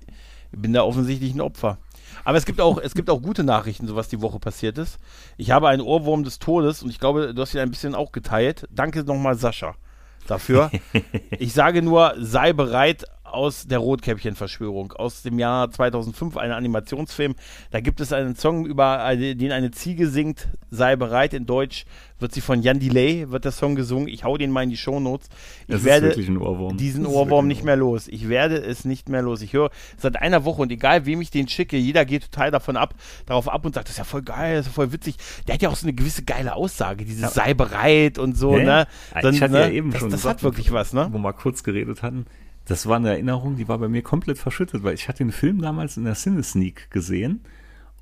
bin 0.51 0.73
da 0.73 0.83
offensichtlich 0.83 1.33
ein 1.33 1.41
Opfer. 1.41 1.77
Aber 2.25 2.37
es 2.37 2.45
gibt 2.45 2.59
auch, 2.59 2.79
es 2.79 2.93
gibt 2.93 3.09
auch 3.09 3.21
gute 3.21 3.43
Nachrichten, 3.43 3.87
so 3.87 3.95
was 3.95 4.09
die 4.09 4.21
Woche 4.21 4.39
passiert 4.39 4.77
ist. 4.77 4.99
Ich 5.37 5.51
habe 5.51 5.69
einen 5.69 5.81
Ohrwurm 5.81 6.23
des 6.23 6.39
Todes 6.39 6.83
und 6.83 6.89
ich 6.89 6.99
glaube, 6.99 7.33
du 7.33 7.41
hast 7.41 7.53
ihn 7.53 7.61
ein 7.61 7.71
bisschen 7.71 7.95
auch 7.95 8.11
geteilt. 8.11 8.67
Danke 8.69 9.03
nochmal, 9.03 9.35
Sascha, 9.35 9.75
dafür. 10.25 10.71
ich 11.39 11.53
sage 11.53 11.81
nur, 11.81 12.13
sei 12.17 12.53
bereit, 12.53 13.05
aus 13.35 13.67
der 13.67 13.79
Rotkäppchen-Verschwörung 13.79 14.93
aus 14.93 15.21
dem 15.21 15.37
Jahr 15.37 15.69
2005, 15.69 16.37
ein 16.37 16.51
Animationsfilm. 16.51 17.35
Da 17.71 17.81
gibt 17.81 17.99
es 17.99 18.13
einen 18.13 18.35
Song, 18.35 18.65
über 18.65 19.15
den 19.15 19.51
eine 19.51 19.71
Ziege 19.71 20.07
singt, 20.07 20.47
sei 20.71 20.95
bereit 20.95 21.33
in 21.33 21.45
Deutsch, 21.45 21.85
wird 22.19 22.33
sie 22.33 22.41
von 22.41 22.61
Jan 22.61 22.79
Delay, 22.79 23.29
wird 23.29 23.43
der 23.45 23.51
Song 23.51 23.75
gesungen. 23.75 24.07
Ich 24.07 24.23
hau 24.23 24.37
den 24.37 24.49
mal 24.49 24.63
in 24.63 24.69
die 24.69 24.77
Shownotes. 24.77 25.29
Ich 25.67 25.83
werde 25.83 26.15
diesen 26.77 27.05
Ohrwurm 27.05 27.47
nicht 27.47 27.63
mehr 27.63 27.75
los. 27.75 28.07
Ich 28.07 28.29
werde 28.29 28.57
es 28.57 28.85
nicht 28.85 29.09
mehr 29.09 29.21
los. 29.21 29.41
Ich 29.41 29.53
höre 29.53 29.69
seit 29.97 30.15
einer 30.15 30.45
Woche 30.45 30.61
und 30.61 30.71
egal 30.71 31.05
wem 31.05 31.21
ich 31.21 31.29
den 31.29 31.47
schicke, 31.47 31.77
jeder 31.77 32.05
geht 32.05 32.31
total 32.31 32.51
davon 32.51 32.77
ab, 32.77 32.93
darauf 33.25 33.49
ab 33.49 33.65
und 33.65 33.75
sagt, 33.75 33.87
das 33.87 33.93
ist 33.93 33.97
ja 33.97 34.03
voll 34.05 34.21
geil, 34.21 34.55
das 34.55 34.65
ist 34.65 34.71
ja 34.71 34.75
voll 34.75 34.93
witzig. 34.93 35.15
Der 35.47 35.55
hat 35.55 35.61
ja 35.61 35.69
auch 35.69 35.75
so 35.75 35.85
eine 35.85 35.93
gewisse 35.93 36.23
geile 36.23 36.55
Aussage, 36.55 37.03
dieses 37.03 37.21
ja. 37.21 37.29
sei 37.29 37.53
bereit 37.53 38.17
und 38.17 38.37
so, 38.37 38.57
ja, 38.57 38.63
ne? 38.63 38.87
Dann, 39.21 39.33
ich 39.33 39.41
hatte 39.41 39.53
ne? 39.53 39.59
ja 39.61 39.69
eben 39.69 39.91
das, 39.91 39.99
schon 39.99 40.09
das 40.09 40.21
gesagt, 40.21 40.37
hat 40.37 40.43
wirklich 40.43 40.71
was, 40.71 40.93
ne? 40.93 41.09
Wo 41.11 41.17
wir 41.17 41.33
kurz 41.33 41.63
geredet 41.63 42.01
hatten 42.01 42.25
das 42.65 42.88
war 42.88 42.97
eine 42.97 43.10
Erinnerung, 43.10 43.56
die 43.56 43.67
war 43.67 43.78
bei 43.78 43.88
mir 43.88 44.01
komplett 44.01 44.38
verschüttet, 44.38 44.84
weil 44.84 44.95
ich 44.95 45.08
hatte 45.08 45.19
den 45.19 45.32
Film 45.32 45.62
damals 45.62 45.97
in 45.97 46.06
der 46.06 46.15
Cinesneak 46.15 46.89
gesehen 46.91 47.41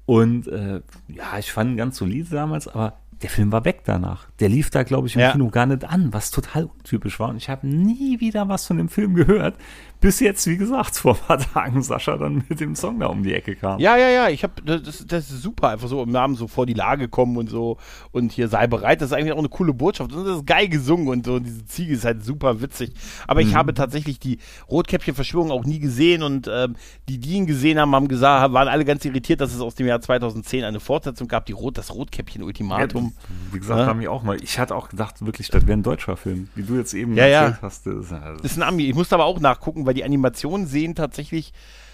und 0.06 0.47
äh, 0.47 0.82
ja, 1.08 1.38
ich 1.39 1.52
fand 1.52 1.71
ihn 1.71 1.78
ganz 1.78 1.97
solide 1.97 2.30
damals, 2.30 2.67
aber 2.67 2.97
der 3.21 3.30
Film 3.30 3.52
war 3.52 3.63
weg 3.63 3.82
danach. 3.86 4.28
Der 4.39 4.49
lief 4.49 4.69
da, 4.69 4.84
glaube 4.84 5.08
ich, 5.08 5.15
im 5.15 5.21
ja. 5.21 5.32
Kino 5.32 5.49
gar 5.49 5.65
nicht 5.65 5.86
an, 5.86 6.12
was 6.12 6.30
total 6.30 6.65
untypisch 6.65 7.19
war. 7.19 7.30
Und 7.30 7.38
ich 7.38 7.49
habe 7.49 7.65
nie 7.65 8.19
wieder 8.19 8.49
was 8.49 8.67
von 8.67 8.78
dem 8.78 8.89
Film 8.89 9.13
gehört, 9.15 9.56
bis 10.03 10.19
jetzt, 10.19 10.45
wie 10.47 10.57
gesagt, 10.57 10.95
vor 10.97 11.15
ein 11.15 11.21
paar 11.25 11.39
Tagen 11.39 11.81
Sascha 11.81 12.17
dann 12.17 12.43
mit 12.49 12.59
dem 12.59 12.75
Song 12.75 12.99
da 12.99 13.07
um 13.07 13.23
die 13.23 13.33
Ecke 13.33 13.55
kam. 13.55 13.79
Ja, 13.79 13.95
ja, 13.95 14.09
ja, 14.09 14.27
ich 14.27 14.43
habe, 14.43 14.61
das, 14.61 15.05
das 15.07 15.31
ist 15.31 15.41
super, 15.41 15.69
einfach 15.69 15.87
so 15.87 16.03
im 16.03 16.11
Namen 16.11 16.35
so 16.35 16.49
vor 16.49 16.65
die 16.65 16.73
Lage 16.73 17.07
kommen 17.07 17.37
und 17.37 17.49
so 17.49 17.77
und 18.11 18.33
hier 18.33 18.49
sei 18.49 18.67
bereit, 18.67 18.99
das 18.99 19.11
ist 19.11 19.17
eigentlich 19.17 19.31
auch 19.31 19.37
eine 19.37 19.47
coole 19.47 19.73
Botschaft 19.73 20.11
und 20.11 20.27
das 20.27 20.39
ist 20.39 20.45
geil 20.45 20.67
gesungen 20.67 21.07
und 21.07 21.25
so, 21.25 21.35
und 21.35 21.45
diese 21.45 21.65
Ziege 21.65 21.93
ist 21.93 22.03
halt 22.03 22.21
super 22.25 22.59
witzig. 22.61 22.91
Aber 23.27 23.41
mhm. 23.41 23.47
ich 23.47 23.55
habe 23.55 23.73
tatsächlich 23.73 24.19
die 24.19 24.39
Rotkäppchen-Verschwörung 24.69 25.51
auch 25.51 25.63
nie 25.63 25.79
gesehen 25.79 26.21
und 26.21 26.49
ähm, 26.51 26.75
die, 27.07 27.17
die 27.17 27.35
ihn 27.35 27.45
gesehen 27.45 27.79
haben, 27.79 27.95
haben 27.95 28.09
gesagt, 28.09 28.51
waren 28.51 28.67
alle 28.67 28.83
ganz 28.83 29.05
irritiert, 29.05 29.39
dass 29.39 29.53
es 29.53 29.61
aus 29.61 29.75
dem 29.75 29.87
Jahr 29.87 30.01
2010 30.01 30.65
eine 30.65 30.81
Fortsetzung 30.81 31.29
gab, 31.29 31.45
die 31.45 31.53
Rot, 31.53 31.77
das 31.77 31.93
Rotkäppchen-Ultimatum. 31.95 33.05
Ja, 33.05 33.53
wie 33.53 33.59
gesagt, 33.59 33.79
ja? 33.79 33.85
haben 33.85 34.01
wir 34.01 34.11
auch 34.11 34.23
mal, 34.23 34.35
ich 34.43 34.59
hatte 34.59 34.75
auch 34.75 34.89
gedacht, 34.89 35.25
wirklich, 35.25 35.47
das 35.47 35.65
wäre 35.65 35.77
ein 35.77 35.83
deutscher 35.83 36.17
Film, 36.17 36.49
wie 36.55 36.63
du 36.63 36.75
jetzt 36.75 36.93
eben 36.93 37.15
ja, 37.15 37.23
erzählt 37.23 37.55
ja. 37.61 37.67
hast. 37.67 37.87
Das 37.87 37.95
ist, 37.95 38.11
das 38.11 38.51
ist 38.51 38.57
ein 38.57 38.63
Ami, 38.63 38.83
ich 38.83 38.95
musste 38.95 39.15
aber 39.15 39.23
auch 39.23 39.39
nachgucken, 39.39 39.85
weil 39.85 39.92
weil 39.93 39.97
die 39.97 40.03
Animationen 40.03 40.65
sehen 40.65 40.95
tatsächlich, 40.95 41.53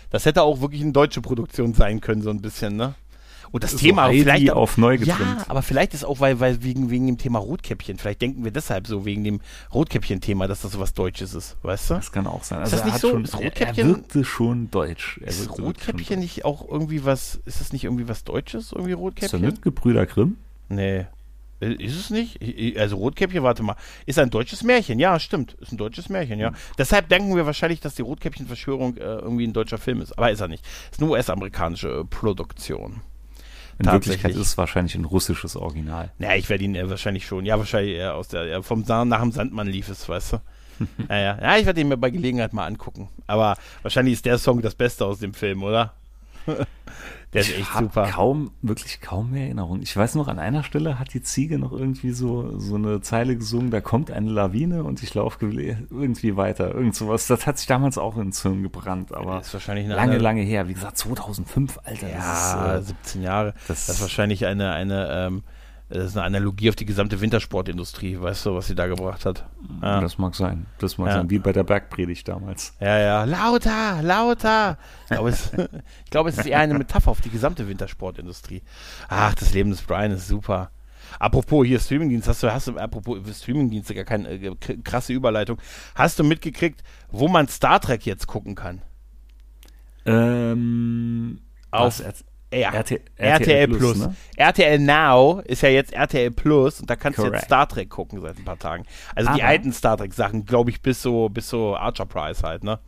das 0.10 0.26
hätte 0.26 0.42
auch 0.42 0.62
wirklich 0.62 0.82
eine 0.82 0.94
deutsche 0.94 1.22
Produktion 1.22 1.74
sein 1.74 2.00
können, 2.00 2.22
so 2.22 2.30
ein 2.30 2.42
bisschen, 2.42 2.78
ne? 2.78 2.96
Und 3.52 3.64
das, 3.64 3.72
das 3.72 3.82
Thema 3.82 4.06
so 4.06 4.14
vielleicht 4.14 4.52
auf 4.52 4.78
neu 4.78 5.00
getrimmt. 5.00 5.20
Ja, 5.20 5.46
aber 5.48 5.64
vielleicht 5.64 5.96
ist 5.96 6.06
auch 6.06 6.20
weil, 6.20 6.40
weil 6.40 6.62
wegen, 6.62 6.92
wegen 6.92 7.08
dem 7.08 7.18
Thema 7.18 7.40
Rotkäppchen. 7.40 7.98
Vielleicht 7.98 8.22
denken 8.22 8.44
wir 8.44 8.52
deshalb 8.52 8.86
so 8.86 9.06
wegen 9.06 9.24
dem 9.24 9.42
Rotkäppchen-Thema, 9.74 10.48
dass 10.48 10.62
das 10.62 10.74
so 10.74 10.80
was 10.80 10.94
Deutsches 10.94 11.34
ist, 11.34 11.58
weißt 11.64 11.90
du? 11.90 11.94
Das 11.96 12.12
kann 12.12 12.28
auch 12.28 12.44
sein. 12.44 12.60
Also 12.60 12.76
ist 12.76 12.84
das 12.84 12.92
nicht 12.92 13.02
so? 13.02 13.10
Schon, 13.10 13.24
ist 13.24 13.36
Rotkäppchen, 13.36 13.90
er 13.90 13.96
wirkte 13.96 14.24
schon 14.24 14.70
deutsch. 14.70 15.20
Er 15.24 15.30
ist 15.30 15.58
Rotkäppchen 15.58 16.20
nicht 16.20 16.46
auch 16.46 16.68
irgendwie 16.70 17.04
was? 17.06 17.40
Ist 17.46 17.60
das 17.60 17.74
nicht 17.74 17.86
irgendwie 17.86 18.08
was 18.08 18.24
Deutsches? 18.24 18.72
Irgendwie 18.72 18.94
Rotkäppchen? 18.94 19.26
Ist 19.26 19.34
das 19.34 19.42
nicht 19.42 19.62
Gebrüder 19.64 20.06
Grimm? 20.06 20.38
Nee. 20.70 21.08
Äh, 21.62 21.74
ist 21.74 21.96
es 21.96 22.10
nicht? 22.10 22.40
Also 22.78 22.98
Rotkäppchen, 22.98 23.44
warte 23.44 23.64
mal. 23.64 23.76
Ist 24.06 24.20
ein 24.20 24.30
deutsches 24.30 24.64
Märchen. 24.64 25.00
Ja, 25.00 25.20
stimmt. 25.20 25.54
Ist 25.54 25.72
ein 25.72 25.78
deutsches 25.78 26.10
Märchen, 26.10 26.40
ja. 26.40 26.52
Mhm. 26.52 26.56
Deshalb 26.78 27.10
denken 27.10 27.36
wir 27.36 27.46
wahrscheinlich, 27.46 27.80
dass 27.80 27.96
die 27.96 28.02
Rotkäppchen-Verschwörung 28.02 28.98
äh, 28.98 29.02
irgendwie 29.02 29.48
ein 29.48 29.54
deutscher 29.54 29.78
Film 29.78 30.02
ist. 30.02 30.18
Aber 30.18 30.32
ist 30.32 30.42
er 30.42 30.48
nicht. 30.48 30.66
Ist 30.92 31.02
eine 31.02 31.10
US-amerikanische 31.10 32.02
äh, 32.02 32.04
Produktion. 32.06 33.02
In 33.80 33.86
Wirklichkeit 33.86 34.32
ist 34.32 34.38
es 34.38 34.58
wahrscheinlich 34.58 34.96
ein 34.96 35.06
russisches 35.06 35.56
Original. 35.56 36.12
Ja, 36.20 36.36
ich 36.36 36.50
werde 36.50 36.66
ihn 36.66 36.76
äh, 36.76 36.90
wahrscheinlich 36.90 37.26
schon. 37.26 37.46
Ja, 37.46 37.58
wahrscheinlich 37.58 37.96
eher 37.96 38.16
aus 38.16 38.28
der, 38.28 38.46
ja, 38.46 38.62
vom 38.62 38.84
nach 38.86 39.22
dem 39.22 39.32
Sandmann 39.32 39.68
lief 39.68 39.88
es, 39.88 40.08
weißt 40.08 40.34
du. 40.34 40.38
ja, 41.10 41.18
ja. 41.18 41.42
ja, 41.42 41.58
ich 41.58 41.66
werde 41.66 41.80
ihn 41.80 41.88
mir 41.88 41.98
bei 41.98 42.10
Gelegenheit 42.10 42.52
mal 42.52 42.66
angucken. 42.66 43.10
Aber 43.26 43.56
wahrscheinlich 43.82 44.14
ist 44.14 44.26
der 44.26 44.38
Song 44.38 44.62
das 44.62 44.76
Beste 44.76 45.06
aus 45.06 45.20
dem 45.20 45.34
Film, 45.34 45.64
oder? 45.64 45.94
Der 47.34 47.42
ist 47.42 47.56
echt 47.56 47.74
super. 47.78 48.08
Kaum, 48.08 48.52
wirklich 48.64 49.02
kaum 49.02 49.32
mehr 49.32 49.44
Erinnerungen. 49.44 49.84
Ich 49.84 49.96
weiß 49.96 50.16
noch, 50.16 50.28
an 50.28 50.40
einer 50.40 50.64
Stelle 50.64 50.98
hat 50.98 51.14
die 51.14 51.22
Ziege 51.22 51.60
noch 51.60 51.72
irgendwie 51.72 52.10
so, 52.10 52.58
so 52.58 52.74
eine 52.74 53.02
Zeile 53.02 53.36
gesungen, 53.36 53.70
da 53.70 53.82
kommt 53.82 54.10
eine 54.10 54.32
Lawine 54.32 54.84
und 54.84 55.04
ich 55.04 55.14
laufe 55.14 55.46
irgendwie 55.46 56.38
weiter. 56.38 56.74
Irgend 56.74 56.96
sowas. 56.96 57.28
Das 57.28 57.46
hat 57.46 57.60
sich 57.60 57.68
damals 57.68 58.00
auch 58.00 58.18
in 58.18 58.32
Zungen 58.32 58.64
gebrannt, 58.64 59.14
aber 59.14 59.38
das 59.38 59.48
ist 59.48 59.54
wahrscheinlich 59.54 59.86
eine 59.86 59.94
lange, 59.94 60.18
lange 60.18 60.42
her. 60.42 60.68
Wie 60.68 60.74
gesagt, 60.74 60.98
2005, 60.98 61.78
Alter. 61.84 62.10
Ja, 62.10 62.76
ist, 62.78 62.82
äh, 62.82 62.88
17 62.88 63.22
Jahre. 63.22 63.54
Das, 63.68 63.86
das 63.86 63.98
ist 63.98 64.02
wahrscheinlich 64.02 64.48
eine, 64.48 64.72
eine, 64.72 65.08
ähm, 65.12 65.44
das 65.90 66.06
ist 66.06 66.18
eine 66.18 66.26
Analogie 66.26 66.70
auf 66.70 66.76
die 66.76 66.86
gesamte 66.86 67.20
Wintersportindustrie, 67.20 68.22
weißt 68.22 68.46
du, 68.46 68.56
was 68.56 68.68
sie 68.68 68.76
da 68.76 68.86
gebracht 68.86 69.26
hat. 69.26 69.46
Ja. 69.82 70.00
Das 70.02 70.20
mag 70.20 70.36
sein. 70.36 70.68
Das 70.78 71.00
mag 71.00 71.08
ja. 71.08 71.14
sein, 71.16 71.30
wie 71.32 71.40
bei 71.40 71.52
der 71.52 71.64
Bergpredigt 71.64 72.28
damals. 72.28 72.76
Ja, 72.80 73.00
ja. 73.00 73.24
Lauter, 73.24 74.04
lauter. 74.04 74.78
Ich 75.06 75.10
glaube, 75.10 75.30
es, 75.30 75.52
ich 76.06 76.12
glaube, 76.12 76.30
es 76.30 76.38
ist 76.38 76.46
eher 76.46 76.60
eine 76.60 76.78
Metapher 76.78 77.10
auf 77.10 77.22
die 77.22 77.32
gesamte 77.32 77.68
Wintersportindustrie. 77.68 78.62
Ach, 79.08 79.34
das 79.34 79.54
Leben 79.54 79.72
des 79.72 79.82
Brian 79.82 80.12
ist 80.12 80.28
super. 80.28 80.70
Apropos 81.18 81.66
hier 81.66 81.80
Streamingdienst, 81.80 82.28
hast 82.28 82.44
du, 82.44 82.54
hast 82.54 82.68
du, 82.68 82.78
apropos 82.78 83.18
Streamingdienste, 83.36 83.96
gar 83.96 84.04
keine 84.04 84.30
äh, 84.30 84.56
krasse 84.84 85.14
Überleitung. 85.14 85.58
Hast 85.96 86.20
du 86.20 86.24
mitgekriegt, 86.24 86.84
wo 87.10 87.28
man 87.28 87.48
Star 87.48 87.80
Trek 87.80 88.06
jetzt 88.06 88.28
gucken 88.28 88.54
kann? 88.54 88.84
Ähm, 90.06 91.42
auf, 91.72 92.00
was, 92.00 92.24
ja, 92.54 92.70
RT, 92.72 93.00
RTL, 93.18 93.68
Plus. 93.68 93.80
Plus. 93.80 93.98
Ne? 93.98 94.16
RTL 94.38 94.80
Now 94.80 95.42
ist 95.46 95.62
ja 95.62 95.70
jetzt 95.70 95.94
RTL 95.94 96.32
Plus 96.32 96.80
und 96.80 96.90
da 96.90 96.96
kannst 96.96 97.18
Correct. 97.18 97.34
du 97.34 97.38
jetzt 97.38 97.46
Star 97.46 97.68
Trek 97.68 97.90
gucken 97.90 98.22
seit 98.22 98.38
ein 98.38 98.46
paar 98.46 98.58
Tagen. 98.58 98.86
Also 99.16 99.30
Aber 99.30 99.38
die 99.38 99.44
alten 99.44 99.72
Star 99.72 99.98
Trek 99.98 100.14
Sachen, 100.14 100.46
glaube 100.46 100.72
ich, 100.72 100.82
bis 100.82 101.02
so 101.02 101.30
bis 101.30 101.50
so 101.50 101.76
Archer 101.76 102.06
Price 102.06 102.44
halt, 102.44 102.64
ne? 102.64 102.80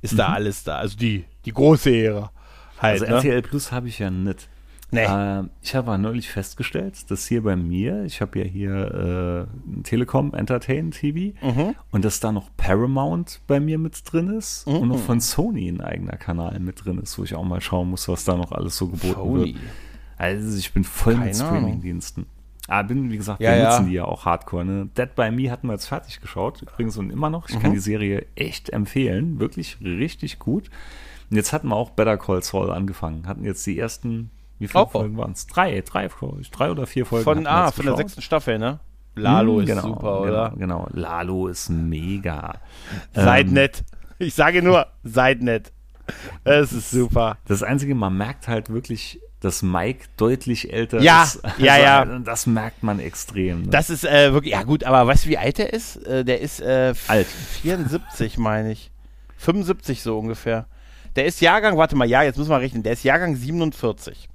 Ist 0.00 0.12
mhm. 0.12 0.18
da 0.18 0.32
alles 0.32 0.62
da. 0.62 0.78
Also 0.78 0.96
die 0.96 1.24
die 1.44 1.52
große 1.52 1.90
Ära 1.90 2.30
halt. 2.78 3.02
Also 3.02 3.06
ne? 3.06 3.16
RTL 3.16 3.42
Plus 3.42 3.72
habe 3.72 3.88
ich 3.88 3.98
ja 3.98 4.10
nicht. 4.10 4.48
Nee. 4.90 5.04
Äh, 5.04 5.44
ich 5.62 5.74
habe 5.74 5.96
neulich 5.98 6.28
festgestellt, 6.28 7.10
dass 7.10 7.26
hier 7.26 7.42
bei 7.42 7.56
mir, 7.56 8.04
ich 8.04 8.20
habe 8.20 8.40
ja 8.40 8.44
hier 8.44 9.48
äh, 9.48 9.82
Telekom 9.82 10.34
Entertain 10.34 10.90
TV 10.90 11.36
mhm. 11.44 11.74
und 11.90 12.04
dass 12.04 12.20
da 12.20 12.32
noch 12.32 12.50
Paramount 12.56 13.40
bei 13.46 13.60
mir 13.60 13.78
mit 13.78 14.00
drin 14.10 14.28
ist 14.28 14.66
mhm. 14.66 14.76
und 14.76 14.88
noch 14.88 14.98
von 14.98 15.20
Sony 15.20 15.68
ein 15.68 15.80
eigener 15.80 16.16
Kanal 16.16 16.58
mit 16.60 16.84
drin 16.84 16.98
ist, 16.98 17.18
wo 17.18 17.24
ich 17.24 17.34
auch 17.34 17.44
mal 17.44 17.60
schauen 17.60 17.90
muss, 17.90 18.08
was 18.08 18.24
da 18.24 18.36
noch 18.36 18.52
alles 18.52 18.76
so 18.76 18.88
geboten 18.88 19.14
Sony. 19.14 19.54
wird. 19.54 19.56
Also 20.16 20.58
ich 20.58 20.72
bin 20.72 20.84
voll 20.84 21.14
Keine 21.14 21.26
mit 21.26 21.36
Streaming-Diensten. 21.36 22.26
Ah, 22.68 22.82
bin, 22.82 23.10
wie 23.10 23.16
gesagt, 23.16 23.40
ja, 23.40 23.50
wir 23.50 23.58
ja. 23.58 23.70
nutzen 23.70 23.88
die 23.88 23.94
ja 23.94 24.04
auch 24.04 24.26
hardcore. 24.26 24.64
Ne? 24.64 24.88
Dead 24.96 25.12
by 25.16 25.30
Me 25.30 25.50
hatten 25.50 25.66
wir 25.66 25.72
jetzt 25.72 25.86
fertig 25.86 26.20
geschaut, 26.20 26.62
übrigens 26.62 26.96
und 26.98 27.10
immer 27.10 27.30
noch. 27.30 27.48
Ich 27.48 27.56
mhm. 27.56 27.62
kann 27.62 27.72
die 27.72 27.80
Serie 27.80 28.26
echt 28.36 28.70
empfehlen, 28.70 29.40
wirklich 29.40 29.78
richtig 29.80 30.38
gut. 30.38 30.70
Und 31.30 31.36
jetzt 31.36 31.52
hatten 31.52 31.68
wir 31.68 31.76
auch 31.76 31.90
Better 31.90 32.16
Call 32.16 32.42
Saul 32.42 32.70
angefangen, 32.70 33.26
hatten 33.26 33.44
jetzt 33.44 33.66
die 33.66 33.78
ersten 33.78 34.30
wie 34.60 34.68
viele 34.68 34.84
oh. 34.84 34.88
Folgen 34.88 35.16
waren 35.16 35.32
es? 35.32 35.46
Drei, 35.46 35.80
drei, 35.80 36.08
drei 36.52 36.70
oder 36.70 36.86
vier 36.86 37.06
Folgen. 37.06 37.24
Von, 37.24 37.46
ah, 37.46 37.72
von 37.72 37.86
der 37.86 37.96
sechsten 37.96 38.20
Staffel, 38.20 38.58
ne? 38.58 38.78
Lalo 39.16 39.54
hm, 39.54 39.60
ist 39.60 39.66
genau, 39.66 39.82
super, 39.82 40.20
oder? 40.20 40.52
Genau, 40.56 40.84
genau, 40.84 40.88
Lalo 40.92 41.48
ist 41.48 41.70
mega. 41.70 42.60
Seid 43.14 43.48
ähm, 43.48 43.54
nett. 43.54 43.84
Ich 44.18 44.34
sage 44.34 44.62
nur, 44.62 44.86
seid 45.02 45.42
nett. 45.42 45.72
Es 46.44 46.72
ist 46.72 46.90
super. 46.90 47.38
Das 47.46 47.62
Einzige, 47.62 47.94
man 47.94 48.16
merkt 48.16 48.48
halt 48.48 48.68
wirklich, 48.68 49.20
dass 49.40 49.62
Mike 49.62 50.06
deutlich 50.16 50.72
älter 50.72 51.00
ja, 51.00 51.24
ist. 51.24 51.44
Also, 51.44 51.64
ja, 51.64 51.78
ja. 51.78 52.04
Das 52.04 52.46
merkt 52.46 52.82
man 52.82 53.00
extrem. 53.00 53.62
Ne? 53.62 53.68
Das 53.68 53.88
ist 53.88 54.04
äh, 54.04 54.32
wirklich, 54.32 54.52
ja 54.52 54.62
gut, 54.62 54.84
aber 54.84 55.06
weißt 55.06 55.24
du, 55.24 55.30
wie 55.30 55.38
alt 55.38 55.58
er 55.58 55.72
ist? 55.72 55.96
Äh, 56.06 56.24
der 56.24 56.40
ist 56.40 56.60
äh, 56.60 56.92
alt. 57.08 57.26
74, 57.26 58.38
meine 58.38 58.72
ich. 58.72 58.90
75 59.38 60.02
so 60.02 60.18
ungefähr. 60.18 60.66
Der 61.16 61.24
ist 61.24 61.40
Jahrgang, 61.40 61.76
warte 61.76 61.96
mal, 61.96 62.08
ja, 62.08 62.22
jetzt 62.22 62.38
muss 62.38 62.48
man 62.48 62.60
rechnen, 62.60 62.82
der 62.82 62.92
ist 62.92 63.02
Jahrgang 63.02 63.34
47. 63.34 64.29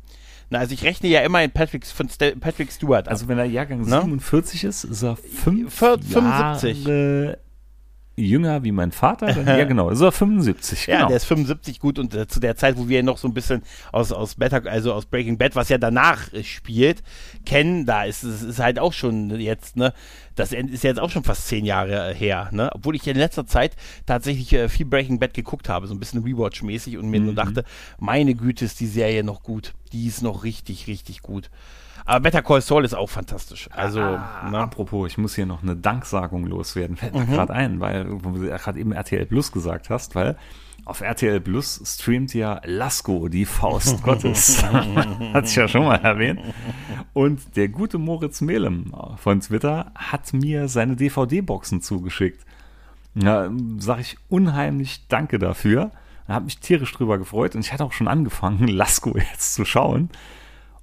Na, 0.49 0.59
also 0.59 0.73
ich 0.73 0.83
rechne 0.83 1.09
ja 1.09 1.21
immer 1.21 1.43
in 1.43 1.51
Patrick, 1.51 1.85
von 1.85 2.07
St 2.09 2.39
Patrick 2.39 2.71
Stewart 2.71 3.07
ab. 3.07 3.11
Also 3.11 3.27
wenn 3.27 3.37
er 3.37 3.45
Jahrgang 3.45 3.81
ne? 3.81 4.01
47 4.01 4.63
ist, 4.63 4.83
ist 4.83 5.03
er 5.03 5.15
5 5.15 5.73
75. 5.73 6.85
Jahre 6.85 7.39
jünger 8.15 8.63
wie 8.63 8.71
mein 8.71 8.91
Vater. 8.91 9.27
Dann, 9.27 9.45
ja, 9.59 9.65
genau, 9.65 9.89
ist 9.89 10.01
er 10.01 10.11
75. 10.11 10.85
Genau. 10.85 10.99
Ja, 10.99 11.05
der 11.07 11.17
ist 11.17 11.25
75 11.25 11.79
gut 11.79 11.99
und 11.99 12.13
äh, 12.13 12.27
zu 12.27 12.39
der 12.39 12.55
Zeit, 12.55 12.77
wo 12.77 12.87
wir 12.87 13.03
noch 13.03 13.17
so 13.17 13.27
ein 13.27 13.33
bisschen 13.33 13.63
aus, 13.91 14.11
aus 14.11 14.35
Better, 14.35 14.63
also 14.65 14.93
aus 14.93 15.05
Breaking 15.05 15.37
Bad, 15.37 15.55
was 15.55 15.69
ja 15.69 15.77
danach 15.77 16.31
äh, 16.33 16.43
spielt, 16.43 17.03
kennen, 17.45 17.85
da 17.85 18.03
ist 18.03 18.23
es 18.23 18.41
ist 18.41 18.59
halt 18.59 18.79
auch 18.79 18.93
schon 18.93 19.29
jetzt, 19.39 19.75
ne, 19.75 19.93
das 20.35 20.51
ist 20.51 20.83
jetzt 20.83 20.99
auch 20.99 21.09
schon 21.09 21.23
fast 21.23 21.47
zehn 21.47 21.65
Jahre 21.65 22.11
äh, 22.11 22.15
her, 22.15 22.49
ne, 22.51 22.69
obwohl 22.73 22.95
ich 22.95 23.07
in 23.07 23.17
letzter 23.17 23.45
Zeit 23.45 23.75
tatsächlich 24.05 24.53
äh, 24.53 24.69
viel 24.69 24.85
Breaking 24.85 25.19
Bad 25.19 25.33
geguckt 25.33 25.69
habe, 25.69 25.87
so 25.87 25.93
ein 25.93 25.99
bisschen 25.99 26.23
Rewatch-mäßig 26.23 26.97
und 26.97 27.09
mir 27.09 27.19
mhm. 27.19 27.25
nur 27.27 27.35
dachte, 27.35 27.63
meine 27.99 28.35
Güte, 28.35 28.65
ist 28.65 28.79
die 28.79 28.87
Serie 28.87 29.23
noch 29.23 29.43
gut. 29.43 29.73
Die 29.91 30.07
ist 30.07 30.21
noch 30.21 30.43
richtig, 30.43 30.87
richtig 30.87 31.21
gut. 31.21 31.49
Aber 32.05 32.19
Better 32.19 32.43
Call 32.43 32.61
Saul 32.61 32.85
ist 32.85 32.93
auch 32.93 33.09
fantastisch. 33.09 33.67
Also, 33.71 33.99
ah, 33.99 34.47
ne? 34.51 34.59
apropos, 34.59 35.07
ich 35.07 35.17
muss 35.17 35.35
hier 35.35 35.47
noch 35.47 35.63
eine 35.63 35.75
Danksagung 35.75 36.45
loswerden. 36.45 36.95
Fällt 36.97 37.15
mir 37.15 37.25
mhm. 37.25 37.31
gerade 37.31 37.53
ein, 37.53 37.79
weil 37.79 38.05
du 38.05 38.19
gerade 38.19 38.79
eben 38.79 38.91
RTL 38.91 39.25
Plus 39.25 39.51
gesagt 39.51 39.89
hast, 39.89 40.15
weil 40.15 40.37
auf 40.85 41.01
RTL 41.01 41.41
Plus 41.41 41.81
streamt 41.83 42.33
ja 42.35 42.61
Lasko, 42.63 43.27
die 43.27 43.45
Faust 43.45 44.03
Gottes. 44.03 44.63
Hat 45.33 45.47
sich 45.47 45.57
ja 45.57 45.67
schon 45.67 45.85
mal 45.85 45.95
erwähnt. 45.95 46.41
Und 47.13 47.55
der 47.55 47.69
gute 47.69 47.97
Moritz 47.97 48.41
Melem 48.41 48.93
von 49.17 49.39
Twitter 49.39 49.91
hat 49.95 50.33
mir 50.33 50.67
seine 50.67 50.95
DVD-Boxen 50.95 51.81
zugeschickt. 51.81 52.45
Ja, 53.15 53.49
sag 53.77 53.99
ich 54.01 54.17
unheimlich 54.29 55.07
Danke 55.07 55.39
dafür. 55.39 55.91
Da 56.27 56.33
habe 56.35 56.45
mich 56.45 56.59
tierisch 56.59 56.91
drüber 56.91 57.17
gefreut 57.17 57.55
und 57.55 57.61
ich 57.61 57.71
hatte 57.71 57.85
auch 57.85 57.93
schon 57.93 58.07
angefangen, 58.07 58.67
Lasko 58.67 59.17
jetzt 59.17 59.55
zu 59.55 59.65
schauen. 59.65 60.09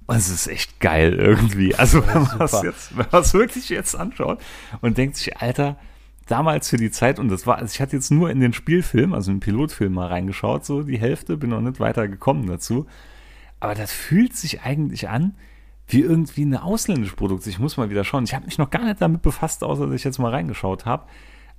Und 0.05 0.17
es 0.17 0.29
ist 0.29 0.47
echt 0.47 0.79
geil 0.79 1.13
irgendwie. 1.13 1.75
Also 1.75 2.05
wenn 2.05 2.23
man 2.23 2.41
es 2.41 2.61
jetzt, 2.61 2.97
wenn 2.97 3.05
man 3.11 3.21
es 3.21 3.33
wirklich 3.33 3.69
jetzt 3.69 3.95
anschaut 3.95 4.41
und 4.81 4.97
denkt 4.97 5.15
sich, 5.15 5.37
Alter, 5.37 5.77
damals 6.27 6.69
für 6.69 6.77
die 6.77 6.91
Zeit, 6.91 7.19
und 7.19 7.29
das 7.29 7.47
war, 7.47 7.57
also 7.57 7.71
ich 7.73 7.81
hatte 7.81 7.95
jetzt 7.95 8.11
nur 8.11 8.29
in 8.29 8.39
den 8.39 8.53
Spielfilm, 8.53 9.13
also 9.13 9.31
in 9.31 9.37
den 9.37 9.41
Pilotfilm 9.41 9.93
mal 9.93 10.07
reingeschaut, 10.07 10.65
so 10.65 10.83
die 10.83 10.99
Hälfte, 10.99 11.37
bin 11.37 11.51
noch 11.51 11.61
nicht 11.61 11.79
weiter 11.79 12.07
gekommen 12.07 12.47
dazu. 12.47 12.85
Aber 13.59 13.75
das 13.75 13.91
fühlt 13.91 14.35
sich 14.35 14.61
eigentlich 14.61 15.09
an 15.09 15.35
wie 15.87 16.01
irgendwie 16.01 16.43
eine 16.43 16.63
ausländische 16.63 17.15
Produktion. 17.15 17.51
Ich 17.51 17.59
muss 17.59 17.77
mal 17.77 17.89
wieder 17.89 18.03
schauen. 18.03 18.23
Ich 18.23 18.33
habe 18.33 18.45
mich 18.45 18.57
noch 18.57 18.69
gar 18.69 18.85
nicht 18.85 19.01
damit 19.01 19.21
befasst, 19.21 19.63
außer 19.63 19.87
dass 19.87 19.95
ich 19.95 20.03
jetzt 20.03 20.17
mal 20.17 20.31
reingeschaut 20.31 20.85
habe. 20.85 21.05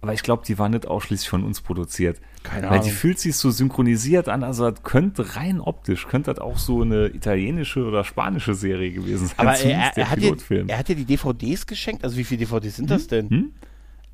Aber 0.01 0.13
ich 0.13 0.23
glaube, 0.23 0.43
die 0.47 0.59
war 0.59 0.69
nicht 0.69 0.87
ausschließlich 0.87 1.29
von 1.29 1.45
uns 1.45 1.63
produziert. 1.63 2.21
Keine 2.43 2.67
Weil 2.67 2.75
Ahnung. 2.75 2.85
die 2.85 2.91
fühlt 2.91 3.19
sich 3.19 3.37
so 3.37 3.51
synchronisiert 3.51 4.29
an. 4.29 4.45
Also 4.45 4.71
das 4.71 4.83
könnte 4.83 5.37
rein 5.37 5.61
optisch, 5.61 6.07
könnte 6.09 6.35
das 6.35 6.43
auch 6.43 6.59
so 6.59 6.83
eine 6.83 7.07
italienische 7.07 7.85
oder 7.85 8.05
spanische 8.05 8.55
Serie 8.55 8.93
gewesen 8.93 9.29
sein. 9.29 9.39
Aber 9.39 9.59
er, 9.59 9.97
er, 9.97 10.11
hat 10.11 10.21
dir, 10.21 10.37
er 10.69 10.79
hat 10.79 10.89
dir 10.89 10.97
die 10.97 11.07
DVDs 11.07 11.67
geschenkt? 11.67 12.05
Also 12.05 12.19
wie 12.19 12.25
viele 12.25 12.45
DVDs 12.45 12.77
sind 12.77 12.91
hm? 12.91 12.97
das 12.97 13.07
denn? 13.07 13.31
Hm? 13.31 13.53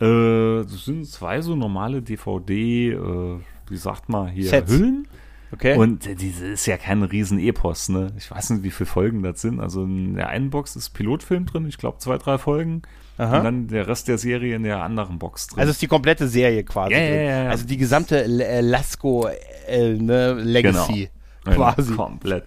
Äh, 0.00 0.62
das 0.62 0.84
sind 0.84 1.06
zwei 1.06 1.40
so 1.42 1.56
normale 1.56 2.02
DVD, 2.02 2.92
äh, 2.92 3.38
wie 3.68 3.76
sagt 3.76 4.08
man 4.08 4.28
hier, 4.28 4.48
Sets. 4.48 4.72
Hüllen. 4.72 5.08
Okay. 5.52 5.76
Und 5.76 6.06
äh, 6.06 6.14
diese 6.14 6.46
ist 6.46 6.66
ja 6.66 6.76
kein 6.76 7.02
Riesen-Epos, 7.02 7.88
ne? 7.88 8.12
Ich 8.16 8.30
weiß 8.30 8.50
nicht, 8.50 8.62
wie 8.62 8.70
viele 8.70 8.86
Folgen 8.86 9.22
das 9.22 9.40
sind. 9.40 9.60
Also 9.60 9.84
in 9.84 10.14
der 10.14 10.28
einen 10.28 10.50
Box 10.50 10.76
ist 10.76 10.90
Pilotfilm 10.90 11.46
drin, 11.46 11.66
ich 11.66 11.78
glaube 11.78 11.98
zwei, 11.98 12.18
drei 12.18 12.38
Folgen. 12.38 12.82
Aha. 13.20 13.37
Und 13.37 13.44
dann 13.44 13.68
der 13.68 13.87
Rest 13.87 14.09
der 14.09 14.16
Serie 14.16 14.56
in 14.56 14.62
der 14.62 14.83
anderen 14.83 15.18
Box 15.18 15.48
drin. 15.48 15.61
Also 15.61 15.72
ist 15.72 15.83
die 15.83 15.88
komplette 15.88 16.26
Serie 16.26 16.64
quasi 16.64 16.94
drin. 16.94 17.04
Ja, 17.04 17.42
ja, 17.44 17.50
also 17.50 17.66
die 17.66 17.76
gesamte 17.76 18.24
äh, 18.24 18.62
Lasco 18.62 19.28
äh, 19.68 19.92
ne, 19.92 20.33
Legacy 20.33 21.11
genau. 21.44 21.56
quasi. 21.56 21.94
komplett. 21.94 22.44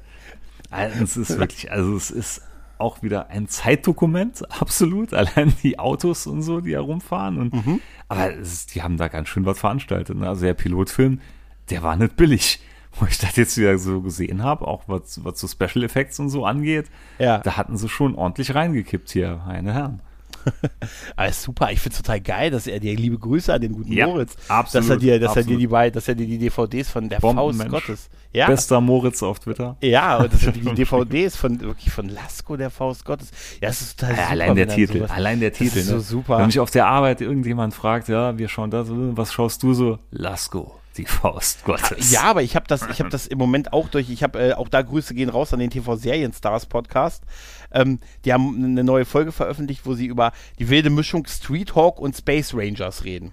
Also 0.72 1.04
es 1.04 1.16
ist 1.16 1.38
wirklich, 1.38 1.72
also 1.72 1.96
es 1.96 2.10
ist 2.10 2.42
auch 2.80 3.04
wieder 3.04 3.30
ein 3.30 3.48
Zeitdokument, 3.48 4.52
absolut. 4.60 5.14
Allein 5.14 5.54
die 5.62 5.78
Autos 5.78 6.26
und 6.26 6.42
so, 6.42 6.60
die 6.60 6.74
herumfahren. 6.74 7.38
Und, 7.38 7.54
mhm. 7.54 7.80
Aber 8.10 8.34
ist, 8.34 8.74
die 8.74 8.82
haben 8.82 8.98
da 8.98 9.10
ganz 9.10 9.30
schön 9.30 9.46
was 9.46 9.60
veranstaltet. 9.60 10.18
Ne? 10.18 10.28
Also 10.28 10.44
der 10.44 10.56
Pilotfilm, 10.56 11.22
der 11.70 11.84
war 11.84 11.96
nicht 11.98 12.16
billig. 12.16 12.60
Wo 13.00 13.06
ich 13.06 13.20
das 13.20 13.36
jetzt 13.36 13.58
wieder 13.58 13.78
so 13.78 14.02
gesehen 14.02 14.44
habe, 14.44 14.68
auch 14.68 14.84
was, 14.88 15.24
was 15.24 15.40
so 15.40 15.48
Special 15.48 15.84
Effects 15.84 16.20
und 16.20 16.30
so 16.30 16.46
angeht, 16.46 16.92
ja. 17.18 17.40
da 17.40 17.58
hatten 17.58 17.76
sie 17.76 17.90
schon 17.90 18.14
ordentlich 18.14 18.54
reingekippt 18.54 19.10
hier, 19.10 19.42
meine 19.48 19.74
Herren. 19.74 20.02
Alles 21.16 21.44
super. 21.44 21.72
Ich 21.72 21.80
finde 21.80 21.96
es 21.96 22.02
total 22.02 22.22
geil, 22.22 22.52
dass 22.52 22.68
er 22.68 22.80
dir 22.80 22.96
liebe 22.96 23.18
Grüße 23.18 23.54
an 23.54 23.62
den 23.62 23.74
guten 23.74 23.92
ja, 23.92 24.08
Moritz, 24.08 24.36
absolut, 24.48 24.84
dass 24.84 24.90
er 24.90 24.98
dir, 24.98 25.20
dass 25.20 25.30
absolut. 25.30 25.48
er 25.48 25.52
dir 25.52 25.58
die 25.58 25.68
beiden, 25.68 25.94
dass 25.94 26.08
er 26.08 26.16
dir 26.16 26.28
die 26.28 26.38
DVDs 26.38 26.90
von 26.90 27.10
der 27.10 27.22
Faust 27.22 27.70
Gottes, 27.70 28.10
ja, 28.32 28.48
bester 28.48 28.82
Moritz 28.82 29.24
auf 29.24 29.40
Twitter. 29.40 29.78
Ja, 29.82 30.18
und 30.18 30.34
dass 30.34 30.44
er 30.44 30.52
die 30.52 30.62
DVDs 30.76 31.36
von 31.36 31.60
wirklich 31.62 31.92
von 31.92 32.10
Lasko 32.10 32.58
der 32.58 32.70
Faust 32.70 33.06
Gottes. 33.06 33.32
Ja, 33.62 33.70
das 33.70 33.82
ist 33.82 34.00
total 34.00 34.16
ja, 34.16 34.22
super. 34.22 34.32
Allein 34.32 34.56
der 34.56 34.68
Titel, 34.68 34.98
sowas, 35.00 35.12
allein 35.12 35.40
der 35.40 35.54
Titel. 35.54 35.76
Das 35.76 35.84
ist 35.84 35.88
so 35.88 35.96
ne? 35.96 36.02
super. 36.02 36.38
Wenn 36.40 36.46
mich 36.48 36.60
auf 36.60 36.72
der 36.72 36.88
Arbeit 36.88 37.22
irgendjemand 37.22 37.74
fragt, 37.74 38.10
ja, 38.10 38.38
wir 38.38 38.48
schauen 38.48 38.72
das, 38.72 38.88
was 38.90 39.34
schaust 39.34 39.64
du 39.64 39.74
so? 39.74 40.00
Lasko 40.12 40.80
die 40.98 41.06
Faust 41.06 41.64
Gottes. 41.66 42.12
Ja, 42.12 42.24
aber 42.24 42.44
ich 42.44 42.56
habe 42.56 42.68
das, 42.68 42.88
ich 42.90 43.00
habe 43.00 43.10
das 43.12 43.28
im 43.28 43.38
Moment 43.38 43.74
auch 43.74 43.90
durch. 43.90 44.10
Ich 44.10 44.24
habe 44.24 44.40
äh, 44.40 44.54
auch 44.54 44.70
da 44.70 44.82
Grüße 44.82 45.14
gehen 45.14 45.30
raus 45.30 45.54
an 45.54 45.60
den 45.60 45.70
TV 45.70 45.96
Serien 45.96 46.34
Stars 46.34 46.66
Podcast. 46.66 47.24
Ähm, 47.72 48.00
die 48.26 48.34
haben 48.34 48.64
eine 48.64 48.84
neue 48.84 49.06
Folge 49.06 49.32
veröffentlicht, 49.32 49.86
wo 49.86 49.94
sie 49.94 50.06
über 50.06 50.32
die 50.60 50.70
wilde 50.70 50.90
Mischung 50.90 51.26
Street 51.28 51.76
Hawk 51.76 52.00
und 52.00 52.16
Space 52.16 52.54
Rangers 52.54 53.04
reden. 53.04 53.32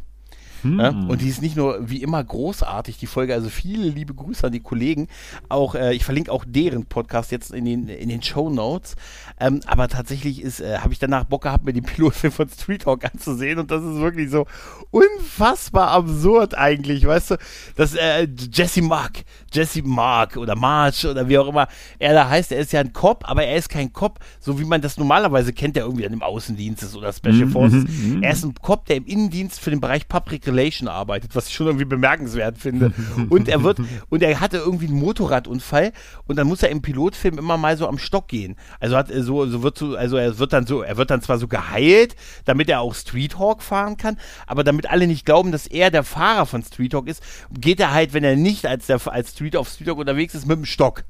Hm. 0.62 0.80
Ja? 0.80 0.88
Und 0.88 1.20
die 1.20 1.28
ist 1.28 1.42
nicht 1.42 1.56
nur 1.56 1.88
wie 1.88 2.02
immer 2.02 2.22
großartig, 2.22 2.98
die 2.98 3.06
Folge, 3.06 3.34
also 3.34 3.48
viele 3.48 3.88
liebe 3.88 4.14
Grüße 4.14 4.46
an 4.46 4.52
die 4.52 4.60
Kollegen. 4.60 5.08
Auch, 5.48 5.74
äh, 5.74 5.94
ich 5.94 6.04
verlinke 6.04 6.32
auch 6.32 6.44
deren 6.46 6.86
Podcast 6.86 7.32
jetzt 7.32 7.52
in 7.52 7.64
den, 7.64 7.88
in 7.88 8.08
den 8.08 8.22
Show 8.22 8.50
Notes. 8.50 8.96
Ähm, 9.38 9.60
aber 9.66 9.88
tatsächlich 9.88 10.42
ist, 10.42 10.60
äh, 10.60 10.78
habe 10.78 10.92
ich 10.92 10.98
danach 10.98 11.24
Bock 11.24 11.42
gehabt, 11.42 11.64
mir 11.64 11.72
den 11.72 11.84
Pilotfilm 11.84 12.32
von 12.32 12.48
Street 12.48 12.86
Hawk 12.86 13.04
anzusehen 13.04 13.58
und 13.58 13.70
das 13.70 13.82
ist 13.82 13.96
wirklich 13.96 14.30
so 14.30 14.46
unfassbar 14.90 15.88
absurd 15.88 16.56
eigentlich, 16.56 17.06
weißt 17.06 17.32
du, 17.32 17.36
dass 17.76 17.94
äh, 17.94 18.28
Jesse 18.52 18.82
Mark, 18.82 19.22
Jesse 19.52 19.82
Mark 19.82 20.36
oder 20.36 20.56
March 20.56 21.04
oder 21.06 21.28
wie 21.28 21.38
auch 21.38 21.48
immer 21.48 21.68
er 21.98 22.14
da 22.14 22.28
heißt, 22.28 22.52
er 22.52 22.58
ist 22.58 22.72
ja 22.72 22.80
ein 22.80 22.92
Cop, 22.92 23.24
aber 23.28 23.44
er 23.44 23.56
ist 23.56 23.68
kein 23.68 23.92
Cop, 23.92 24.18
so 24.38 24.58
wie 24.58 24.64
man 24.64 24.80
das 24.80 24.96
normalerweise 24.96 25.52
kennt, 25.52 25.76
der 25.76 25.84
irgendwie 25.84 26.06
an 26.06 26.12
dem 26.12 26.22
Außendienst 26.22 26.82
ist 26.82 26.96
oder 26.96 27.12
Special 27.12 27.46
mhm, 27.46 27.52
Forces. 27.52 27.84
Mhm, 27.84 28.22
er 28.22 28.32
ist 28.32 28.44
ein 28.44 28.54
Cop, 28.54 28.86
der 28.86 28.96
im 28.96 29.06
Innendienst 29.06 29.60
für 29.60 29.70
den 29.70 29.80
Bereich 29.80 30.08
Public 30.08 30.46
Relation 30.46 30.88
arbeitet, 30.88 31.34
was 31.34 31.48
ich 31.48 31.54
schon 31.54 31.66
irgendwie 31.66 31.84
bemerkenswert 31.84 32.58
finde. 32.58 32.92
und 33.28 33.48
er 33.48 33.62
wird, 33.62 33.78
und 34.08 34.22
er 34.22 34.40
hatte 34.40 34.58
irgendwie 34.58 34.86
einen 34.86 34.98
Motorradunfall 34.98 35.92
und 36.26 36.36
dann 36.36 36.46
muss 36.46 36.62
er 36.62 36.70
im 36.70 36.82
Pilotfilm 36.82 37.38
immer 37.38 37.56
mal 37.56 37.76
so 37.76 37.86
am 37.88 37.98
Stock 37.98 38.28
gehen. 38.28 38.56
Also 38.78 38.96
hat 38.96 39.08
so, 39.12 39.46
so 39.46 39.62
wird 39.62 39.78
so, 39.78 39.96
also 39.96 40.16
er 40.16 40.38
wird 40.38 40.52
dann 40.52 40.66
so, 40.66 40.82
er 40.82 40.96
wird 40.96 41.10
dann 41.10 41.22
zwar 41.22 41.38
so 41.38 41.48
geheilt, 41.48 42.14
damit 42.44 42.68
er 42.68 42.80
auch 42.80 42.94
Street 42.94 43.38
Hawk 43.38 43.62
fahren 43.62 43.96
kann, 43.96 44.16
aber 44.46 44.64
damit 44.64 44.90
alle 44.90 45.06
nicht 45.06 45.26
glauben, 45.26 45.52
dass 45.52 45.66
er 45.66 45.90
der 45.90 46.04
Fahrer 46.04 46.46
von 46.46 46.62
Street 46.62 46.94
Hawk 46.94 47.08
ist, 47.08 47.22
geht 47.58 47.80
er 47.80 47.92
halt, 47.92 48.12
wenn 48.12 48.24
er 48.24 48.36
nicht 48.36 48.66
als 48.66 48.86
der 48.86 49.00
als 49.06 49.30
Street 49.40 49.56
of 49.56 49.68
Street 49.70 49.88
Hawk 49.88 49.98
unterwegs 49.98 50.34
ist, 50.34 50.46
mit 50.46 50.58
dem 50.58 50.66
Stock. 50.66 51.04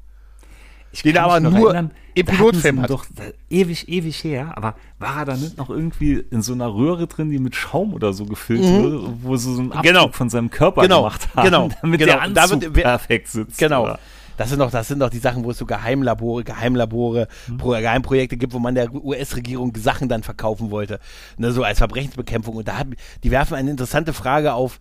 Ich 0.93 1.03
den 1.03 1.17
aber 1.17 1.39
nur 1.41 1.73
erinnern, 1.73 1.91
im 2.13 2.25
Pilotfilm 2.25 2.81
hat. 2.81 2.89
Doch 2.89 3.05
ewig, 3.49 3.89
ewig 3.89 4.23
her, 4.23 4.53
aber 4.55 4.75
war 4.99 5.19
er 5.19 5.25
da 5.25 5.35
nicht 5.35 5.57
noch 5.57 5.69
irgendwie 5.69 6.13
in 6.13 6.41
so 6.41 6.53
einer 6.53 6.73
Röhre 6.73 7.07
drin, 7.07 7.29
die 7.29 7.39
mit 7.39 7.55
Schaum 7.55 7.93
oder 7.93 8.13
so 8.13 8.25
gefüllt 8.25 8.61
mhm. 8.61 8.83
wurde, 8.83 9.13
wo 9.21 9.35
sie 9.35 9.53
so 9.53 9.61
einen 9.61 9.71
Abdruck 9.71 9.85
genau. 9.85 10.07
von 10.11 10.29
seinem 10.29 10.49
Körper 10.49 10.81
genau. 10.81 10.99
gemacht 10.99 11.29
haben, 11.35 11.45
genau. 11.45 11.69
damit 11.81 11.99
genau. 11.99 12.13
der 12.13 12.21
Anzug 12.21 12.61
wird, 12.61 12.73
perfekt 12.73 13.27
sitzt. 13.27 13.57
Genau. 13.57 13.83
Oder? 13.83 13.99
Das 14.37 14.49
sind 14.49 14.59
doch, 14.59 14.71
das 14.71 14.87
sind 14.87 14.99
doch 14.99 15.09
die 15.09 15.19
Sachen, 15.19 15.43
wo 15.43 15.51
es 15.51 15.57
so 15.57 15.65
Geheimlabore, 15.65 16.43
Geheimlabore, 16.43 17.27
mhm. 17.47 17.57
Geheimprojekte 17.59 18.37
gibt, 18.37 18.53
wo 18.53 18.59
man 18.59 18.75
der 18.75 18.93
US-Regierung 18.93 19.75
Sachen 19.75 20.09
dann 20.09 20.23
verkaufen 20.23 20.71
wollte. 20.71 20.99
Ne, 21.37 21.51
so 21.51 21.63
als 21.63 21.77
Verbrechensbekämpfung. 21.77 22.55
Und 22.55 22.67
da 22.67 22.79
hat, 22.79 22.87
die 23.23 23.31
werfen 23.31 23.55
eine 23.55 23.69
interessante 23.69 24.13
Frage 24.13 24.53
auf. 24.53 24.79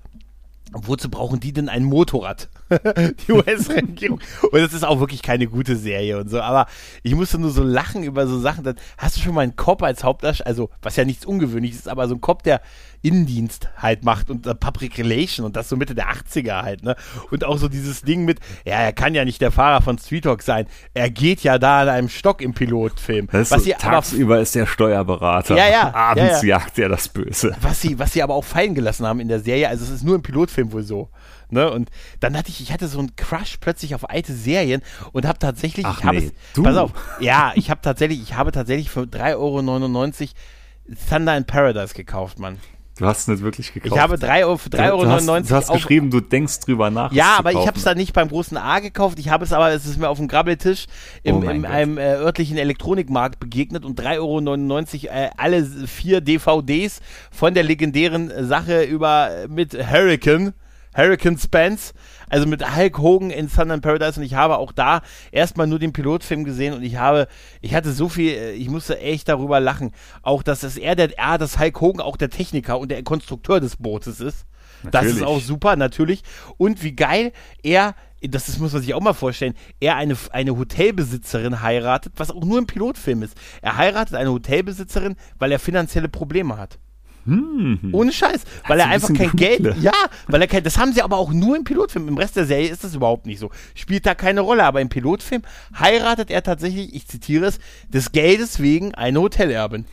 Wozu 0.73 1.11
brauchen 1.11 1.41
die 1.41 1.53
denn 1.53 1.69
ein 1.69 1.83
Motorrad? 1.83 2.49
die 3.27 3.33
US-Regierung. 3.33 4.21
Und 4.53 4.61
das 4.61 4.73
ist 4.73 4.85
auch 4.85 5.01
wirklich 5.01 5.23
keine 5.23 5.49
gute 5.49 5.75
Serie 5.75 6.19
und 6.19 6.31
so. 6.31 6.41
Aber 6.41 6.67
ich 7.03 7.15
musste 7.17 7.39
nur 7.39 7.51
so 7.51 7.65
lachen 7.65 8.05
über 8.05 8.29
so 8.29 8.39
Sachen. 8.39 8.63
Dann 8.63 8.77
hast 8.97 9.17
du 9.17 9.21
schon 9.21 9.35
mal 9.35 9.41
einen 9.41 9.57
Cop 9.57 9.83
als 9.83 10.05
Hauptdarsteller, 10.05 10.47
also 10.47 10.71
was 10.81 10.95
ja 10.95 11.05
nichts 11.05 11.27
Ungewöhnliches 11.27 11.81
ist, 11.81 11.89
aber 11.89 12.07
so 12.07 12.15
ein 12.15 12.21
Cop, 12.21 12.45
der 12.45 12.61
Innendienst 13.03 13.71
halt 13.79 14.05
macht 14.05 14.31
und 14.31 14.47
uh, 14.47 14.55
Public 14.55 14.99
Relation 14.99 15.47
und 15.47 15.57
das 15.57 15.71
so 15.71 15.77
Mitte 15.77 15.95
der 15.95 16.11
80er 16.11 16.63
halt, 16.63 16.85
ne? 16.85 16.97
Und 17.31 17.45
auch 17.45 17.57
so 17.57 17.69
dieses 17.69 18.03
Ding 18.03 18.27
mit, 18.27 18.41
ja, 18.67 18.75
er 18.75 18.93
kann 18.93 19.15
ja 19.15 19.25
nicht 19.25 19.41
der 19.41 19.51
Fahrer 19.51 19.81
von 19.81 19.99
Street 19.99 20.25
Talk 20.25 20.43
sein. 20.43 20.67
Er 20.93 21.09
geht 21.09 21.43
ja 21.43 21.59
da 21.59 21.81
an 21.81 21.89
einem 21.89 22.09
Stock 22.11 22.43
im 22.43 22.53
Pilotfilm. 22.53 23.29
Was 23.33 23.49
so, 23.49 23.71
tagsüber 23.79 24.39
ist 24.41 24.55
der 24.55 24.67
Steuerberater. 24.67 25.57
Ja, 25.57 25.69
ja. 25.69 25.95
Abends 25.95 26.43
ja, 26.43 26.49
ja. 26.49 26.59
jagt 26.59 26.79
er 26.79 26.91
das 26.91 27.09
Böse. 27.09 27.57
Was 27.63 27.81
sie, 27.81 27.99
was 27.99 28.13
sie 28.13 28.23
aber 28.23 28.35
auch 28.35 28.45
fallen 28.45 28.75
gelassen 28.75 29.07
haben 29.07 29.21
in 29.21 29.29
der 29.29 29.41
Serie, 29.41 29.69
also 29.69 29.85
es 29.85 29.91
ist 29.91 30.05
nur 30.05 30.15
im 30.15 30.23
Pilotfilm 30.51 30.73
wohl 30.73 30.83
so. 30.83 31.09
Ne? 31.49 31.71
Und 31.71 31.91
dann 32.21 32.37
hatte 32.37 32.51
ich, 32.51 32.61
ich 32.61 32.73
hatte 32.73 32.89
so 32.89 32.99
einen 32.99 33.17
Crush 33.17 33.57
plötzlich 33.61 33.95
auf 33.95 34.09
alte 34.09 34.35
Serien 34.35 34.83
und 35.13 35.27
habe 35.27 35.39
tatsächlich, 35.39 35.87
Ach 35.87 35.99
ich 35.99 36.05
habe 36.05 36.19
nee, 36.19 36.33
es, 36.55 36.63
pass 36.63 36.77
auf, 36.77 36.93
ja, 37.21 37.53
ich 37.55 37.71
habe 37.71 37.81
tatsächlich, 37.81 38.21
ich 38.23 38.35
habe 38.35 38.53
tatsächlich 38.53 38.91
für 38.91 39.03
3,99 39.03 39.35
Euro 39.37 40.99
Thunder 41.09 41.37
in 41.37 41.45
Paradise 41.45 41.95
gekauft, 41.95 42.39
Mann. 42.39 42.59
Du 43.01 43.07
hast 43.07 43.21
es 43.21 43.29
nicht 43.29 43.43
wirklich 43.43 43.73
gekauft. 43.73 43.95
Ich 43.95 43.99
habe 43.99 44.19
3 44.19 44.45
Euro, 44.45 44.57
3,99 44.57 44.91
Euro. 44.91 45.05
Du 45.05 45.11
hast, 45.11 45.51
du 45.51 45.55
hast 45.55 45.73
geschrieben, 45.73 46.11
du 46.11 46.21
denkst 46.21 46.61
drüber 46.61 46.91
nach. 46.91 47.11
Ja, 47.13 47.37
aber 47.39 47.51
ich 47.51 47.67
habe 47.67 47.79
es 47.79 47.83
dann 47.83 47.97
nicht 47.97 48.13
beim 48.13 48.29
großen 48.29 48.59
A 48.59 48.81
gekauft. 48.81 49.19
Ich 49.19 49.31
habe 49.31 49.43
es 49.43 49.55
aber, 49.55 49.71
es 49.71 49.87
ist 49.87 49.99
mir 49.99 50.11
auf 50.11 50.19
dem 50.19 50.29
Grabbeltisch 50.29 50.85
im, 51.23 51.37
oh 51.37 51.49
in 51.49 51.65
einem 51.65 51.97
äh, 51.97 52.17
örtlichen 52.17 52.59
Elektronikmarkt 52.59 53.41
begegnet 53.41 53.87
und 53.87 53.99
3,99 53.99 55.07
Euro 55.09 55.17
äh, 55.17 55.31
alle 55.39 55.65
vier 55.65 56.21
DVDs 56.21 57.01
von 57.31 57.55
der 57.55 57.63
legendären 57.63 58.31
Sache 58.47 58.83
über 58.83 59.31
äh, 59.31 59.49
mit 59.49 59.73
Hurricane 59.73 60.53
Hurricane 60.95 61.39
Spence, 61.39 61.95
also 62.31 62.47
mit 62.47 62.77
Hulk 62.77 62.99
Hogan 62.99 63.31
in 63.31 63.51
Thunder 63.51 63.75
in 63.75 63.81
Paradise 63.83 64.19
und 64.19 64.25
ich 64.25 64.35
habe 64.35 64.57
auch 64.57 64.73
da 64.73 65.03
erstmal 65.31 65.67
nur 65.67 65.79
den 65.79 65.93
Pilotfilm 65.93 66.45
gesehen 66.45 66.73
und 66.73 66.83
ich 66.83 66.97
habe, 66.97 67.29
ich 67.61 67.75
hatte 67.75 67.93
so 67.93 68.09
viel, 68.09 68.33
äh, 68.33 68.53
ich 68.53 68.71
musste 68.71 68.99
echt 68.99 69.29
darüber 69.29 69.61
lachen, 69.61 69.93
auch 70.23 70.43
dass 70.43 70.63
es 70.63 70.79
er 70.79 70.97
der, 70.97 71.19
er, 71.19 71.37
dass 71.37 71.59
Hulk 71.59 71.81
Hogan 71.81 72.01
auch 72.01 72.17
der 72.17 72.31
Techniker 72.31 72.79
und 72.79 72.91
der 72.91 73.03
Konstrukteur 73.03 73.61
des 73.61 73.77
Bootes 73.77 74.21
ist. 74.21 74.47
Natürlich. 74.83 74.93
Das 74.93 75.17
ist 75.17 75.23
auch 75.27 75.41
super, 75.41 75.77
natürlich. 75.77 76.23
Und 76.57 76.83
wie 76.83 76.93
geil 76.93 77.33
er 77.63 77.95
das, 78.23 78.47
das, 78.47 78.59
muss 78.59 78.73
man 78.73 78.83
sich 78.83 78.93
auch 78.93 79.01
mal 79.01 79.15
vorstellen, 79.15 79.55
er 79.81 79.97
eine, 79.97 80.15
eine 80.33 80.57
Hotelbesitzerin 80.57 81.63
heiratet, 81.63 82.13
was 82.17 82.31
auch 82.31 82.45
nur 82.45 82.59
im 82.59 82.67
Pilotfilm 82.67 83.23
ist. 83.23 83.35
Er 83.63 83.79
heiratet 83.79 84.15
eine 84.15 84.31
Hotelbesitzerin, 84.31 85.17
weil 85.39 85.53
er 85.53 85.59
finanzielle 85.59 86.09
Probleme 86.09 86.59
hat. 86.59 86.79
Hm. 87.27 87.91
Ohne 87.93 88.13
Scheiß. 88.13 88.43
Weil 88.67 88.81
er 88.81 88.89
einfach 88.89 89.13
kein 89.13 89.33
Geld. 89.33 89.77
Ja, 89.81 89.93
weil 90.27 90.41
er 90.41 90.49
kein. 90.49 90.65
Das 90.65 90.79
haben 90.79 90.93
sie 90.93 91.03
aber 91.03 91.19
auch 91.19 91.33
nur 91.33 91.57
im 91.57 91.65
Pilotfilm. 91.65 92.09
Im 92.09 92.17
Rest 92.19 92.37
der 92.37 92.47
Serie 92.47 92.69
ist 92.69 92.85
das 92.85 92.95
überhaupt 92.95 93.27
nicht 93.27 93.39
so. 93.39 93.51
Spielt 93.75 94.07
da 94.07 94.15
keine 94.15 94.41
Rolle. 94.41 94.65
Aber 94.65 94.81
im 94.81 94.89
Pilotfilm 94.89 95.43
heiratet 95.79 96.31
er 96.31 96.43
tatsächlich, 96.43 96.95
ich 96.95 97.07
zitiere 97.07 97.47
es, 97.47 97.59
des 97.89 98.13
Geldes 98.13 98.61
wegen 98.61 98.95
eine 98.95 99.21
Hotelerbin. 99.21 99.87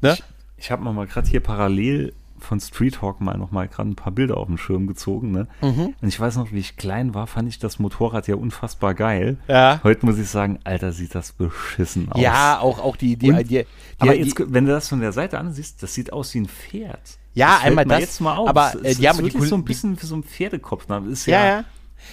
Ne? 0.00 0.14
Ich, 0.14 0.22
ich 0.56 0.70
habe 0.70 0.82
mal 0.82 1.06
gerade 1.06 1.28
hier 1.28 1.40
parallel 1.40 2.14
von 2.38 2.60
Street 2.60 3.00
Hawk 3.02 3.20
mal 3.20 3.36
noch 3.36 3.50
mal 3.50 3.68
gerade 3.68 3.90
ein 3.90 3.96
paar 3.96 4.12
Bilder 4.12 4.36
auf 4.36 4.46
den 4.46 4.58
Schirm 4.58 4.86
gezogen. 4.86 5.30
Ne? 5.32 5.46
Mhm. 5.62 5.94
Und 6.00 6.08
ich 6.08 6.18
weiß 6.18 6.36
noch, 6.36 6.52
wie 6.52 6.58
ich 6.58 6.76
klein 6.76 7.14
war, 7.14 7.26
fand 7.26 7.48
ich 7.48 7.58
das 7.58 7.78
Motorrad 7.78 8.28
ja 8.28 8.36
unfassbar 8.36 8.94
geil. 8.94 9.38
Ja. 9.48 9.80
Heute 9.82 10.06
muss 10.06 10.18
ich 10.18 10.28
sagen, 10.28 10.58
Alter, 10.64 10.92
sieht 10.92 11.14
das 11.14 11.32
beschissen 11.32 12.10
aus. 12.10 12.20
Ja, 12.20 12.58
auch, 12.60 12.78
auch 12.78 12.96
die, 12.96 13.16
die, 13.16 13.32
die, 13.32 13.44
die 13.44 13.66
Aber 13.98 14.12
die, 14.12 14.20
jetzt, 14.20 14.36
wenn 14.52 14.66
du 14.66 14.72
das 14.72 14.88
von 14.88 15.00
der 15.00 15.12
Seite 15.12 15.38
ansiehst, 15.38 15.82
das 15.82 15.94
sieht 15.94 16.12
aus 16.12 16.34
wie 16.34 16.40
ein 16.40 16.48
Pferd. 16.48 17.18
Ja, 17.34 17.56
das 17.56 17.64
einmal 17.64 17.84
das. 17.84 18.00
Jetzt 18.00 18.20
mal 18.20 18.36
auf. 18.36 18.48
Aber 18.48 18.74
äh, 18.82 18.92
ja, 18.94 19.10
aber 19.10 19.22
die 19.22 19.30
so 19.30 19.56
ein 19.56 19.64
bisschen 19.64 19.96
für 19.96 20.06
so 20.06 20.14
ein 20.14 20.22
Pferdekopf. 20.22 20.88
Ne? 20.88 21.02
Ist 21.10 21.26
ja, 21.26 21.44
ja. 21.44 21.64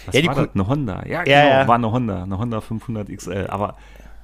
Was 0.06 0.16
ja, 0.16 0.26
war 0.26 0.36
das? 0.36 0.56
Eine 0.56 0.68
Honda. 0.68 1.06
Ja, 1.06 1.24
genau, 1.24 1.38
ja, 1.38 1.68
war 1.68 1.76
eine 1.76 1.92
Honda. 1.92 2.24
Eine 2.24 2.38
Honda 2.38 2.62
500 2.62 3.10
XL. 3.10 3.48
Aber 3.48 3.76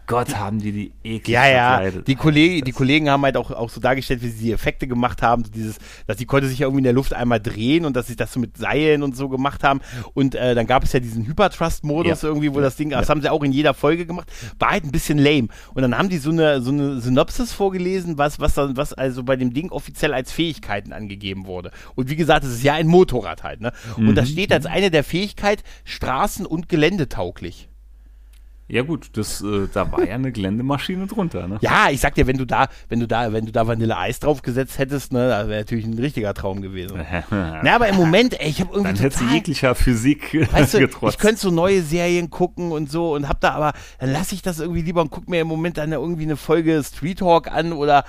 Gott, 0.07 0.37
haben 0.37 0.59
die 0.59 0.71
die 0.71 0.91
eklig 1.03 1.33
Ja, 1.33 1.47
ja. 1.47 1.91
Die, 1.91 2.15
Kollegen, 2.15 2.63
die 2.63 2.71
Kollegen 2.71 3.09
haben 3.09 3.23
halt 3.23 3.35
auch, 3.35 3.51
auch 3.51 3.69
so 3.69 3.81
dargestellt, 3.81 4.23
wie 4.23 4.29
sie 4.29 4.45
die 4.45 4.51
Effekte 4.53 4.87
gemacht 4.87 5.21
haben. 5.21 5.43
Dieses, 5.51 5.79
dass 6.07 6.15
die 6.15 6.25
konnte 6.25 6.47
sich 6.47 6.59
ja 6.59 6.67
irgendwie 6.67 6.79
in 6.79 6.85
der 6.85 6.93
Luft 6.93 7.13
einmal 7.13 7.41
drehen 7.41 7.83
und 7.83 7.95
dass 7.97 8.07
sie 8.07 8.15
das 8.15 8.31
so 8.31 8.39
mit 8.39 8.57
Seilen 8.57 9.03
und 9.03 9.17
so 9.17 9.27
gemacht 9.27 9.65
haben. 9.65 9.81
Und 10.13 10.33
äh, 10.33 10.55
dann 10.55 10.65
gab 10.65 10.83
es 10.83 10.93
ja 10.93 11.01
diesen 11.01 11.27
Hypertrust-Modus 11.27 12.21
ja. 12.21 12.29
irgendwie, 12.29 12.53
wo 12.53 12.61
das 12.61 12.77
Ding, 12.77 12.91
das 12.91 13.09
haben 13.09 13.21
sie 13.21 13.29
auch 13.29 13.43
in 13.43 13.51
jeder 13.51 13.73
Folge 13.73 14.05
gemacht. 14.05 14.31
War 14.59 14.71
halt 14.71 14.85
ein 14.85 14.91
bisschen 14.91 15.17
lame. 15.17 15.49
Und 15.73 15.81
dann 15.81 15.97
haben 15.97 16.07
die 16.07 16.19
so 16.19 16.31
eine, 16.31 16.61
so 16.61 16.71
eine 16.71 17.01
Synopsis 17.01 17.51
vorgelesen, 17.51 18.17
was, 18.17 18.39
was 18.39 18.53
dann, 18.53 18.77
was 18.77 18.93
also 18.93 19.23
bei 19.23 19.35
dem 19.35 19.53
Ding 19.53 19.71
offiziell 19.71 20.13
als 20.13 20.31
Fähigkeiten 20.31 20.93
angegeben 20.93 21.47
wurde. 21.47 21.71
Und 21.95 22.09
wie 22.09 22.15
gesagt, 22.15 22.45
es 22.45 22.53
ist 22.53 22.63
ja 22.63 22.75
ein 22.75 22.87
Motorrad 22.87 23.43
halt, 23.43 23.59
ne? 23.59 23.73
Und 23.97 24.05
mhm. 24.05 24.15
da 24.15 24.25
steht 24.25 24.53
als 24.53 24.65
eine 24.65 24.89
der 24.89 25.03
Fähigkeit 25.03 25.63
Straßen- 25.85 26.45
und 26.45 26.69
Geländetauglich. 26.69 27.67
Ja 28.70 28.82
gut, 28.82 29.11
das, 29.13 29.41
äh, 29.41 29.68
da 29.74 29.89
war 29.93 30.03
ja 30.03 30.15
eine 30.15 30.34
Geländemaschine 30.34 31.07
drunter, 31.07 31.47
ne? 31.47 31.57
Ja, 31.61 31.89
ich 31.89 32.01
sag 32.01 32.15
dir, 32.15 32.28
wenn 32.28 32.38
du 32.38 32.43
da, 32.43 32.68
wenn 32.89 32.99
du 32.99 33.07
da, 33.07 33.32
wenn 33.32 33.45
du 33.45 33.53
da 33.53 33.65
Vanilleeis 33.65 34.20
draufgesetzt 34.20 34.78
hättest, 34.78 35.13
ne, 35.13 35.30
das 35.30 35.47
wäre 35.47 35.61
natürlich 35.61 35.86
ein 35.86 35.97
richtiger 35.97 36.34
Traum 36.34 36.61
gewesen. 36.61 36.99
Na, 37.32 37.76
aber 37.76 37.88
im 37.88 37.95
Moment, 37.95 38.38
ey, 38.41 38.49
ich 38.49 38.59
habe 38.59 38.72
irgendwie 38.74 38.93
Dann 38.93 39.01
hättest 39.01 39.22
du 39.22 39.26
jeglicher 39.34 39.74
Physik 39.74 40.34
weißt 40.51 40.74
du, 40.74 40.80
getrotzt. 40.80 41.15
Ich 41.15 41.20
könnte 41.20 41.39
so 41.39 41.49
neue 41.49 41.82
Serien 41.82 42.30
gucken 42.30 42.74
und 42.74 42.91
so 42.91 43.15
und 43.15 43.30
hab 43.30 43.39
da 43.39 43.51
aber, 43.51 43.72
dann 43.99 44.11
lasse 44.11 44.36
ich 44.36 44.41
das 44.41 44.59
irgendwie 44.59 44.82
lieber 44.82 45.01
und 45.01 45.11
guck 45.11 45.30
mir 45.30 45.39
im 45.39 45.47
Moment 45.47 45.78
dann 45.78 45.93
irgendwie 45.93 46.24
eine 46.24 46.36
Folge 46.36 46.84
Street 46.84 47.22
Hawk 47.22 47.49
an 47.49 47.72
oder 47.72 48.03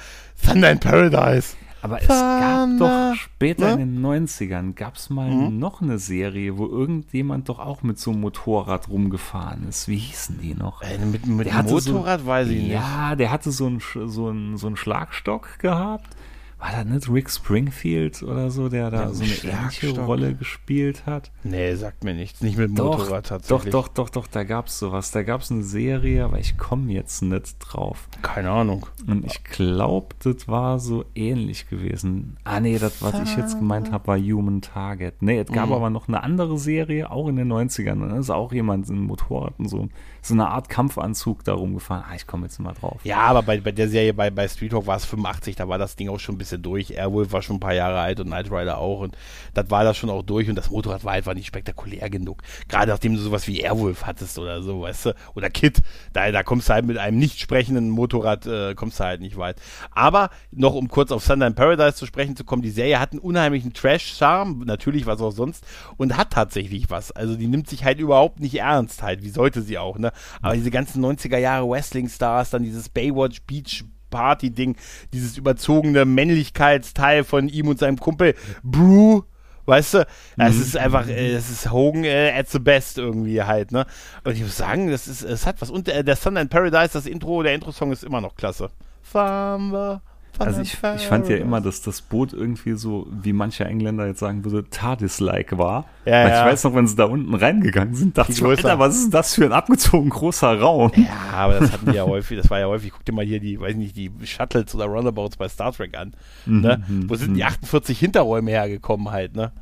Thunder 0.44 0.72
in 0.72 0.80
Paradise. 0.80 1.54
Aber 1.80 2.00
es 2.02 2.08
gab 2.08 2.68
doch 2.78 3.14
später 3.14 3.76
ne? 3.76 3.82
in 3.82 4.02
den 4.02 4.04
90ern 4.04 4.74
gab 4.74 4.96
es 4.96 5.10
mal 5.10 5.30
mhm. 5.30 5.58
noch 5.58 5.80
eine 5.80 5.98
Serie, 5.98 6.58
wo 6.58 6.66
irgendjemand 6.66 7.48
doch 7.48 7.58
auch 7.58 7.82
mit 7.82 7.98
so 7.98 8.10
einem 8.10 8.20
Motorrad 8.20 8.88
rumgefahren 8.88 9.68
ist. 9.68 9.88
Wie 9.88 9.98
hießen 9.98 10.40
die 10.40 10.54
noch? 10.54 10.82
Äh, 10.82 10.98
mit 10.98 11.26
mit 11.26 11.46
dem 11.46 11.66
Motorrad 11.66 12.20
so, 12.20 12.26
weiß 12.26 12.48
ich 12.48 12.62
nicht. 12.62 12.72
Ja, 12.72 13.14
der 13.14 13.30
hatte 13.30 13.52
so 13.52 13.66
einen 13.66 13.80
so 13.80 14.28
einen, 14.28 14.56
so 14.56 14.66
einen 14.66 14.76
Schlagstock 14.76 15.58
gehabt 15.58 16.16
war 16.58 16.72
da 16.72 16.82
nicht 16.82 17.08
Rick 17.08 17.30
Springfield 17.30 18.22
oder 18.22 18.50
so, 18.50 18.68
der 18.68 18.90
da 18.90 19.04
der 19.04 19.14
so 19.14 19.22
eine 19.22 19.32
ähnliche 19.32 20.00
Rolle 20.00 20.34
gespielt 20.34 21.06
hat? 21.06 21.30
Nee, 21.44 21.74
sagt 21.76 22.02
mir 22.02 22.14
nichts. 22.14 22.40
Nicht 22.40 22.58
mit 22.58 22.70
dem 22.70 22.74
doch, 22.74 22.98
Motorrad 22.98 23.26
tatsächlich. 23.26 23.70
Doch, 23.72 23.86
doch, 23.86 24.08
doch, 24.08 24.10
doch, 24.10 24.26
da 24.26 24.42
gab 24.42 24.66
es 24.66 24.78
sowas. 24.78 25.12
Da 25.12 25.22
gab 25.22 25.42
es 25.42 25.52
eine 25.52 25.62
Serie, 25.62 26.24
aber 26.24 26.40
ich 26.40 26.58
komme 26.58 26.92
jetzt 26.92 27.22
nicht 27.22 27.58
drauf. 27.60 28.08
Keine 28.22 28.50
Ahnung. 28.50 28.86
Und 29.06 29.24
ich 29.24 29.44
glaube, 29.44 30.16
das 30.18 30.48
war 30.48 30.80
so 30.80 31.04
ähnlich 31.14 31.68
gewesen. 31.68 32.36
Ah, 32.42 32.58
nee, 32.58 32.78
das, 32.78 33.02
was 33.02 33.20
ich 33.20 33.36
jetzt 33.36 33.58
gemeint 33.58 33.92
habe, 33.92 34.08
war 34.08 34.18
Human 34.18 34.60
Target. 34.60 35.22
Nee, 35.22 35.38
es 35.38 35.52
gab 35.52 35.68
mhm. 35.68 35.74
aber 35.74 35.90
noch 35.90 36.08
eine 36.08 36.24
andere 36.24 36.58
Serie, 36.58 37.10
auch 37.10 37.28
in 37.28 37.36
den 37.36 37.52
90ern. 37.52 38.08
Da 38.08 38.18
ist 38.18 38.30
auch 38.30 38.52
jemand 38.52 38.88
in 38.90 39.00
Motorrad 39.00 39.54
und 39.58 39.68
so 39.68 39.88
so 40.28 40.34
eine 40.34 40.48
Art 40.48 40.68
Kampfanzug 40.68 41.44
da 41.44 41.54
rumgefahren. 41.54 42.04
Ah, 42.08 42.14
ich 42.14 42.26
komme 42.26 42.46
jetzt 42.46 42.58
mal 42.60 42.74
drauf. 42.74 43.00
Ja, 43.04 43.18
aber 43.18 43.42
bei, 43.42 43.60
bei 43.60 43.72
der 43.72 43.88
Serie 43.88 44.14
bei, 44.14 44.30
bei 44.30 44.46
Street 44.48 44.72
Hawk 44.72 44.86
war 44.86 44.96
es 44.96 45.04
85, 45.04 45.56
da 45.56 45.68
war 45.68 45.78
das 45.78 45.96
Ding 45.96 46.08
auch 46.08 46.20
schon 46.20 46.36
ein 46.36 46.38
bisschen 46.38 46.47
durch. 46.56 46.92
Airwolf 46.92 47.32
war 47.32 47.42
schon 47.42 47.56
ein 47.56 47.60
paar 47.60 47.74
Jahre 47.74 47.98
alt 47.98 48.20
und 48.20 48.28
Knight 48.28 48.50
Rider 48.50 48.78
auch 48.78 49.00
und 49.00 49.16
das 49.54 49.70
war 49.70 49.84
das 49.84 49.96
schon 49.96 50.08
auch 50.08 50.22
durch 50.22 50.48
und 50.48 50.56
das 50.56 50.70
Motorrad 50.70 51.04
war 51.04 51.12
einfach 51.12 51.34
nicht 51.34 51.46
spektakulär 51.46 52.08
genug. 52.08 52.42
Gerade 52.68 52.92
nachdem 52.92 53.14
du 53.14 53.20
sowas 53.20 53.46
wie 53.46 53.60
Airwolf 53.60 54.06
hattest 54.06 54.38
oder 54.38 54.62
so, 54.62 54.82
weißt 54.82 55.06
du, 55.06 55.14
oder 55.34 55.50
Kit, 55.50 55.82
da, 56.12 56.30
da 56.32 56.42
kommst 56.42 56.68
du 56.68 56.72
halt 56.72 56.86
mit 56.86 56.96
einem 56.96 57.18
nicht 57.18 57.40
sprechenden 57.40 57.90
Motorrad, 57.90 58.46
äh, 58.46 58.74
kommst 58.74 59.00
du 59.00 59.04
halt 59.04 59.20
nicht 59.20 59.36
weit. 59.36 59.60
Aber 59.90 60.30
noch 60.50 60.74
um 60.74 60.88
kurz 60.88 61.12
auf 61.12 61.26
Thunder 61.26 61.46
in 61.46 61.54
Paradise 61.54 61.96
zu 61.96 62.06
sprechen 62.06 62.36
zu 62.36 62.44
kommen, 62.44 62.62
die 62.62 62.70
Serie 62.70 63.00
hat 63.00 63.12
einen 63.12 63.20
unheimlichen 63.20 63.72
Trash-Charme, 63.72 64.64
natürlich 64.64 65.06
was 65.06 65.20
auch 65.20 65.32
sonst, 65.32 65.64
und 65.96 66.16
hat 66.16 66.30
tatsächlich 66.30 66.90
was. 66.90 67.12
Also 67.12 67.36
die 67.36 67.48
nimmt 67.48 67.68
sich 67.68 67.84
halt 67.84 67.98
überhaupt 67.98 68.40
nicht 68.40 68.54
ernst 68.54 69.02
halt, 69.02 69.22
wie 69.22 69.30
sollte 69.30 69.62
sie 69.62 69.78
auch, 69.78 69.98
ne? 69.98 70.12
Aber 70.40 70.54
diese 70.54 70.70
ganzen 70.70 71.04
90er 71.04 71.38
Jahre 71.38 71.68
Wrestling-Stars, 71.68 72.50
dann 72.50 72.62
dieses 72.62 72.88
Baywatch 72.88 73.42
Beach 73.42 73.84
Party-Ding, 74.10 74.76
dieses 75.12 75.36
überzogene 75.36 76.04
Männlichkeitsteil 76.04 77.24
von 77.24 77.48
ihm 77.48 77.68
und 77.68 77.78
seinem 77.78 77.98
Kumpel 77.98 78.34
Brew, 78.62 79.22
weißt 79.66 79.94
du? 79.94 80.06
Es 80.36 80.56
mhm. 80.56 80.62
ist 80.62 80.76
einfach, 80.76 81.08
äh, 81.08 81.32
es 81.32 81.50
ist 81.50 81.70
Hogan 81.70 82.04
äh, 82.04 82.32
at 82.32 82.48
the 82.48 82.58
best 82.58 82.98
irgendwie 82.98 83.42
halt, 83.42 83.72
ne? 83.72 83.86
Und 84.24 84.32
ich 84.32 84.42
muss 84.42 84.56
sagen, 84.56 84.90
das 84.90 85.06
ist, 85.06 85.22
es 85.22 85.46
hat 85.46 85.60
was. 85.60 85.70
Und 85.70 85.88
äh, 85.88 86.02
der 86.02 86.18
Thunder 86.18 86.40
in 86.40 86.48
Paradise, 86.48 86.94
das 86.94 87.06
Intro, 87.06 87.42
der 87.42 87.54
Intro-Song 87.54 87.92
ist 87.92 88.04
immer 88.04 88.20
noch 88.20 88.34
klasse. 88.34 88.70
Wir 89.12 90.02
also 90.38 90.60
ich, 90.60 90.74
ich 90.74 91.06
fand 91.06 91.28
ja 91.28 91.36
immer, 91.36 91.60
dass 91.60 91.82
das 91.82 92.00
Boot 92.00 92.32
irgendwie 92.32 92.74
so, 92.74 93.06
wie 93.10 93.32
manche 93.32 93.64
Engländer 93.64 94.06
jetzt 94.06 94.20
sagen 94.20 94.44
würde, 94.44 94.68
TARDIS-like 94.70 95.58
war. 95.58 95.86
Ja, 96.04 96.12
Weil 96.12 96.28
ja. 96.28 96.46
Ich 96.46 96.52
weiß 96.52 96.64
noch, 96.64 96.74
wenn 96.74 96.86
sie 96.86 96.96
da 96.96 97.04
unten 97.04 97.34
reingegangen 97.34 97.94
sind, 97.94 98.16
dachte 98.16 98.32
ich, 98.32 98.44
Alter, 98.44 98.78
was 98.78 98.96
ist 98.96 99.12
das 99.12 99.34
für 99.34 99.44
ein 99.44 99.52
abgezogen 99.52 100.10
großer 100.10 100.58
Raum? 100.60 100.92
Ja, 100.94 101.36
aber 101.36 101.60
das 101.60 101.72
hatten 101.72 101.86
die 101.90 101.96
ja 101.96 102.04
häufig, 102.04 102.38
das 102.38 102.50
war 102.50 102.60
ja 102.60 102.66
häufig, 102.66 102.92
guck 102.92 103.04
dir 103.04 103.12
mal 103.12 103.24
hier 103.24 103.40
die, 103.40 103.60
weiß 103.60 103.76
nicht, 103.76 103.96
die 103.96 104.10
Shuttles 104.24 104.74
oder 104.74 104.86
Runabouts 104.86 105.36
bei 105.36 105.48
Star 105.48 105.72
Trek 105.72 105.96
an. 105.96 106.14
Mhm, 106.46 106.60
ne? 106.60 106.84
Wo 107.06 107.14
sind 107.16 107.34
die 107.34 107.44
48 107.44 107.96
mhm. 107.96 108.04
Hinterräume 108.04 108.50
hergekommen 108.50 109.10
halt, 109.10 109.34
ne? 109.34 109.52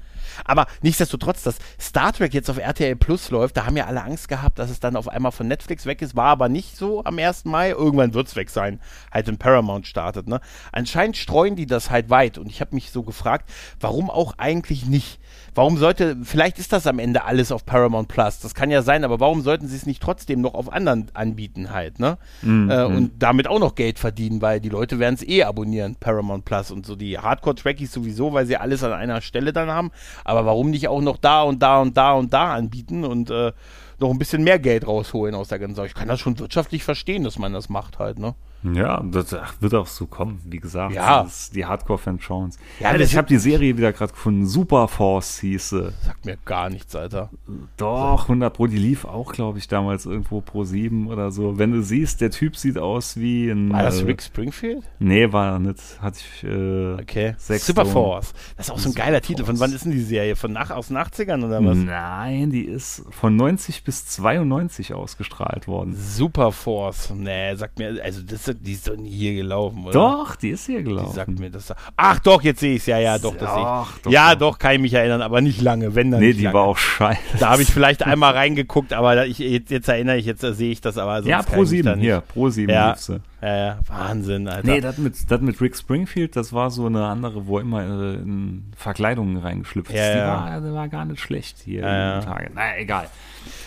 Aber 0.44 0.66
nichtsdestotrotz, 0.82 1.42
dass 1.42 1.56
Star 1.80 2.12
Trek 2.12 2.34
jetzt 2.34 2.50
auf 2.50 2.58
RTL 2.58 2.96
Plus 2.96 3.30
läuft, 3.30 3.56
da 3.56 3.66
haben 3.66 3.76
ja 3.76 3.86
alle 3.86 4.02
Angst 4.02 4.28
gehabt, 4.28 4.58
dass 4.58 4.70
es 4.70 4.80
dann 4.80 4.96
auf 4.96 5.08
einmal 5.08 5.32
von 5.32 5.48
Netflix 5.48 5.86
weg 5.86 6.02
ist. 6.02 6.16
War 6.16 6.28
aber 6.28 6.48
nicht 6.48 6.76
so 6.76 7.04
am 7.04 7.18
1. 7.18 7.44
Mai. 7.44 7.70
Irgendwann 7.70 8.14
wird 8.14 8.28
es 8.28 8.36
weg 8.36 8.50
sein. 8.50 8.80
Halt 9.12 9.26
wenn 9.26 9.38
Paramount 9.38 9.86
startet. 9.86 10.28
Ne? 10.28 10.40
Anscheinend 10.72 11.16
streuen 11.16 11.56
die 11.56 11.66
das 11.66 11.90
halt 11.90 12.10
weit. 12.10 12.38
Und 12.38 12.48
ich 12.48 12.60
habe 12.60 12.74
mich 12.74 12.90
so 12.90 13.02
gefragt, 13.02 13.50
warum 13.80 14.10
auch 14.10 14.34
eigentlich 14.38 14.86
nicht? 14.86 15.20
Warum 15.54 15.78
sollte, 15.78 16.18
vielleicht 16.22 16.58
ist 16.58 16.72
das 16.72 16.86
am 16.86 16.98
Ende 16.98 17.24
alles 17.24 17.50
auf 17.50 17.64
Paramount 17.64 18.08
Plus, 18.08 18.40
das 18.40 18.54
kann 18.54 18.70
ja 18.70 18.82
sein, 18.82 19.04
aber 19.04 19.20
warum 19.20 19.40
sollten 19.40 19.68
sie 19.68 19.76
es 19.76 19.86
nicht 19.86 20.02
trotzdem 20.02 20.42
noch 20.42 20.52
auf 20.52 20.70
anderen 20.70 21.06
anbieten 21.14 21.70
halt, 21.72 21.98
ne? 21.98 22.18
Mm, 22.42 22.70
äh. 22.70 22.84
Und 22.84 23.12
damit 23.18 23.48
auch 23.48 23.58
noch 23.58 23.74
Geld 23.74 23.98
verdienen, 23.98 24.42
weil 24.42 24.60
die 24.60 24.68
Leute 24.68 24.98
werden 24.98 25.14
es 25.14 25.26
eh 25.26 25.44
abonnieren, 25.44 25.96
Paramount 25.96 26.44
Plus 26.44 26.70
und 26.70 26.84
so. 26.84 26.94
Die 26.94 27.18
Hardcore-Trackies 27.18 27.90
sowieso, 27.90 28.34
weil 28.34 28.44
sie 28.44 28.58
alles 28.58 28.84
an 28.84 28.92
einer 28.92 29.22
Stelle 29.22 29.54
dann 29.54 29.70
haben. 29.70 29.92
Aber 30.26 30.44
warum 30.44 30.70
nicht 30.70 30.88
auch 30.88 31.00
noch 31.00 31.18
da 31.18 31.42
und 31.42 31.62
da 31.62 31.80
und 31.80 31.96
da 31.96 32.12
und 32.14 32.32
da 32.32 32.54
anbieten 32.54 33.04
und 33.04 33.30
äh, 33.30 33.52
noch 34.00 34.10
ein 34.10 34.18
bisschen 34.18 34.42
mehr 34.42 34.58
Geld 34.58 34.86
rausholen 34.86 35.36
aus 35.36 35.48
der 35.48 35.60
ganzen 35.60 35.76
Sache? 35.76 35.86
Ich 35.86 35.94
kann 35.94 36.08
das 36.08 36.18
schon 36.18 36.38
wirtschaftlich 36.40 36.82
verstehen, 36.82 37.22
dass 37.22 37.38
man 37.38 37.52
das 37.52 37.68
macht 37.68 38.00
halt, 38.00 38.18
ne? 38.18 38.34
Ja, 38.74 39.02
das 39.02 39.36
wird 39.60 39.74
auch 39.74 39.86
so 39.86 40.06
kommen, 40.06 40.40
wie 40.44 40.58
gesagt. 40.58 40.94
Ja. 40.94 41.26
die 41.54 41.64
Hardcore-Fans 41.64 42.22
schauen 42.22 42.52
Ja, 42.80 42.94
ja 42.94 43.00
ich 43.00 43.16
habe 43.16 43.28
die 43.28 43.38
Serie 43.38 43.76
wieder 43.76 43.92
gerade 43.92 44.12
gefunden. 44.12 44.46
Super 44.46 44.88
Force 44.88 45.38
hieße. 45.40 45.92
Sagt 46.04 46.24
mir 46.24 46.38
gar 46.44 46.70
nichts, 46.70 46.94
Alter. 46.96 47.30
Doch, 47.76 48.22
100 48.22 48.54
Pro, 48.54 48.66
die 48.66 48.78
lief 48.78 49.04
auch, 49.04 49.32
glaube 49.32 49.58
ich, 49.58 49.68
damals 49.68 50.06
irgendwo 50.06 50.40
Pro 50.40 50.64
7 50.64 51.08
oder 51.08 51.30
so. 51.30 51.58
Wenn 51.58 51.72
du 51.72 51.82
siehst, 51.82 52.20
der 52.20 52.30
Typ 52.30 52.56
sieht 52.56 52.78
aus 52.78 53.16
wie 53.16 53.50
ein. 53.50 53.72
War 53.72 53.82
das 53.82 54.00
äh, 54.00 54.04
Rick 54.04 54.22
Springfield? 54.22 54.84
Nee, 54.98 55.32
war 55.32 55.52
er 55.52 55.58
nicht. 55.58 56.00
Hatte 56.00 56.20
ich. 56.20 56.44
Äh, 56.44 56.94
okay. 56.94 57.34
Super 57.38 57.84
Force. 57.84 58.32
Das 58.56 58.66
ist 58.66 58.72
auch 58.72 58.78
so 58.78 58.90
ein 58.90 58.94
geiler. 58.94 59.20
Titel. 59.20 59.44
Von 59.44 59.58
wann 59.60 59.72
ist 59.72 59.84
denn 59.84 59.92
die 59.92 60.00
Serie? 60.00 60.36
Von 60.36 60.52
nach, 60.52 60.70
aus 60.70 60.88
den 60.88 60.96
80ern 60.96 61.44
oder 61.44 61.64
was? 61.64 61.76
Nein, 61.76 62.50
die 62.50 62.64
ist 62.64 63.02
von 63.10 63.36
90 63.36 63.84
bis 63.84 64.06
92 64.06 64.94
ausgestrahlt 64.94 65.66
worden. 65.66 65.94
Super 65.94 66.52
Force. 66.52 67.12
Nee, 67.14 67.54
sagt 67.56 67.78
mir, 67.78 68.02
also 68.02 68.22
das, 68.22 68.50
die 68.60 68.72
ist 68.72 68.88
doch 68.88 68.96
nie 68.96 69.10
hier 69.10 69.34
gelaufen, 69.34 69.84
oder? 69.84 69.92
Doch, 69.92 70.36
die 70.36 70.50
ist 70.50 70.66
hier 70.66 70.82
gelaufen. 70.82 71.10
Die 71.10 71.16
sagt 71.16 71.38
mir 71.38 71.50
das. 71.50 71.72
Ach 71.96 72.18
doch, 72.20 72.42
jetzt 72.42 72.60
sehe 72.60 72.74
ich 72.74 72.80
es. 72.82 72.86
Ja, 72.86 72.98
ja, 72.98 73.18
doch, 73.18 73.36
das 73.36 73.48
Ach, 73.50 73.92
sehe 73.94 74.02
ich. 74.06 74.12
ja, 74.12 74.34
doch. 74.34 74.52
doch, 74.52 74.58
kann 74.58 74.74
ich 74.74 74.80
mich 74.80 74.94
erinnern, 74.94 75.22
aber 75.22 75.40
nicht 75.40 75.60
lange, 75.62 75.94
wenn 75.94 76.10
dann 76.10 76.20
Nee, 76.20 76.32
die 76.32 76.42
lange. 76.42 76.54
war 76.54 76.62
auch 76.64 76.78
scheiße. 76.78 77.20
Da 77.38 77.50
habe 77.50 77.62
ich 77.62 77.70
vielleicht 77.70 78.02
einmal 78.06 78.32
reingeguckt, 78.32 78.92
aber 78.92 79.26
ich, 79.26 79.38
jetzt, 79.38 79.70
jetzt 79.70 79.88
erinnere 79.88 80.16
ich, 80.18 80.26
jetzt 80.26 80.40
sehe 80.40 80.72
ich 80.72 80.80
das 80.80 80.98
aber. 80.98 81.22
Ja, 81.26 81.42
Pro 81.42 81.64
7, 81.64 81.98
hier, 81.98 82.20
Pro 82.20 82.48
7 82.48 82.70
ja. 82.72 82.96
ja, 83.42 83.56
ja, 83.56 83.78
Wahnsinn, 83.86 84.48
Alter. 84.48 84.66
Nee, 84.66 84.80
das 84.80 84.98
mit, 84.98 85.14
das 85.30 85.40
mit 85.40 85.60
Rick 85.60 85.76
Springfield, 85.76 86.36
das 86.36 86.52
war 86.52 86.70
so 86.70 86.86
eine 86.86 87.04
andere, 87.06 87.46
wo 87.46 87.58
er 87.58 87.62
immer 87.62 87.82
äh, 87.82 88.14
in 88.14 88.64
Verkleidungen 88.76 89.36
reingeschlüpft 89.38 89.90
ist. 89.92 89.98
Ja, 89.98 90.12
die, 90.12 90.18
ja. 90.18 90.26
War, 90.26 90.60
die 90.60 90.72
war 90.72 90.88
gar 90.88 91.04
nicht 91.04 91.20
schlecht 91.20 91.58
hier 91.64 91.82
Ja, 91.82 92.14
in 92.16 92.20
den 92.20 92.28
Tage. 92.28 92.50
Naja, 92.54 92.72
egal. 92.78 93.08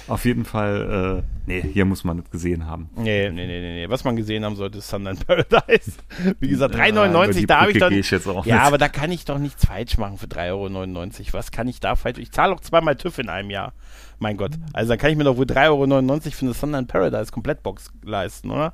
Auf 0.08 0.26
jeden 0.26 0.46
Fall, 0.46 1.24
äh, 1.24 1.48
nee, 1.48 1.62
hier 1.74 1.86
muss 1.86 2.04
man 2.04 2.18
das 2.18 2.30
gesehen 2.30 2.66
haben. 2.66 2.90
Nee, 2.96 3.30
nee, 3.30 3.46
nee, 3.48 3.62
nee, 3.62 3.74
nee. 3.86 3.90
Was 3.90 4.04
man 4.04 4.16
gesehen 4.16 4.44
haben 4.46 4.56
sollte, 4.56 4.80
ist 4.80 4.90
Sundown 4.90 5.18
Paradise. 5.18 5.94
Wie 6.40 6.48
gesagt, 6.50 6.76
Ja, 6.76 6.88
über 6.88 7.02
3,99, 7.04 7.34
die 7.34 7.46
da 7.46 7.62
habe 7.62 7.72
ich 7.72 7.80
dann. 7.80 7.94
ich 7.94 8.12
jetzt 8.12 8.28
auch 8.28 8.46
ja, 8.46 8.56
nicht. 8.56 8.64
aber 8.66 8.78
da 8.78 8.90
kann 8.90 9.12
ich 9.12 9.26
doch 9.26 9.38
nichts 9.40 9.66
falsch 9.66 9.98
machen 9.98 10.18
für 10.18 10.28
3,99 10.28 10.50
Euro. 10.52 11.34
Was 11.34 11.52
kann 11.52 11.68
ich 11.68 11.80
da 11.80 11.96
falsch? 11.96 12.18
Ich 12.20 12.32
zahle 12.32 12.54
auch 12.54 12.60
zweimal 12.60 12.96
TÜV 12.96 13.20
in 13.20 13.30
einem 13.30 13.50
Jahr. 13.50 13.74
Mein 14.20 14.38
Gott. 14.38 14.52
Also 14.74 14.90
dann 14.90 14.98
kann 15.00 15.12
ich 15.12 15.18
mir 15.18 15.24
doch 15.24 15.38
wohl 15.38 15.46
3,99 15.46 15.66
Euro 15.70 16.32
für 16.32 16.46
eine 16.46 16.54
Sundown 16.54 16.88
Paradise 16.88 17.32
Komplettbox 17.32 17.92
leisten, 18.04 18.52
oder? 18.52 18.74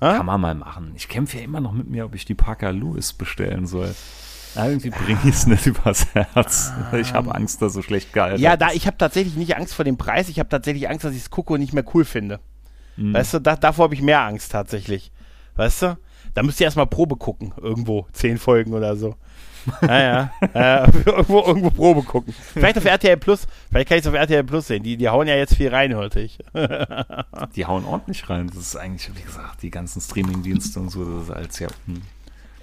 Ha? 0.00 0.16
Kann 0.18 0.26
man 0.26 0.40
mal 0.40 0.54
machen. 0.54 0.92
Ich 0.94 1.08
kämpfe 1.08 1.38
ja 1.38 1.44
immer 1.44 1.60
noch 1.60 1.72
mit 1.72 1.88
mir, 1.88 2.04
ob 2.04 2.14
ich 2.14 2.24
die 2.26 2.34
Parker 2.34 2.70
Lewis 2.72 3.12
bestellen 3.12 3.66
soll. 3.66 3.94
Ja, 4.56 4.66
irgendwie 4.66 4.90
bringe 4.90 5.20
ich 5.24 5.34
es 5.34 5.46
nicht 5.46 5.66
übers 5.66 6.06
Herz. 6.14 6.72
Ich 6.98 7.12
habe 7.12 7.34
Angst, 7.34 7.62
dass 7.62 7.74
so 7.74 7.82
schlecht 7.82 8.12
gealtert 8.12 8.40
Ja, 8.40 8.56
da, 8.56 8.72
ich 8.72 8.86
habe 8.86 8.96
tatsächlich 8.96 9.36
nicht 9.36 9.56
Angst 9.56 9.74
vor 9.74 9.84
dem 9.84 9.96
Preis. 9.96 10.28
Ich 10.28 10.38
habe 10.38 10.48
tatsächlich 10.48 10.88
Angst, 10.88 11.04
dass 11.04 11.12
ich 11.12 11.22
es 11.22 11.30
gucke 11.30 11.54
und 11.54 11.60
nicht 11.60 11.72
mehr 11.72 11.84
cool 11.94 12.04
finde. 12.04 12.40
Mhm. 12.96 13.14
Weißt 13.14 13.34
du, 13.34 13.38
da, 13.40 13.56
davor 13.56 13.84
habe 13.84 13.94
ich 13.94 14.02
mehr 14.02 14.22
Angst 14.22 14.52
tatsächlich. 14.52 15.12
Weißt 15.54 15.82
du? 15.82 15.98
Da 16.34 16.42
müsst 16.42 16.60
ihr 16.60 16.64
erstmal 16.64 16.86
Probe 16.86 17.16
gucken, 17.16 17.52
irgendwo. 17.60 18.06
Zehn 18.12 18.38
Folgen 18.38 18.74
oder 18.74 18.96
so. 18.96 19.14
Naja, 19.80 20.30
äh, 20.54 20.90
irgendwo, 21.06 21.42
irgendwo 21.42 21.70
Probe 21.70 22.02
gucken. 22.02 22.34
Vielleicht 22.52 22.78
auf 22.78 22.84
RTL 22.84 23.16
Plus. 23.16 23.46
Vielleicht 23.70 23.88
kann 23.88 23.98
ich 23.98 24.04
es 24.04 24.08
auf 24.08 24.14
RTL 24.14 24.44
Plus 24.44 24.66
sehen. 24.66 24.82
Die, 24.82 24.96
die 24.96 25.08
hauen 25.08 25.26
ja 25.26 25.36
jetzt 25.36 25.54
viel 25.54 25.68
rein, 25.68 25.94
hörte 25.94 26.20
ich. 26.20 26.38
Die 27.56 27.66
hauen 27.66 27.84
ordentlich 27.84 28.28
rein. 28.28 28.48
Das 28.48 28.58
ist 28.58 28.76
eigentlich, 28.76 29.10
wie 29.16 29.22
gesagt, 29.22 29.62
die 29.62 29.70
ganzen 29.70 30.00
Streamingdienste 30.00 30.80
und 30.80 30.90
so, 30.90 31.04
das 31.04 31.24
ist 31.24 31.30
alles 31.30 31.58
ja 31.58 31.68
hm, 31.86 32.02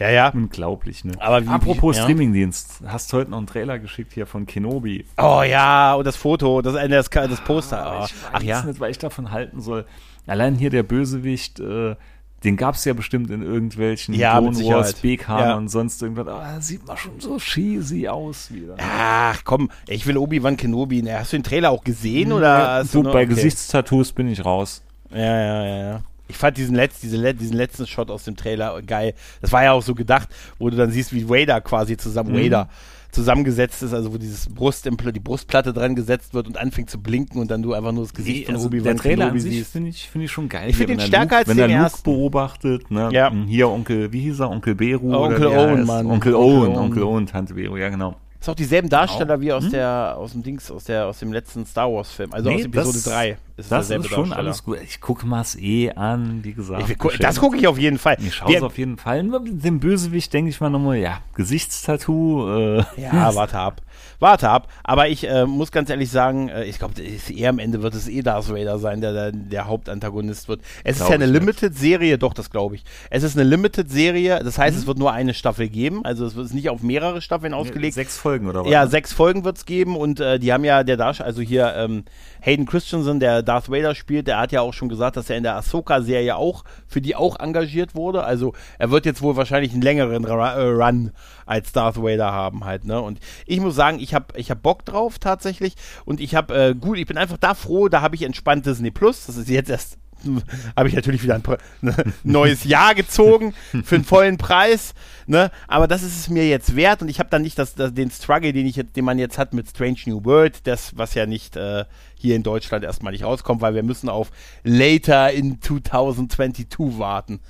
Ja, 0.04 0.10
ja. 0.10 0.30
unglaublich, 0.30 1.06
ne? 1.06 1.14
Aber 1.20 1.44
wie- 1.44 1.48
Apropos 1.50 1.96
ja. 1.98 2.04
Streamingdienst, 2.04 2.82
hast 2.86 3.12
heute 3.14 3.32
noch 3.32 3.38
einen 3.38 3.48
Trailer 3.48 3.80
geschickt 3.80 4.14
hier 4.14 4.26
von 4.28 4.46
Kenobi. 4.46 5.06
Oh 5.18 5.42
ja, 5.44 5.94
und 5.96 6.06
das 6.06 6.16
Foto, 6.18 6.62
das, 6.62 6.76
äh, 6.76 6.90
das, 6.90 7.10
das 7.10 7.42
Poster. 7.42 8.00
Oh. 8.02 8.06
ich 8.06 8.14
weiß 8.14 8.30
Ach 8.34 8.44
ja. 8.44 8.62
nicht, 8.64 8.80
was 8.80 8.90
ich 8.90 8.98
davon 8.98 9.32
halten 9.32 9.62
soll. 9.62 9.86
Allein 10.28 10.56
hier 10.56 10.70
der 10.70 10.84
Bösewicht, 10.84 11.60
äh, 11.60 11.96
den 12.44 12.58
gab 12.58 12.76
es 12.76 12.84
ja 12.84 12.94
bestimmt 12.94 13.30
in 13.30 13.42
irgendwelchen 13.42 14.14
Ja, 14.14 14.34
Clone 14.40 14.48
Wars, 14.58 14.58
Sicherheit. 14.90 15.02
BK 15.02 15.40
Ja. 15.40 15.56
und 15.56 15.70
sonst 15.70 16.02
irgendwas. 16.02 16.28
Aber 16.28 16.60
sieht 16.60 16.86
mal 16.86 16.98
schon 16.98 17.20
so 17.22 17.38
cheesy 17.38 18.10
aus 18.10 18.52
wieder. 18.54 18.76
Ach 18.80 19.42
komm, 19.46 19.70
ich 19.88 20.06
will 20.06 20.18
Obi-Wan 20.18 20.58
Kenobi. 20.58 21.02
Na, 21.02 21.20
Hast 21.20 21.32
du 21.32 21.38
den 21.38 21.44
Trailer 21.44 21.72
auch 21.72 21.86
gesehen? 21.86 22.34
oder 22.34 22.80
Ja, 22.80 22.84
du, 22.84 23.04
nur- 23.04 23.14
bei 23.14 23.20
okay. 23.24 23.28
Gesichtstattoos 23.36 24.12
bin 24.12 24.28
ich 24.28 24.44
raus. 24.44 24.84
Ja, 25.12 25.18
ja, 25.20 25.66
ja, 25.66 25.78
ja. 25.92 26.02
Ich 26.34 26.38
fand 26.40 26.58
diesen, 26.58 26.76
Letz-, 26.76 27.00
diese, 27.02 27.34
diesen 27.36 27.56
letzten 27.56 27.86
Shot 27.88 28.10
aus 28.12 28.24
dem 28.24 28.36
Trailer 28.36 28.82
geil. 28.82 29.14
Das 29.42 29.52
war 29.52 29.64
ja 29.64 29.72
auch 29.72 29.84
so 29.84 29.94
gedacht, 29.96 30.28
wo 30.60 30.70
du 30.70 30.76
dann 30.76 30.90
siehst, 30.92 31.14
wie 31.14 31.30
Vader 31.30 31.62
quasi 31.62 31.96
zusammen, 31.96 32.34
Mhm. 32.34 32.44
Vader 32.46 32.70
zusammengesetzt 33.12 33.84
ist, 33.84 33.94
also 33.94 34.12
wo 34.12 34.18
dieses 34.18 34.50
Brustimpl 34.50 35.12
die 35.12 35.20
Brustplatte 35.20 35.72
dran 35.72 35.94
gesetzt 35.96 36.34
wird 36.34 36.48
und 36.48 36.58
anfängt 36.58 36.90
zu 36.90 37.00
blinken 37.00 37.40
und 37.40 37.52
dann 37.52 37.62
du 37.62 37.74
einfach 37.74 37.92
nur 37.92 38.04
das 38.06 38.14
Gesicht 38.14 38.40
Nee, 38.40 38.46
von 38.46 38.56
also 38.56 38.68
Obi-Wan 38.68 38.98
Kenobi 38.98 39.40
siehst. 39.40 39.72
finde 39.72 39.90
ich, 39.90 40.10
find 40.10 40.26
ich 40.26 40.32
schon 40.32 40.50
geil. 40.50 40.70
Ich 40.72 40.76
find 40.76 40.90
Hier, 40.90 40.98
den 40.98 40.98
wenn 40.98 41.04
er 41.04 41.08
stärker 41.08 41.26
Luke, 41.26 41.36
als 41.38 41.48
Wenn 41.48 41.58
den 41.58 41.70
er 41.70 41.78
Luke 41.78 41.84
ersten. 41.84 42.04
beobachtet, 42.04 42.90
ne? 42.92 43.10
Ja. 43.12 43.32
Hier 43.48 43.70
Onkel, 43.70 44.12
wie 44.12 44.22
hieß 44.22 44.40
er? 44.40 44.50
Onkel 44.50 44.74
Beru? 44.74 45.14
Oh, 45.14 45.26
Onkel 45.26 45.46
Owen? 45.48 45.86
Mann. 45.86 46.08
Onkel 46.08 46.34
Onkel 46.34 46.36
Owen, 46.36 46.70
Owen. 46.72 46.78
Onkel 46.78 47.04
Owen, 47.04 47.28
Tante 47.28 47.54
Beru, 47.54 47.78
ja 47.78 47.90
genau. 47.90 48.16
Ist 48.42 48.50
auch 48.50 48.56
dieselben 48.56 48.90
Darsteller 48.90 49.40
wie 49.40 49.54
aus 49.54 49.66
Hm? 49.66 49.72
der 49.72 50.16
aus 50.18 50.32
dem 50.34 50.44
Dings, 50.44 50.70
aus 50.70 50.84
der 50.86 51.06
aus 51.06 51.20
dem 51.20 51.32
letzten 51.32 51.66
Star 51.66 51.90
Wars 51.94 52.12
Film, 52.12 52.34
also 52.34 52.50
Nee, 52.50 52.56
aus 52.56 52.66
Episode 52.66 52.94
das- 52.98 53.04
3. 53.06 53.38
Ist 53.56 53.72
Das 53.72 53.90
ist 53.90 54.10
schon 54.10 54.34
alles 54.34 54.64
gut. 54.64 54.80
Ich 54.84 55.00
gucke 55.00 55.28
mal 55.28 55.42
es 55.42 55.56
eh 55.56 55.92
an, 55.92 56.44
wie 56.44 56.54
gesagt. 56.54 56.90
Ich 56.90 56.98
geschenkt. 56.98 57.24
das 57.24 57.40
gucke 57.40 57.56
ich 57.58 57.68
auf 57.68 57.78
jeden 57.78 58.00
Fall. 58.00 58.18
Ich 58.20 58.34
schaue 58.34 58.56
es 58.56 58.64
auf 58.64 58.78
jeden 58.80 58.98
Fall. 58.98 59.24
Dem 59.46 59.80
Bösewicht 59.80 60.34
denke 60.34 60.50
ich 60.50 60.60
mal 60.60 60.70
nochmal, 60.72 60.98
ja, 60.98 61.20
Gesichtstattoo, 61.36 62.50
äh, 62.80 62.84
Ja, 62.98 63.34
warte 63.36 63.58
ab. 63.60 63.82
Warte 64.20 64.50
ab. 64.50 64.68
Aber 64.84 65.08
ich 65.10 65.28
äh, 65.30 65.46
muss 65.46 65.72
ganz 65.72 65.90
ehrlich 65.90 66.10
sagen, 66.10 66.50
äh, 66.50 66.64
ich 66.66 66.80
glaube, 66.80 66.94
eher 67.02 67.50
am 67.50 67.60
Ende 67.60 67.82
wird 67.84 67.94
es 67.94 68.08
eh 68.08 68.22
Darth 68.22 68.50
Vader 68.50 68.80
sein, 68.80 69.02
der 69.02 69.14
der, 69.14 69.32
der 69.32 69.68
Hauptantagonist 69.68 70.48
wird. 70.48 70.62
Es 70.84 70.98
Glaub 70.98 71.08
ist 71.08 71.10
ja 71.10 71.16
eine 71.16 71.26
ich. 71.26 71.32
Limited-Serie, 71.32 72.18
doch, 72.18 72.34
das 72.34 72.50
glaube 72.50 72.76
ich. 72.76 72.84
Es 73.10 73.22
ist 73.24 73.38
eine 73.38 73.48
Limited-Serie, 73.48 74.40
das 74.44 74.58
heißt, 74.58 74.76
Mhm. 74.76 74.82
es 74.82 74.88
wird 74.88 74.98
nur 74.98 75.12
eine 75.12 75.34
Staffel 75.34 75.68
geben. 75.70 76.04
Also 76.06 76.26
es 76.26 76.36
wird 76.36 76.54
nicht 76.54 76.70
auf 76.70 76.82
mehrere 76.82 77.22
Staffeln 77.22 77.54
ausgelegt. 77.54 77.94
sechs 77.94 78.18
Folgen 78.18 78.48
oder 78.48 78.64
was? 78.64 78.72
Ja, 78.72 78.86
ne? 78.86 78.90
sechs 78.90 79.14
Folgen 79.14 79.44
wird 79.44 79.58
es 79.58 79.66
geben 79.66 79.96
und 79.96 80.20
äh, 80.20 80.40
die 80.40 80.52
haben 80.54 80.64
ja 80.64 80.84
der 80.84 80.98
Darsteller, 80.98 81.28
also 81.28 81.42
hier 81.42 81.74
ähm, 81.76 82.06
Hayden 82.42 82.66
Christensen, 82.66 83.20
der 83.20 83.43
Darth 83.44 83.70
Vader 83.70 83.96
spielt, 83.96 84.28
der 84.28 84.40
hat 84.40 84.52
ja 84.52 84.62
auch 84.62 84.74
schon 84.74 84.90
gesagt, 84.90 85.18
dass 85.18 85.30
er 85.30 85.38
in 85.38 85.44
der 85.44 85.56
Ahsoka-Serie 85.56 86.36
auch 86.36 86.64
für 86.88 87.02
die 87.02 87.16
auch 87.16 87.40
engagiert 87.40 87.96
wurde. 87.96 88.24
Also 88.24 88.54
er 88.80 88.92
wird 88.92 89.06
jetzt 89.06 89.22
wohl 89.22 89.36
wahrscheinlich 89.36 89.74
einen 89.74 89.82
längeren 89.82 90.24
äh, 90.26 90.30
Run 90.30 91.12
als 91.46 91.72
Darth 91.72 92.02
Vader 92.02 92.32
haben 92.32 92.66
halt. 92.66 92.86
Ne? 92.86 93.02
Und 93.02 93.20
ich 93.46 93.60
muss 93.60 93.76
sagen, 93.76 94.00
ich 94.00 94.14
habe 94.14 94.38
ich 94.38 94.52
hab 94.52 94.62
Bock 94.62 94.86
drauf 94.86 95.20
tatsächlich 95.20 95.76
und 96.06 96.20
ich 96.20 96.36
habe 96.36 96.56
äh, 96.56 96.76
gut, 96.76 96.98
ich 96.98 97.06
bin 97.06 97.18
einfach 97.18 97.38
da 97.38 97.54
froh, 97.54 97.90
da 97.90 98.02
habe 98.02 98.16
ich 98.16 98.24
entspannt 98.24 98.66
Disney 98.66 98.92
Plus. 98.92 99.26
Das 99.26 99.38
ist 99.38 99.50
jetzt 99.50 99.70
erst 99.70 99.98
habe 100.76 100.90
ich 100.90 100.96
natürlich 100.96 101.24
wieder 101.24 101.36
ein 101.36 101.44
ne, 101.82 101.96
neues 102.24 102.64
Jahr 102.64 102.96
gezogen 102.96 103.54
für 103.84 103.96
einen 103.96 104.04
vollen 104.04 104.38
Preis, 104.38 104.94
ne? 105.28 105.52
Aber 105.68 105.88
das 105.88 106.04
ist 106.04 106.18
es 106.18 106.30
mir 106.30 106.48
jetzt 106.48 106.76
wert 106.76 107.02
und 107.02 107.10
ich 107.10 107.20
habe 107.20 107.30
dann 107.30 107.42
nicht 107.42 107.58
das, 107.60 107.76
das, 107.76 107.94
den 107.94 108.12
Struggle, 108.12 108.54
den 108.54 108.66
ich 108.66 108.76
jetzt, 108.76 108.96
den 108.96 109.06
man 109.06 109.20
jetzt 109.20 109.38
hat 109.38 109.54
mit 109.54 109.70
Strange 109.70 110.00
New 110.06 110.24
World, 110.26 110.66
das 110.68 110.98
was 110.98 111.14
ja 111.14 111.26
nicht 111.26 111.56
äh, 111.56 111.86
hier 112.24 112.38
in 112.38 112.44
Deutschland 112.44 112.86
erstmal 112.86 113.12
nicht 113.12 113.26
rauskommt, 113.26 113.60
weil 113.62 113.76
wir 113.76 113.84
müssen 113.84 114.08
auf 114.08 114.32
later 114.64 115.30
in 115.32 115.62
2022 115.62 116.70
warten. 116.98 117.42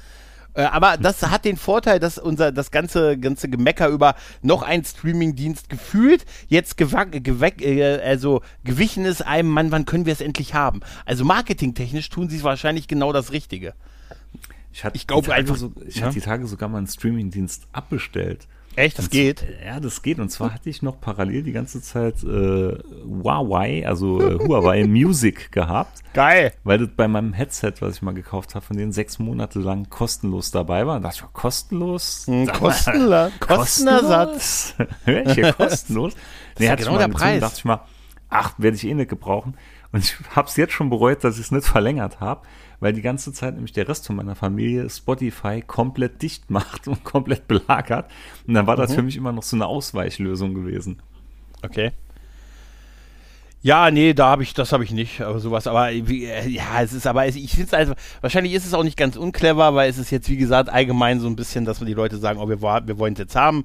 Äh, 0.55 0.63
aber 0.63 0.97
das 0.97 1.21
hat 1.21 1.45
den 1.45 1.57
Vorteil, 1.57 1.99
dass 1.99 2.17
unser 2.17 2.51
das 2.51 2.71
ganze 2.71 3.17
ganze 3.19 3.49
Gemecker 3.49 3.87
über 3.87 4.15
noch 4.41 4.63
ein 4.63 4.83
Streamingdienst 4.83 5.69
gefühlt 5.69 6.25
jetzt 6.47 6.75
äh, 7.61 8.01
also 8.03 8.41
gewichen 8.63 9.05
ist 9.05 9.21
einem 9.21 9.49
Mann, 9.49 9.71
wann 9.71 9.85
können 9.85 10.07
wir 10.07 10.13
es 10.13 10.21
endlich 10.21 10.55
haben? 10.55 10.81
Also 11.05 11.23
marketingtechnisch 11.23 12.09
tun 12.09 12.29
sie 12.29 12.43
wahrscheinlich 12.43 12.87
genau 12.87 13.13
das 13.13 13.31
Richtige. 13.31 13.73
Ich, 14.71 14.83
hatte 14.83 14.95
Ich 14.95 15.05
glaub 15.05 15.19
einfach- 15.29 15.55
so, 15.55 15.71
ich 15.87 15.97
Ja? 15.97 16.05
hatte 16.07 16.15
die 16.15 16.21
Tage 16.21 16.47
sogar 16.47 16.67
mal 16.67 16.79
einen 16.79 16.87
Streamingdienst 16.87 17.67
abbestellt. 17.73 18.47
Echt, 18.75 18.97
das 18.97 19.05
Und 19.05 19.11
geht? 19.11 19.45
Ja, 19.65 19.79
das 19.79 20.01
geht. 20.01 20.19
Und 20.19 20.29
zwar 20.29 20.53
hatte 20.53 20.69
ich 20.69 20.81
noch 20.81 20.99
parallel 20.99 21.43
die 21.43 21.51
ganze 21.51 21.81
Zeit 21.81 22.23
äh, 22.23 22.77
Huawei, 23.05 23.87
also 23.87 24.19
äh, 24.21 24.39
Huawei 24.47 24.85
Music 24.85 25.51
gehabt, 25.51 26.01
Geil. 26.13 26.53
weil 26.63 26.79
das 26.79 26.89
bei 26.95 27.07
meinem 27.07 27.33
Headset, 27.33 27.73
was 27.79 27.95
ich 27.95 28.01
mal 28.01 28.13
gekauft 28.13 28.55
habe, 28.55 28.65
von 28.65 28.77
denen 28.77 28.91
sechs 28.91 29.19
Monate 29.19 29.59
lang 29.59 29.89
kostenlos 29.89 30.51
dabei 30.51 30.87
war. 30.87 30.99
Da 30.99 31.09
dachte 31.09 31.17
ich, 31.17 31.23
mir, 31.23 31.29
kostenlos? 31.33 32.23
Hm, 32.27 32.45
mal, 33.09 33.31
Kostenersatz. 33.39 34.75
Hör 35.05 35.25
ich 35.27 35.33
hier 35.33 35.53
kostenlos? 35.53 36.13
nee, 36.57 36.65
ja 36.65 36.75
genau 36.75 36.93
mal 36.93 36.99
der 36.99 37.07
Preis. 37.09 37.41
dachte 37.41 37.55
ich 37.57 37.65
mal, 37.65 37.81
ach, 38.29 38.53
werde 38.57 38.75
ich 38.77 38.85
eh 38.85 38.93
nicht 38.93 39.09
gebrauchen. 39.09 39.55
Und 39.93 40.03
ich 40.03 40.15
habe 40.35 40.49
es 40.49 40.57
jetzt 40.57 40.73
schon 40.73 40.89
bereut, 40.89 41.23
dass 41.23 41.35
ich 41.37 41.45
es 41.45 41.51
nicht 41.51 41.65
verlängert 41.67 42.19
habe, 42.19 42.41
weil 42.81 42.91
die 42.93 43.01
ganze 43.01 43.31
Zeit 43.31 43.53
nämlich 43.53 43.71
der 43.71 43.87
Rest 43.87 44.07
von 44.07 44.15
meiner 44.17 44.35
Familie 44.35 44.89
Spotify 44.89 45.61
komplett 45.65 46.21
dicht 46.21 46.49
macht 46.51 46.87
und 46.89 47.03
komplett 47.05 47.47
belagert. 47.47 48.11
Und 48.47 48.55
dann 48.55 48.67
war 48.67 48.75
das 48.75 48.91
Mhm. 48.91 48.95
für 48.95 49.03
mich 49.03 49.15
immer 49.15 49.31
noch 49.31 49.43
so 49.43 49.55
eine 49.55 49.67
Ausweichlösung 49.67 50.53
gewesen. 50.55 51.01
Okay. 51.61 51.91
Ja, 53.61 53.89
nee, 53.91 54.13
da 54.13 54.27
habe 54.27 54.43
ich, 54.43 54.53
das 54.53 54.73
habe 54.73 54.83
ich 54.83 54.91
nicht, 54.91 55.21
aber 55.21 55.39
sowas. 55.39 55.67
Aber 55.67 55.89
wie, 55.89 56.25
äh, 56.25 56.49
ja, 56.49 56.81
es 56.81 56.91
ist, 56.91 57.07
aber 57.07 57.25
ich 57.27 57.51
finde 57.51 57.67
es 57.67 57.73
also, 57.73 57.93
wahrscheinlich 58.19 58.51
ist 58.53 58.65
es 58.65 58.73
auch 58.73 58.83
nicht 58.83 58.97
ganz 58.97 59.15
unclever, 59.15 59.73
weil 59.73 59.89
es 59.89 59.97
ist 59.97 60.11
jetzt, 60.11 60.29
wie 60.29 60.35
gesagt, 60.35 60.67
allgemein 60.67 61.21
so 61.21 61.27
ein 61.27 61.37
bisschen, 61.37 61.63
dass 61.63 61.79
die 61.79 61.93
Leute 61.93 62.17
sagen, 62.17 62.39
oh, 62.41 62.49
wir, 62.49 62.61
wir 62.61 62.99
wollen 62.99 63.13
es 63.13 63.19
jetzt 63.19 63.37
haben. 63.37 63.63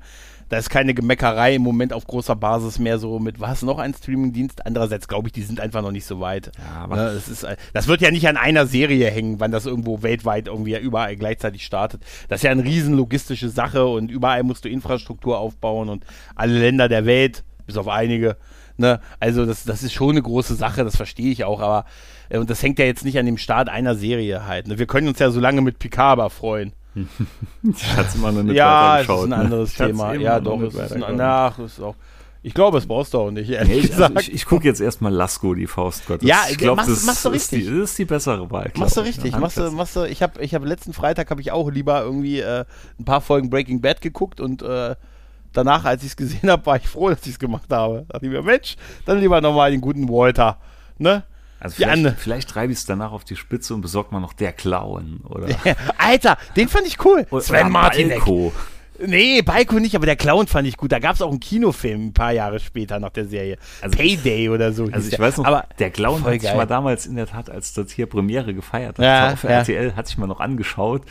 Da 0.49 0.57
ist 0.57 0.71
keine 0.71 0.95
Gemeckerei 0.95 1.57
im 1.57 1.63
Moment 1.63 1.93
auf 1.93 2.07
großer 2.07 2.35
Basis 2.35 2.79
mehr 2.79 2.99
so 2.99 3.19
mit, 3.19 3.39
was, 3.41 3.63
noch 3.63 3.79
ein 3.79 3.93
Streamingdienst? 3.93 4.65
Andererseits 4.65 5.07
glaube 5.09 5.29
ich, 5.29 5.33
die 5.33 5.43
sind 5.43 5.61
einfach 5.61 5.83
noch 5.83 5.91
nicht 5.93 6.07
so 6.07 6.21
weit. 6.21 6.53
Ja, 6.59 6.85
aber- 6.85 6.97
ne, 6.97 7.03
es 7.11 7.29
ist, 7.29 7.43
äh, 7.43 7.57
das 7.75 7.87
wird 7.87 8.01
ja 8.01 8.11
nicht 8.11 8.27
an 8.29 8.37
einer 8.37 8.67
Serie 8.67 9.11
hängen, 9.11 9.41
wann 9.41 9.51
das 9.51 9.67
irgendwo 9.67 10.03
weltweit 10.03 10.47
irgendwie 10.49 10.77
überall 10.79 11.17
gleichzeitig 11.17 11.65
startet. 11.65 12.03
Das 12.29 12.39
ist 12.41 12.45
ja 12.45 12.51
eine 12.51 12.65
riesen 12.65 12.95
logistische 12.95 13.49
Sache 13.51 13.87
und 13.87 14.11
überall 14.11 14.43
musst 14.43 14.65
du 14.65 14.69
Infrastruktur 14.69 15.39
aufbauen 15.39 15.89
und 15.89 16.05
alle 16.35 16.59
Länder 16.59 16.89
der 16.89 17.05
Welt, 17.05 17.45
bis 17.67 17.77
auf 17.77 17.89
einige, 17.89 18.37
ne, 18.79 19.01
also 19.21 19.45
das, 19.45 19.65
das 19.65 19.83
ist 19.83 19.93
schon 19.93 20.13
eine 20.13 20.23
große 20.23 20.55
Sache, 20.55 20.83
das 20.85 20.97
verstehe 20.97 21.31
ich 21.31 21.45
auch, 21.45 21.61
aber 21.61 21.85
äh, 22.31 22.39
und 22.39 22.49
das 22.49 22.63
hängt 22.63 22.79
ja 22.79 22.87
jetzt 22.87 23.05
nicht 23.05 23.19
an 23.19 23.27
dem 23.27 23.37
Start 23.37 23.69
einer 23.69 23.95
Serie 23.95 24.47
halt. 24.47 24.69
Ne? 24.69 24.79
Wir 24.79 24.87
können 24.87 25.09
uns 25.09 25.19
ja 25.19 25.31
so 25.31 25.41
lange 25.41 25.61
mit 25.61 25.79
Picard 25.79 26.13
aber 26.13 26.31
freuen. 26.31 26.73
Ich 27.63 27.97
hatte 27.97 28.09
es 28.09 28.15
immer 28.15 28.33
noch 28.33 28.43
nicht 28.43 28.55
ja, 28.57 29.01
es 29.01 29.09
weitergeschaut, 29.09 29.19
ist 29.19 29.25
ein 29.25 29.29
ne? 29.31 29.37
anderes 29.37 29.69
hat's 29.71 29.77
Thema. 29.79 30.15
Ja, 30.15 30.41
doch, 30.41 30.61
es 30.63 30.75
ist 30.75 30.93
ein, 30.93 31.21
ach, 31.21 31.59
ist 31.59 31.81
auch. 31.81 31.95
Ich 32.41 32.55
glaube, 32.55 32.79
es 32.79 32.87
brauchst 32.87 33.13
du 33.15 33.19
auch 33.19 33.31
nicht, 33.33 33.51
ehrlich 33.51 33.69
Nee, 33.69 33.79
ich, 33.81 33.91
gesagt. 33.91 34.17
also 34.17 34.29
ich, 34.29 34.35
ich 34.35 34.47
gucke 34.47 34.65
jetzt 34.65 34.81
erstmal 34.81 35.13
Lasko, 35.13 35.55
die 35.55 35.67
Faust 35.67 36.07
Gottes. 36.07 36.27
Ja, 36.27 36.43
ich 36.49 36.57
glaube, 36.57 36.77
machst- 36.77 36.91
das, 36.91 37.05
machst 37.05 37.25
du 37.25 37.31
ist 37.31 37.51
die, 37.51 37.57
richtig. 37.57 37.75
das 37.81 37.91
ist 37.91 37.99
die 37.99 38.05
bessere 38.05 38.51
Wahl. 38.51 38.71
Machst 38.77 38.97
du 38.97 39.01
ich, 39.01 39.09
richtig, 39.09 39.33
ne? 39.33 39.41
machst 39.41 39.57
du, 39.57 39.71
machst 39.73 39.97
du, 39.97 40.05
ich 40.05 40.23
habe 40.23 40.41
ich 40.41 40.55
hab 40.55 40.65
letzten 40.65 40.93
Freitag 40.93 41.31
habe 41.31 41.41
ich 41.41 41.51
auch 41.51 41.69
lieber 41.71 42.01
irgendwie 42.03 42.39
äh, 42.39 42.65
ein 42.99 43.05
paar 43.05 43.21
Folgen 43.21 43.51
Breaking 43.51 43.81
Bad 43.81 44.01
geguckt 44.01 44.41
und 44.41 44.63
äh, 44.63 44.95
danach, 45.53 45.85
als 45.85 46.03
ich 46.05 46.11
es 46.11 46.17
gesehen 46.17 46.49
habe, 46.49 46.65
war 46.65 46.77
ich 46.77 46.87
froh, 46.87 47.11
dass 47.11 47.23
ich 47.27 47.33
es 47.33 47.39
gemacht 47.41 47.71
habe. 47.71 48.05
Da 48.07 48.13
dachte 48.15 48.27
ich 48.27 48.33
mir, 48.33 48.43
Mensch, 48.43 48.77
dann 49.05 49.19
lieber 49.19 49.41
nochmal 49.41 49.73
den 49.73 49.81
guten 49.81 50.09
Walter, 50.09 50.59
ne? 50.99 51.25
Also 51.61 51.77
vielleicht, 51.77 52.21
vielleicht 52.21 52.51
treibe 52.51 52.73
ich 52.73 52.79
es 52.79 52.87
danach 52.87 53.13
auf 53.13 53.25
die 53.25 53.37
Spitze 53.37 53.75
und 53.75 53.81
besorgt 53.81 54.13
mal 54.13 54.21
noch 54.21 54.33
der 54.33 54.53
Clown, 54.53 55.21
oder? 55.29 55.49
Alter, 55.99 56.39
den 56.57 56.69
fand 56.69 56.87
ich 56.87 57.05
cool. 57.05 57.27
Sven 57.41 57.71
Martin. 57.71 58.11
Balko. 58.11 58.53
Nee, 59.01 59.43
Balko 59.43 59.79
nicht, 59.79 59.95
aber 59.95 60.07
der 60.07 60.17
Clown 60.17 60.47
fand 60.49 60.67
ich 60.67 60.77
gut. 60.77 60.91
Da 60.91 60.99
gab 60.99 61.15
es 61.15 61.23
auch 61.23 61.31
einen 61.31 61.41
Kinofilm 61.41 62.09
ein 62.09 62.13
paar 62.13 62.33
Jahre 62.33 62.59
später 62.59 62.99
nach 62.99 63.11
der 63.11 63.27
Serie. 63.27 63.57
Also 63.81 63.97
Payday 63.97 64.49
oder 64.49 64.73
so. 64.73 64.89
Also 64.91 65.07
ich 65.07 65.11
der. 65.11 65.19
weiß 65.21 65.39
noch, 65.39 65.45
aber 65.45 65.67
der 65.79 65.91
Clown 65.91 66.25
hat 66.25 66.41
sich 66.41 66.55
mal 66.55 66.67
damals 66.67 67.07
in 67.07 67.17
der 67.17 67.27
Tat, 67.27 67.49
als 67.49 67.73
das 67.75 67.93
hier 67.93 68.07
Premiere 68.07 68.55
gefeiert 68.55 68.99
hat, 68.99 69.05
ja, 69.05 69.33
auf 69.33 69.45
ja. 69.45 69.51
RTL, 69.51 69.95
hat 69.95 70.09
sich 70.09 70.19
mal 70.19 70.27
noch 70.27 70.41
angeschaut 70.41 71.03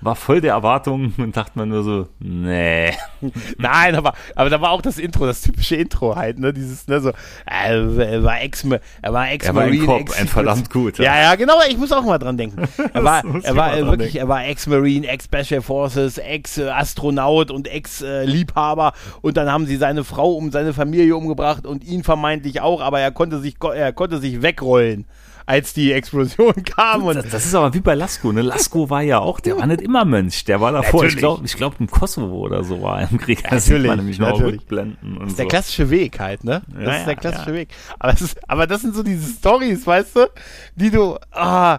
war 0.00 0.14
voll 0.14 0.40
der 0.40 0.52
Erwartungen 0.52 1.14
und 1.18 1.36
dachte 1.36 1.52
man 1.54 1.68
nur 1.68 1.82
so, 1.82 2.08
nee. 2.20 2.92
Nein, 3.58 3.96
aber, 3.96 4.14
aber 4.34 4.50
da 4.50 4.60
war 4.60 4.70
auch 4.70 4.82
das 4.82 4.98
Intro, 4.98 5.26
das 5.26 5.40
typische 5.40 5.76
Intro 5.76 6.14
halt, 6.14 6.38
ne, 6.38 6.52
dieses, 6.52 6.86
ne, 6.86 7.00
so, 7.00 7.12
er 7.44 8.22
war 8.22 8.40
Ex, 8.40 8.64
er 9.02 9.12
war 9.12 9.30
Ex-Marine. 9.30 9.82
Er 9.82 9.88
war 9.88 10.00
Ex 10.00 10.18
ein 10.18 10.28
verdammt 10.28 10.70
gut. 10.70 10.98
Ja. 10.98 11.04
ja, 11.04 11.22
ja, 11.22 11.34
genau, 11.34 11.54
ich 11.68 11.76
muss 11.76 11.90
auch 11.92 12.04
mal 12.04 12.18
dran 12.18 12.36
denken. 12.36 12.62
Er 12.94 13.04
war, 13.04 13.22
er 13.42 13.54
war 13.56 13.76
wirklich, 13.76 14.12
denken. 14.12 14.18
er 14.18 14.28
war 14.28 14.44
Ex-Marine, 14.46 15.06
Ex-Special 15.06 15.60
Forces, 15.62 16.18
Ex-Astronaut 16.18 17.50
und 17.50 17.68
Ex-Liebhaber 17.68 18.92
und 19.20 19.36
dann 19.36 19.50
haben 19.50 19.66
sie 19.66 19.76
seine 19.76 20.04
Frau 20.04 20.32
um 20.32 20.50
seine 20.50 20.72
Familie 20.72 21.14
umgebracht 21.14 21.66
und 21.66 21.84
ihn 21.84 22.02
vermeintlich 22.02 22.60
auch, 22.60 22.80
aber 22.80 23.00
er 23.00 23.12
konnte 23.12 23.38
sich, 23.40 23.56
er 23.62 23.92
konnte 23.92 24.18
sich 24.18 24.42
wegrollen 24.42 25.06
als 25.48 25.72
die 25.72 25.92
Explosion 25.92 26.52
kam. 26.76 27.04
Und 27.04 27.16
das, 27.16 27.30
das 27.30 27.46
ist 27.46 27.54
aber 27.54 27.72
wie 27.72 27.80
bei 27.80 27.94
Lasko, 27.94 28.32
ne? 28.32 28.42
Lasko 28.42 28.90
war 28.90 29.00
ja 29.00 29.20
auch, 29.20 29.40
der 29.40 29.56
war 29.56 29.66
nicht 29.66 29.80
immer 29.80 30.04
Mönch, 30.04 30.44
der 30.44 30.60
war 30.60 30.72
davor, 30.72 31.04
natürlich. 31.04 31.14
ich 31.14 31.18
glaube, 31.18 31.46
ich 31.46 31.56
glaub, 31.56 31.80
im 31.80 31.90
Kosovo 31.90 32.36
oder 32.36 32.62
so 32.64 32.82
war 32.82 33.00
er 33.00 33.10
im 33.10 33.16
Krieg. 33.16 33.42
Das 33.44 33.66
natürlich, 33.66 33.96
nämlich 33.96 34.18
noch 34.18 34.38
rückblenden 34.38 35.16
und 35.16 35.20
Das 35.20 35.28
ist 35.28 35.36
so. 35.36 35.36
der 35.38 35.46
klassische 35.46 35.88
Weg 35.88 36.20
halt, 36.20 36.44
ne? 36.44 36.60
Das 36.68 36.82
ja, 36.82 36.96
ist 36.96 37.06
der 37.06 37.16
klassische 37.16 37.50
ja. 37.50 37.56
Weg. 37.56 37.68
Aber, 37.98 38.12
das 38.12 38.20
ist, 38.20 38.50
aber 38.50 38.66
das 38.66 38.82
sind 38.82 38.94
so 38.94 39.02
diese 39.02 39.26
Stories, 39.26 39.86
weißt 39.86 40.16
du, 40.16 40.30
die 40.76 40.90
du, 40.90 41.16
ah, 41.30 41.78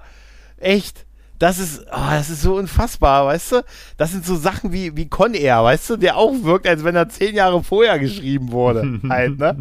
echt, 0.58 1.06
das 1.40 1.58
ist, 1.58 1.86
oh, 1.92 2.10
das 2.12 2.30
ist 2.30 2.42
so 2.42 2.56
unfassbar, 2.56 3.26
weißt 3.26 3.54
du? 3.54 3.64
Das 3.98 4.12
sind 4.12 4.26
so 4.26 4.36
Sachen 4.36 4.74
wie, 4.74 4.96
wie 4.98 5.08
Con 5.08 5.34
Air, 5.34 5.64
weißt 5.64 5.92
du, 5.92 5.98
der 5.98 6.18
auch 6.18 6.34
wirkt, 6.44 6.68
als 6.68 6.84
wenn 6.84 6.96
er 6.96 7.08
zehn 7.08 7.34
Jahre 7.34 7.64
vorher 7.64 7.98
geschrieben 7.98 8.52
wurde, 8.52 9.00
halt, 9.10 9.40
ne? 9.40 9.58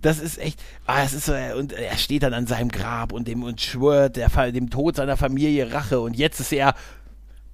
Das 0.00 0.20
ist 0.20 0.38
echt, 0.38 0.60
ah, 0.86 1.02
das 1.02 1.12
ist 1.12 1.26
so, 1.26 1.34
und 1.58 1.72
er 1.72 1.96
steht 1.96 2.22
dann 2.22 2.34
an 2.34 2.46
seinem 2.46 2.68
Grab 2.68 3.12
und 3.12 3.26
dem 3.26 3.42
und 3.42 3.60
schwört 3.60 4.16
der, 4.16 4.52
dem 4.52 4.70
Tod 4.70 4.96
seiner 4.96 5.16
Familie 5.16 5.72
Rache 5.72 6.00
und 6.00 6.16
jetzt 6.16 6.38
ist 6.38 6.52
er 6.52 6.74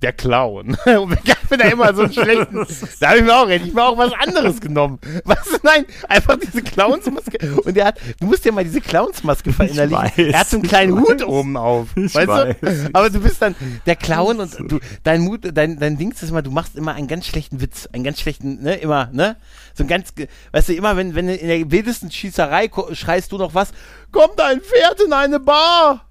der 0.02 0.12
Clown. 0.12 0.76
Und 0.86 1.18
ich 1.24 1.48
bin 1.48 1.58
da 1.58 1.66
immer 1.66 1.94
so 1.94 2.02
einen 2.02 2.12
schlechten. 2.12 2.66
da 3.00 3.08
habe 3.08 3.18
ich 3.18 3.24
mir 3.24 3.34
auch, 3.34 3.48
hätte 3.48 3.66
ich 3.66 3.74
mir 3.74 3.84
auch 3.84 3.98
was 3.98 4.12
anderes 4.12 4.60
genommen. 4.60 4.98
Was? 5.24 5.60
Nein, 5.62 5.84
einfach 6.08 6.36
diese 6.38 6.62
Clownsmaske. 6.62 7.38
Und 7.64 7.76
er 7.76 7.86
hat, 7.86 8.00
du 8.20 8.26
musst 8.26 8.44
dir 8.44 8.52
mal 8.52 8.64
diese 8.64 8.80
Clownsmaske 8.80 9.52
verinnerlichen. 9.52 10.30
er 10.30 10.40
hat 10.40 10.48
so 10.48 10.56
einen 10.56 10.66
kleinen 10.66 11.00
Hut 11.00 11.22
oben 11.24 11.56
auf. 11.56 11.88
Weißt 11.96 12.14
weiß, 12.14 12.56
du? 12.60 12.90
Aber 12.92 13.10
du 13.10 13.20
bist 13.20 13.42
dann 13.42 13.54
der 13.86 13.96
Clown 13.96 14.40
und 14.40 14.56
du, 14.70 14.78
dein 15.02 15.22
Mut, 15.22 15.40
dein, 15.52 15.78
dein 15.78 15.98
Ding 15.98 16.12
ist 16.12 16.22
immer, 16.22 16.42
du 16.42 16.50
machst 16.50 16.76
immer 16.76 16.94
einen 16.94 17.08
ganz 17.08 17.26
schlechten 17.26 17.60
Witz. 17.60 17.88
Einen 17.92 18.04
ganz 18.04 18.20
schlechten, 18.20 18.62
ne, 18.62 18.76
immer, 18.76 19.08
ne? 19.12 19.36
So 19.74 19.84
ein 19.84 19.88
ganz, 19.88 20.12
weißt 20.52 20.68
du, 20.68 20.74
immer 20.74 20.96
wenn, 20.96 21.14
wenn 21.14 21.28
in 21.28 21.48
der 21.48 21.70
wildesten 21.70 22.10
Schießerei 22.10 22.70
schreist 22.92 23.32
du 23.32 23.38
noch 23.38 23.54
was, 23.54 23.72
kommt 24.12 24.40
ein 24.40 24.60
Pferd 24.60 25.00
in 25.00 25.12
eine 25.12 25.40
Bar, 25.40 26.04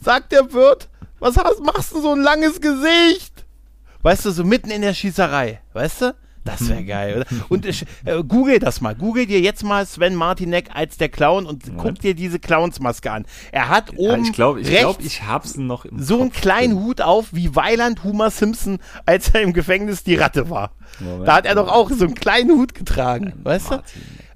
sagt 0.00 0.32
der 0.32 0.52
Wirt. 0.52 0.88
Was 1.22 1.36
hast, 1.36 1.60
machst 1.60 1.92
du 1.92 2.00
so 2.00 2.12
ein 2.12 2.20
langes 2.20 2.60
Gesicht? 2.60 3.31
Weißt 4.02 4.24
du, 4.24 4.30
so 4.30 4.44
mitten 4.44 4.70
in 4.70 4.82
der 4.82 4.94
Schießerei, 4.94 5.60
weißt 5.72 6.02
du? 6.02 6.14
Das 6.44 6.68
wäre 6.68 6.84
geil, 6.84 7.16
oder? 7.18 7.44
Und 7.48 7.66
äh, 7.66 7.72
google 8.26 8.58
das 8.58 8.80
mal. 8.80 8.96
Google 8.96 9.26
dir 9.26 9.40
jetzt 9.40 9.62
mal 9.62 9.86
Sven 9.86 10.14
Martinek 10.14 10.70
als 10.74 10.96
der 10.96 11.08
Clown 11.08 11.46
und 11.46 11.66
ja. 11.66 11.74
guck 11.76 12.00
dir 12.00 12.14
diese 12.14 12.40
Clownsmaske 12.40 13.10
an. 13.12 13.26
Er 13.52 13.68
hat 13.68 13.92
oben. 13.96 14.24
Ja, 14.24 14.28
ich 14.28 14.32
glaube, 14.32 14.60
ich, 14.60 14.68
glaub, 14.68 15.00
ich 15.00 15.22
hab's 15.22 15.56
noch 15.56 15.84
im 15.84 16.02
So 16.02 16.14
Kopf 16.14 16.22
einen 16.22 16.32
kleinen 16.32 16.74
drin. 16.74 16.84
Hut 16.84 17.00
auf 17.00 17.26
wie 17.30 17.54
Weiland 17.54 18.02
Homer 18.02 18.30
Simpson, 18.30 18.78
als 19.06 19.28
er 19.28 19.42
im 19.42 19.52
Gefängnis 19.52 20.02
die 20.02 20.16
Ratte 20.16 20.50
war. 20.50 20.72
Moment, 20.98 21.28
da 21.28 21.36
hat 21.36 21.46
er 21.46 21.54
doch 21.54 21.68
auch 21.68 21.90
so 21.90 22.04
einen 22.04 22.14
kleinen 22.14 22.50
Hut 22.50 22.74
getragen, 22.74 23.34
weißt 23.44 23.70
du? 23.70 23.82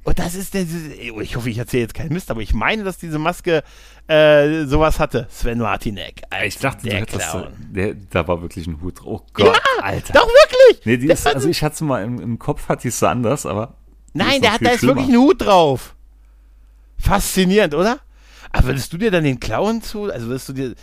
Und 0.07 0.21
das 0.21 0.37
ist 0.37 0.55
der, 0.55 0.63
ich 0.63 1.35
hoffe, 1.35 1.51
ich 1.51 1.59
erzähle 1.59 1.83
jetzt 1.83 1.95
keinen 1.95 2.13
Mist, 2.13 2.31
aber 2.31 2.41
ich 2.41 2.55
meine, 2.55 2.85
dass 2.85 2.97
diese 2.97 3.19
Maske 3.19 3.65
äh, 4.07 4.65
sowas 4.65 5.01
hatte. 5.01 5.27
Sven 5.29 5.59
Martinek. 5.59 6.23
Ich 6.45 6.59
dachte, 6.59 6.89
der 6.89 7.05
du 7.05 7.19
Clown. 7.19 7.53
Der, 7.73 7.95
da 7.95 8.29
war 8.29 8.41
wirklich 8.41 8.69
ein 8.69 8.81
Hut. 8.81 9.01
Oh 9.05 9.21
Gott, 9.33 9.47
ja, 9.47 9.83
Alter. 9.83 10.13
Doch 10.13 10.29
wirklich. 10.29 10.87
Nee, 10.87 10.97
die 10.99 11.09
ist, 11.09 11.27
also 11.27 11.49
ich 11.49 11.61
hatte 11.61 11.75
es 11.75 11.81
mal 11.81 12.05
im, 12.05 12.21
im 12.21 12.39
Kopf, 12.39 12.69
hatte 12.69 12.87
ich 12.87 12.95
es 12.95 13.03
anders, 13.03 13.47
aber. 13.47 13.75
Nein, 14.13 14.41
der 14.43 14.53
hat 14.53 14.65
da 14.65 14.71
jetzt 14.71 14.85
wirklich 14.85 15.09
einen 15.09 15.19
Hut 15.19 15.45
drauf. 15.45 15.97
Faszinierend, 16.99 17.75
oder? 17.75 17.99
Aber 18.53 18.69
würdest 18.69 18.93
du 18.93 18.99
dir 18.99 19.11
dann 19.11 19.25
den 19.25 19.41
Clown 19.41 19.83
zu, 19.83 20.05
also 20.05 20.29
würdest 20.29 20.49
du 20.49 20.53
dir, 20.53 20.75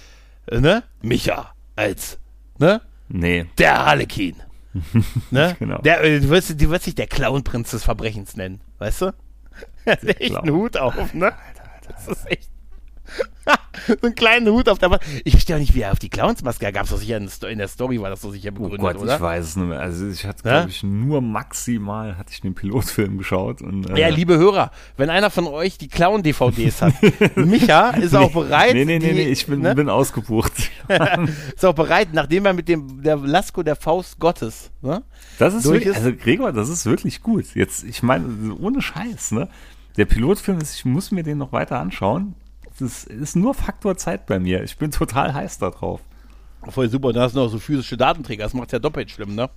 äh, 0.47 0.59
ne? 0.59 0.83
Micha 1.01 1.53
als, 1.77 2.17
ne? 2.59 2.81
Nee. 3.07 3.45
Der 3.57 3.85
Harlekin. 3.85 4.35
ne? 5.31 5.55
genau. 5.59 5.77
Der, 5.79 6.03
äh, 6.03 6.19
du, 6.19 6.29
wirst, 6.29 6.59
du 6.59 6.69
wirst 6.69 6.87
dich 6.87 6.95
der 6.95 7.07
Clownprinz 7.07 7.71
des 7.71 7.83
Verbrechens 7.83 8.35
nennen, 8.35 8.59
weißt 8.79 9.01
du? 9.01 9.13
Der 9.85 9.93
hat 9.93 10.03
echt 10.03 10.35
einen 10.35 10.55
Hut 10.55 10.77
auf, 10.77 11.13
ne? 11.13 11.25
Alter, 11.25 11.63
Alter, 11.73 11.93
das 11.93 12.07
ist 12.07 12.31
echt. 12.31 12.52
so 13.87 13.95
einen 14.01 14.15
kleinen 14.15 14.47
Hut 14.49 14.69
auf 14.69 14.79
der 14.79 14.89
Maske. 14.89 15.05
Ich 15.23 15.33
verstehe 15.33 15.55
auch 15.55 15.59
nicht, 15.59 15.73
wie 15.75 15.81
er 15.81 15.91
auf 15.91 15.99
die 15.99 16.09
Clownsmaske 16.09 16.71
gab. 16.71 16.85
es 16.85 16.91
doch 16.91 16.97
sicher 16.97 17.17
in 17.17 17.57
der 17.57 17.67
Story, 17.67 18.01
war 18.01 18.09
das 18.09 18.21
so 18.21 18.31
sicher 18.31 18.51
begründet, 18.51 18.79
oh 18.79 18.83
Gott, 18.83 18.97
oder? 18.97 19.15
ich 19.15 19.21
weiß 19.21 19.45
es 19.45 19.55
nicht 19.55 19.67
mehr. 19.67 19.79
Also 19.79 20.07
ich 20.07 20.25
hatte, 20.25 20.43
glaube 20.43 20.69
ich, 20.69 20.83
nur 20.83 21.21
maximal 21.21 22.17
hatte 22.17 22.31
ich 22.31 22.41
den 22.41 22.55
Pilotfilm 22.55 23.17
geschaut. 23.17 23.61
Und, 23.61 23.89
äh, 23.89 23.99
ja, 23.99 24.07
liebe 24.09 24.37
Hörer, 24.37 24.71
wenn 24.97 25.09
einer 25.09 25.29
von 25.29 25.47
euch 25.47 25.77
die 25.77 25.87
Clown-DVDs 25.87 26.81
hat, 26.81 26.93
Micha 27.35 27.91
ist 27.91 28.15
auch 28.15 28.31
bereit. 28.31 28.73
Nee, 28.73 28.85
nee, 28.85 28.99
nee, 28.99 29.13
nee 29.13 29.27
ich 29.27 29.45
bin, 29.45 29.61
ne? 29.61 29.75
bin 29.75 29.89
ausgebucht. 29.89 30.53
ist 31.55 31.65
auch 31.65 31.75
bereit, 31.75 32.09
nachdem 32.13 32.45
er 32.45 32.53
mit 32.53 32.67
dem 32.67 33.01
der 33.01 33.17
Lasko 33.17 33.63
der 33.63 33.75
Faust 33.75 34.19
Gottes, 34.19 34.71
ne? 34.81 35.03
Das 35.39 35.53
ist 35.53 35.65
wirklich, 35.65 35.87
ist. 35.87 35.97
also 35.97 36.13
Gregor, 36.13 36.51
das 36.51 36.69
ist 36.69 36.85
wirklich 36.85 37.21
gut. 37.21 37.55
Jetzt, 37.55 37.83
ich 37.83 38.03
meine, 38.03 38.55
ohne 38.59 38.81
Scheiß, 38.81 39.31
ne? 39.31 39.49
Der 39.97 40.05
Pilotfilm 40.05 40.59
ist, 40.59 40.75
ich 40.75 40.85
muss 40.85 41.11
mir 41.11 41.23
den 41.23 41.37
noch 41.37 41.51
weiter 41.51 41.79
anschauen. 41.79 42.35
Das 42.79 43.03
ist 43.03 43.35
nur 43.35 43.53
Faktor 43.53 43.97
Zeit 43.97 44.25
bei 44.25 44.39
mir. 44.39 44.63
Ich 44.63 44.77
bin 44.77 44.91
total 44.91 45.33
heiß 45.33 45.59
da 45.59 45.69
drauf. 45.69 46.01
Voll 46.69 46.89
super. 46.89 47.13
Da 47.13 47.23
hast 47.23 47.35
du 47.35 47.39
noch 47.39 47.49
so 47.49 47.59
physische 47.59 47.97
Datenträger. 47.97 48.43
Das 48.43 48.53
macht 48.53 48.71
ja 48.71 48.79
doppelt 48.79 49.11
schlimm, 49.11 49.35
ne? 49.35 49.49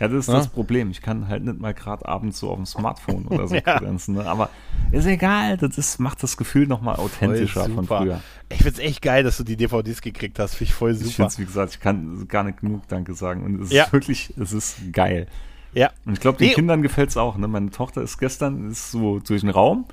Ja, 0.00 0.08
das 0.08 0.20
ist 0.20 0.28
ja? 0.28 0.34
das 0.34 0.48
Problem. 0.48 0.90
Ich 0.90 1.00
kann 1.00 1.28
halt 1.28 1.44
nicht 1.44 1.60
mal 1.60 1.72
gerade 1.72 2.06
abends 2.06 2.40
so 2.40 2.50
auf 2.50 2.56
dem 2.56 2.66
Smartphone 2.66 3.26
oder 3.26 3.46
so 3.46 3.54
ja. 3.66 3.78
grenzen. 3.78 4.16
Ne? 4.16 4.26
Aber 4.26 4.50
ist 4.90 5.06
egal. 5.06 5.56
Das 5.56 5.78
ist, 5.78 6.00
macht 6.00 6.22
das 6.22 6.36
Gefühl 6.36 6.66
nochmal 6.66 6.96
authentischer 6.96 7.68
von 7.70 7.86
früher. 7.86 8.20
Ich 8.50 8.62
find's 8.62 8.80
echt 8.80 9.02
geil, 9.02 9.22
dass 9.22 9.36
du 9.36 9.44
die 9.44 9.56
DVDs 9.56 10.00
gekriegt 10.02 10.38
hast. 10.38 10.56
Finde 10.56 10.70
ich 10.70 10.74
voll 10.74 10.94
super. 10.94 11.08
Ich 11.08 11.16
find's, 11.16 11.38
wie 11.38 11.44
gesagt, 11.44 11.74
ich 11.74 11.80
kann 11.80 12.26
gar 12.28 12.42
nicht 12.42 12.60
genug 12.60 12.88
Danke 12.88 13.14
sagen. 13.14 13.44
Und 13.44 13.62
es 13.62 13.70
ja. 13.70 13.84
ist 13.84 13.92
wirklich, 13.92 14.34
es 14.36 14.52
ist 14.52 14.92
geil. 14.92 15.26
Ja. 15.74 15.90
Und 16.04 16.14
ich 16.14 16.20
glaube, 16.20 16.38
den 16.38 16.48
nee. 16.48 16.54
Kindern 16.54 16.82
gefällt's 16.82 17.16
auch. 17.16 17.36
Ne? 17.36 17.46
Meine 17.48 17.70
Tochter 17.70 18.02
ist 18.02 18.18
gestern 18.18 18.70
ist 18.70 18.90
so 18.90 19.20
durch 19.20 19.42
den 19.42 19.50
Raum 19.50 19.86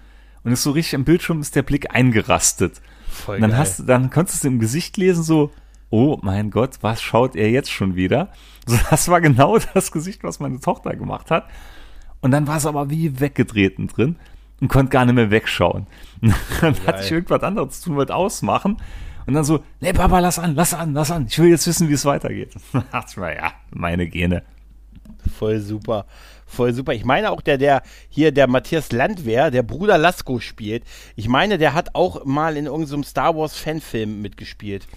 und 0.43 0.51
ist 0.51 0.63
so 0.63 0.71
richtig 0.71 0.95
am 0.95 1.03
Bildschirm 1.03 1.41
ist 1.41 1.55
der 1.55 1.63
Blick 1.63 1.93
eingerastet. 1.93 2.81
Voll 3.07 3.35
und 3.35 3.41
dann 3.41 3.51
geil. 3.51 3.59
hast 3.59 3.87
dann 3.87 4.09
konntest 4.09 4.43
du 4.43 4.47
im 4.47 4.59
Gesicht 4.59 4.97
lesen 4.97 5.23
so, 5.23 5.51
oh 5.89 6.17
mein 6.21 6.49
Gott, 6.49 6.77
was 6.81 7.01
schaut 7.01 7.35
er 7.35 7.49
jetzt 7.49 7.71
schon 7.71 7.95
wieder? 7.95 8.29
So, 8.67 8.77
das 8.91 9.07
war 9.07 9.21
genau 9.21 9.57
das 9.73 9.91
Gesicht, 9.91 10.23
was 10.23 10.39
meine 10.39 10.59
Tochter 10.59 10.95
gemacht 10.95 11.31
hat. 11.31 11.47
Und 12.21 12.29
dann 12.29 12.45
war 12.45 12.57
es 12.57 12.67
aber 12.67 12.91
wie 12.91 13.19
weggedreht 13.19 13.79
drin 13.97 14.17
und 14.61 14.67
konnte 14.67 14.91
gar 14.91 15.03
nicht 15.03 15.15
mehr 15.15 15.31
wegschauen. 15.31 15.87
dann 16.21 16.31
geil. 16.61 16.75
hatte 16.85 17.03
ich 17.03 17.11
irgendwas 17.11 17.41
anderes 17.41 17.81
zu 17.81 17.89
tun, 17.89 17.95
wollte 17.95 18.13
ausmachen. 18.13 18.77
Und 19.25 19.33
dann 19.33 19.43
so, 19.43 19.63
nee, 19.79 19.93
Papa, 19.93 20.19
lass 20.19 20.37
an, 20.37 20.53
lass 20.53 20.75
an, 20.75 20.93
lass 20.93 21.09
an. 21.09 21.25
Ich 21.27 21.39
will 21.39 21.49
jetzt 21.49 21.65
wissen, 21.65 21.89
wie 21.89 21.93
es 21.93 22.05
weitergeht. 22.05 22.53
Ach, 22.91 23.03
ja, 23.15 23.53
meine 23.71 24.07
Gene. 24.07 24.43
Voll 25.39 25.59
super 25.59 26.05
voll 26.51 26.73
super. 26.73 26.93
Ich 26.93 27.05
meine 27.05 27.31
auch, 27.31 27.41
der, 27.41 27.57
der 27.57 27.81
hier, 28.09 28.31
der 28.31 28.47
Matthias 28.47 28.91
Landwehr, 28.91 29.51
der 29.51 29.63
Bruder 29.63 29.97
Lasko 29.97 30.39
spielt. 30.39 30.83
Ich 31.15 31.27
meine, 31.27 31.57
der 31.57 31.73
hat 31.73 31.95
auch 31.95 32.25
mal 32.25 32.57
in 32.57 32.65
irgendeinem 32.65 33.03
Star 33.03 33.35
Wars 33.35 33.55
Fanfilm 33.55 34.21
mitgespielt 34.21 34.87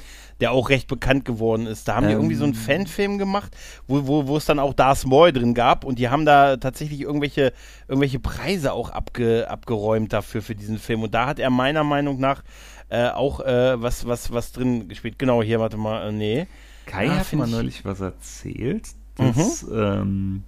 der 0.40 0.52
auch 0.52 0.68
recht 0.68 0.88
bekannt 0.88 1.24
geworden 1.24 1.66
ist. 1.66 1.88
Da 1.88 1.94
haben 1.94 2.04
ähm. 2.04 2.08
die 2.08 2.14
irgendwie 2.14 2.34
so 2.34 2.44
einen. 2.44 2.54
Fanfilm 2.54 3.18
gemacht, 3.18 3.56
wo, 3.86 4.06
wo, 4.06 4.26
wo 4.26 4.36
es 4.36 4.46
dann 4.46 4.58
auch 4.58 4.74
Darth 4.74 5.06
Maul 5.06 5.32
drin 5.32 5.54
gab 5.54 5.84
und 5.84 5.98
die 5.98 6.08
haben 6.08 6.24
da 6.24 6.56
tatsächlich 6.56 7.00
irgendwelche, 7.00 7.52
irgendwelche 7.88 8.18
Preise 8.20 8.72
auch 8.72 8.90
abge, 8.90 9.48
abgeräumt 9.48 10.12
dafür, 10.12 10.42
für 10.42 10.54
diesen 10.54 10.78
Film. 10.78 11.02
Und 11.02 11.14
da 11.14 11.26
hat 11.26 11.38
er 11.38 11.50
meiner 11.50 11.84
Meinung 11.84 12.20
nach 12.20 12.42
äh, 12.88 13.08
auch 13.08 13.40
äh, 13.40 13.80
was, 13.80 14.06
was, 14.06 14.32
was 14.32 14.52
drin 14.52 14.88
gespielt. 14.88 15.18
Genau, 15.18 15.42
hier, 15.42 15.60
warte 15.60 15.76
mal, 15.76 16.08
äh, 16.08 16.12
nee. 16.12 16.46
Kai 16.86 17.08
ah, 17.08 17.18
hat 17.18 17.32
mal 17.32 17.48
neulich 17.48 17.84
was 17.84 18.00
erzählt, 18.00 18.88
dass, 19.16 19.62
mhm. 19.62 19.78
ähm, 19.78 20.42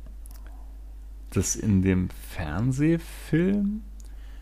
das 1.37 1.57
in 1.57 1.83
dem 1.83 2.09
Fernsehfilm 2.31 3.83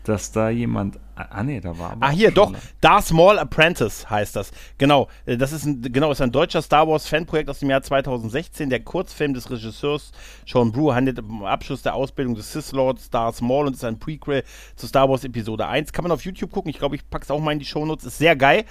dass 0.07 0.31
da 0.31 0.49
jemand. 0.49 0.99
Ah, 1.15 1.43
nee, 1.43 1.59
da 1.59 1.77
war 1.77 1.91
aber. 1.91 2.05
Ah, 2.05 2.09
hier, 2.09 2.31
doch. 2.31 2.53
Darth 2.81 3.11
Maul 3.11 3.39
Apprentice 3.39 4.09
heißt 4.09 4.35
das. 4.35 4.51
Genau. 4.77 5.07
Äh, 5.25 5.37
das 5.37 5.51
ist 5.51 5.65
ein, 5.65 5.81
genau, 5.81 6.11
ist 6.11 6.21
ein 6.21 6.31
deutscher 6.31 6.61
Star 6.61 6.87
Wars 6.87 7.07
Fanprojekt 7.07 7.49
aus 7.49 7.59
dem 7.59 7.69
Jahr 7.69 7.81
2016. 7.81 8.69
Der 8.69 8.81
Kurzfilm 8.81 9.33
des 9.33 9.49
Regisseurs 9.49 10.11
Sean 10.45 10.71
Brew 10.71 10.93
handelt 10.93 11.19
im 11.19 11.43
Abschluss 11.43 11.81
der 11.81 11.95
Ausbildung 11.95 12.35
des 12.35 12.51
Sith 12.51 12.71
Lords 12.71 13.09
Darth 13.09 13.41
Maul 13.41 13.67
und 13.67 13.75
ist 13.75 13.83
ein 13.83 13.99
Prequel 13.99 14.43
zu 14.75 14.87
Star 14.87 15.09
Wars 15.09 15.23
Episode 15.23 15.67
1. 15.67 15.93
Kann 15.93 16.03
man 16.03 16.11
auf 16.11 16.23
YouTube 16.23 16.51
gucken. 16.51 16.69
Ich 16.69 16.77
glaube, 16.77 16.95
ich 16.95 17.09
packe 17.09 17.23
es 17.23 17.31
auch 17.31 17.39
mal 17.39 17.53
in 17.53 17.59
die 17.59 17.65
Shownotes. 17.65 18.05
Ist 18.05 18.17
sehr 18.17 18.35
geil. 18.35 18.65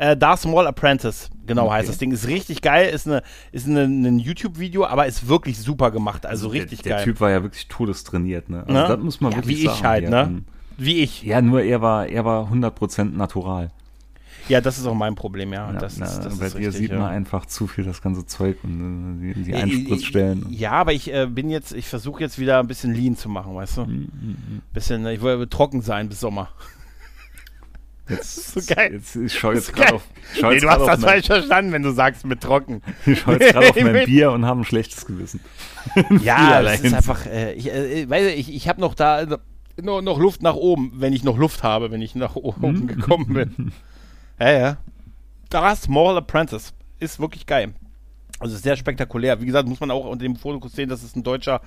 Äh, 0.00 0.16
Darth 0.16 0.46
Maul 0.46 0.66
Apprentice, 0.66 1.28
genau 1.46 1.66
okay. 1.66 1.74
heißt 1.74 1.90
das 1.90 1.98
Ding. 1.98 2.10
Ist 2.10 2.26
richtig 2.26 2.62
geil, 2.62 2.88
ist, 2.88 3.06
eine, 3.06 3.22
ist 3.52 3.66
eine, 3.66 3.82
ein 3.82 4.18
YouTube-Video, 4.18 4.86
aber 4.86 5.04
ist 5.04 5.28
wirklich 5.28 5.58
super 5.58 5.90
gemacht. 5.90 6.24
Also, 6.24 6.46
also 6.46 6.58
richtig 6.58 6.80
der, 6.80 6.92
geil. 6.92 7.04
Der 7.04 7.12
Typ 7.12 7.20
war 7.20 7.30
ja 7.30 7.42
wirklich 7.42 7.68
todestrainiert, 7.68 8.48
ne? 8.48 8.60
Also 8.66 8.72
ne? 8.72 8.88
das 8.88 8.98
muss 8.98 9.20
man 9.20 9.32
ja, 9.32 9.38
wirklich 9.38 9.58
wie 9.58 9.66
sagen. 9.66 9.74
Wie 9.74 9.78
ich 9.78 9.84
halt, 9.84 10.08
ne? 10.08 10.42
Wie 10.78 11.02
ich. 11.02 11.22
Ja, 11.22 11.42
nur 11.42 11.60
er 11.60 11.82
war, 11.82 12.06
er 12.06 12.24
war 12.24 12.50
100% 12.50 13.14
natural. 13.14 13.72
Ja, 14.48 14.62
das 14.62 14.78
ist 14.78 14.86
auch 14.86 14.94
mein 14.94 15.16
Problem, 15.16 15.52
ja. 15.52 15.70
ja 15.70 15.78
das 15.78 15.98
na, 15.98 16.06
ist, 16.06 16.20
das 16.20 16.38
bei 16.38 16.46
ist 16.46 16.56
dir 16.56 16.72
sieht 16.72 16.92
man 16.92 17.02
einfach 17.02 17.44
zu 17.44 17.66
viel 17.66 17.84
das 17.84 18.00
ganze 18.00 18.24
Zeug 18.24 18.56
und 18.62 19.22
äh, 19.22 19.34
die, 19.34 19.42
die 19.42 19.54
Einspritzstellen. 19.54 20.46
Ja, 20.48 20.72
aber 20.72 20.94
ich 20.94 21.12
äh, 21.12 21.26
bin 21.26 21.50
jetzt, 21.50 21.74
ich 21.74 21.86
versuche 21.86 22.22
jetzt 22.22 22.38
wieder 22.38 22.58
ein 22.58 22.68
bisschen 22.68 22.94
Lean 22.94 23.16
zu 23.16 23.28
machen, 23.28 23.54
weißt 23.54 23.76
du? 23.76 23.80
Mm, 23.82 23.86
mm, 23.86 24.30
mm. 24.30 24.62
Bisschen, 24.72 25.06
ich 25.08 25.20
will 25.20 25.46
trocken 25.46 25.82
sein 25.82 26.08
bis 26.08 26.20
Sommer. 26.20 26.48
Jetzt, 28.10 28.54
so 28.54 28.74
geil. 28.74 28.94
Jetzt, 28.94 29.16
ich 29.16 29.38
schaue 29.38 29.54
jetzt 29.54 29.72
gerade 29.72 29.94
auf. 29.94 30.02
Nee, 30.34 30.60
du 30.60 30.68
hast 30.68 30.86
das 30.86 31.00
falsch 31.00 31.26
verstanden, 31.26 31.72
wenn 31.72 31.82
du 31.82 31.92
sagst 31.92 32.26
mit 32.26 32.40
trocken. 32.40 32.82
Ich 33.06 33.20
schaue 33.20 33.38
jetzt 33.38 33.52
gerade 33.52 33.70
auf 33.70 33.80
mein 33.80 34.04
Bier 34.06 34.32
und 34.32 34.44
habe 34.44 34.60
ein 34.60 34.64
schlechtes 34.64 35.06
Gewissen. 35.06 35.40
ja, 36.22 36.62
das 36.62 36.80
ist 36.80 36.94
einfach, 36.94 37.26
äh, 37.26 37.54
ich, 37.54 37.72
äh, 37.72 38.08
weiß 38.08 38.34
ich, 38.34 38.54
ich 38.54 38.68
habe 38.68 38.80
noch 38.80 38.94
da 38.94 39.26
noch, 39.80 40.02
noch 40.02 40.18
Luft 40.18 40.42
nach 40.42 40.54
oben, 40.54 40.92
wenn 40.96 41.12
ich 41.12 41.24
noch 41.24 41.38
Luft 41.38 41.62
habe, 41.62 41.90
wenn 41.90 42.02
ich 42.02 42.14
nach 42.14 42.36
oben 42.36 42.80
hm? 42.80 42.86
gekommen 42.86 43.32
bin. 43.32 43.72
ja, 44.38 44.50
ja. 44.50 44.76
Das 45.48 45.82
Small 45.82 46.16
Apprentice 46.18 46.74
ist 46.98 47.18
wirklich 47.18 47.46
geil. 47.46 47.74
Also 48.38 48.56
sehr 48.56 48.76
spektakulär. 48.76 49.40
Wie 49.40 49.46
gesagt, 49.46 49.68
muss 49.68 49.80
man 49.80 49.90
auch 49.90 50.04
unter 50.06 50.22
dem 50.22 50.36
Fokus 50.36 50.72
sehen, 50.72 50.88
dass 50.88 51.02
es 51.02 51.16
ein 51.16 51.22
deutscher 51.22 51.60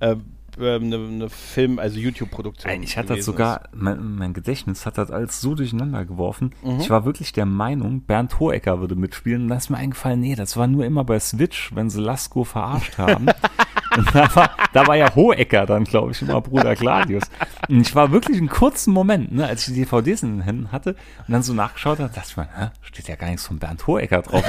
äh, 0.00 0.16
ähm, 0.60 0.92
eine 0.92 1.28
Film, 1.30 1.78
also 1.78 1.98
YouTube-Produktion. 1.98 2.82
Ich 2.82 2.96
hatte 2.96 3.16
das 3.16 3.24
sogar, 3.24 3.68
mein, 3.74 4.16
mein, 4.16 4.32
Gedächtnis 4.32 4.86
hat 4.86 4.98
das 4.98 5.10
alles 5.10 5.40
so 5.40 5.54
durcheinander 5.54 6.04
geworfen. 6.04 6.54
Mhm. 6.62 6.80
Ich 6.80 6.90
war 6.90 7.04
wirklich 7.04 7.32
der 7.32 7.46
Meinung, 7.46 8.02
Bernd 8.02 8.38
Hohecker 8.40 8.80
würde 8.80 8.94
mitspielen. 8.94 9.42
Und 9.42 9.48
da 9.48 9.56
ist 9.56 9.70
mir 9.70 9.78
eingefallen, 9.78 10.20
nee, 10.20 10.34
das 10.34 10.56
war 10.56 10.66
nur 10.66 10.84
immer 10.84 11.04
bei 11.04 11.18
Switch, 11.20 11.74
wenn 11.74 11.90
sie 11.90 12.00
Lasko 12.00 12.44
verarscht 12.44 12.98
haben. 12.98 13.26
und 13.96 14.14
da 14.14 14.34
war, 14.34 14.50
da 14.72 14.86
war 14.86 14.96
ja 14.96 15.14
Hohecker 15.14 15.66
dann, 15.66 15.84
glaube 15.84 16.12
ich, 16.12 16.22
immer 16.22 16.40
Bruder 16.40 16.74
Gladius. 16.74 17.24
Und 17.68 17.80
ich 17.80 17.94
war 17.94 18.12
wirklich 18.12 18.38
einen 18.38 18.48
kurzen 18.48 18.92
Moment, 18.92 19.32
ne, 19.32 19.46
als 19.46 19.66
ich 19.66 19.74
die 19.74 19.80
DVDs 19.80 20.22
in 20.22 20.36
den 20.36 20.42
Händen 20.42 20.72
hatte 20.72 20.90
und 21.26 21.32
dann 21.32 21.42
so 21.42 21.52
nachgeschaut 21.54 21.98
habe, 21.98 22.12
dachte 22.12 22.28
ich 22.30 22.36
mir, 22.36 22.48
hä, 22.54 22.70
steht 22.82 23.08
ja 23.08 23.16
gar 23.16 23.28
nichts 23.28 23.46
von 23.46 23.58
Bernd 23.58 23.86
Hohecker 23.86 24.22
drauf. 24.22 24.44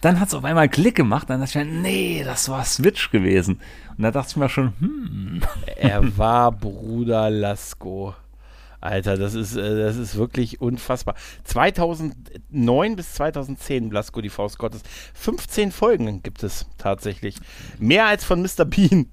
Dann 0.00 0.20
hat 0.20 0.28
es 0.28 0.34
auf 0.34 0.44
einmal 0.44 0.68
Klick 0.68 0.94
gemacht, 0.94 1.30
dann 1.30 1.40
dachte 1.40 1.58
ich 1.58 1.64
mir, 1.64 1.72
nee, 1.80 2.22
das 2.24 2.48
war 2.48 2.64
Switch 2.64 3.10
gewesen. 3.10 3.60
Und 3.96 4.02
da 4.02 4.10
dachte 4.10 4.30
ich 4.30 4.36
mir 4.36 4.48
schon, 4.48 4.72
hm. 4.78 5.42
Er 5.76 6.16
war 6.18 6.52
Bruder 6.52 7.30
Lasko. 7.30 8.14
Alter, 8.80 9.16
das 9.16 9.34
ist, 9.34 9.56
äh, 9.56 9.78
das 9.78 9.96
ist 9.96 10.16
wirklich 10.16 10.60
unfassbar. 10.60 11.14
2009 11.44 12.96
bis 12.96 13.14
2010 13.14 13.88
Blasco, 13.88 14.20
die 14.20 14.28
Faust 14.28 14.58
Gottes. 14.58 14.82
15 15.14 15.72
Folgen 15.72 16.22
gibt 16.22 16.42
es 16.42 16.66
tatsächlich. 16.78 17.36
Mehr 17.78 18.06
als 18.06 18.24
von 18.24 18.42
Mr. 18.42 18.64
Bean. 18.64 19.10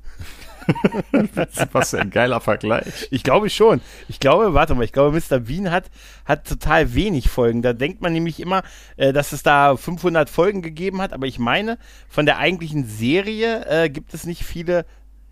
Was 1.72 1.90
für 1.92 2.00
ein 2.00 2.10
geiler 2.10 2.42
Vergleich. 2.42 3.08
Ich 3.12 3.24
glaube 3.24 3.50
schon. 3.50 3.82
Ich 4.08 4.20
glaube, 4.20 4.54
warte 4.54 4.76
mal, 4.76 4.84
ich 4.84 4.92
glaube, 4.92 5.18
Mr. 5.18 5.40
Bean 5.40 5.72
hat, 5.72 5.90
hat 6.26 6.48
total 6.48 6.94
wenig 6.94 7.30
Folgen. 7.30 7.62
Da 7.62 7.74
denkt 7.74 8.02
man 8.02 8.14
nämlich 8.14 8.40
immer, 8.40 8.64
äh, 8.98 9.14
dass 9.14 9.32
es 9.32 9.44
da 9.44 9.76
500 9.76 10.30
Folgen 10.30 10.62
gegeben 10.62 11.02
hat, 11.02 11.14
aber 11.14 11.28
ich 11.28 11.40
meine, 11.40 11.78
von 12.08 12.26
der 12.26 12.38
eigentlichen 12.38 12.86
Serie 12.86 13.66
äh, 13.68 13.90
gibt 13.90 14.14
es 14.14 14.26
nicht 14.26 14.44
viele. 14.44 14.86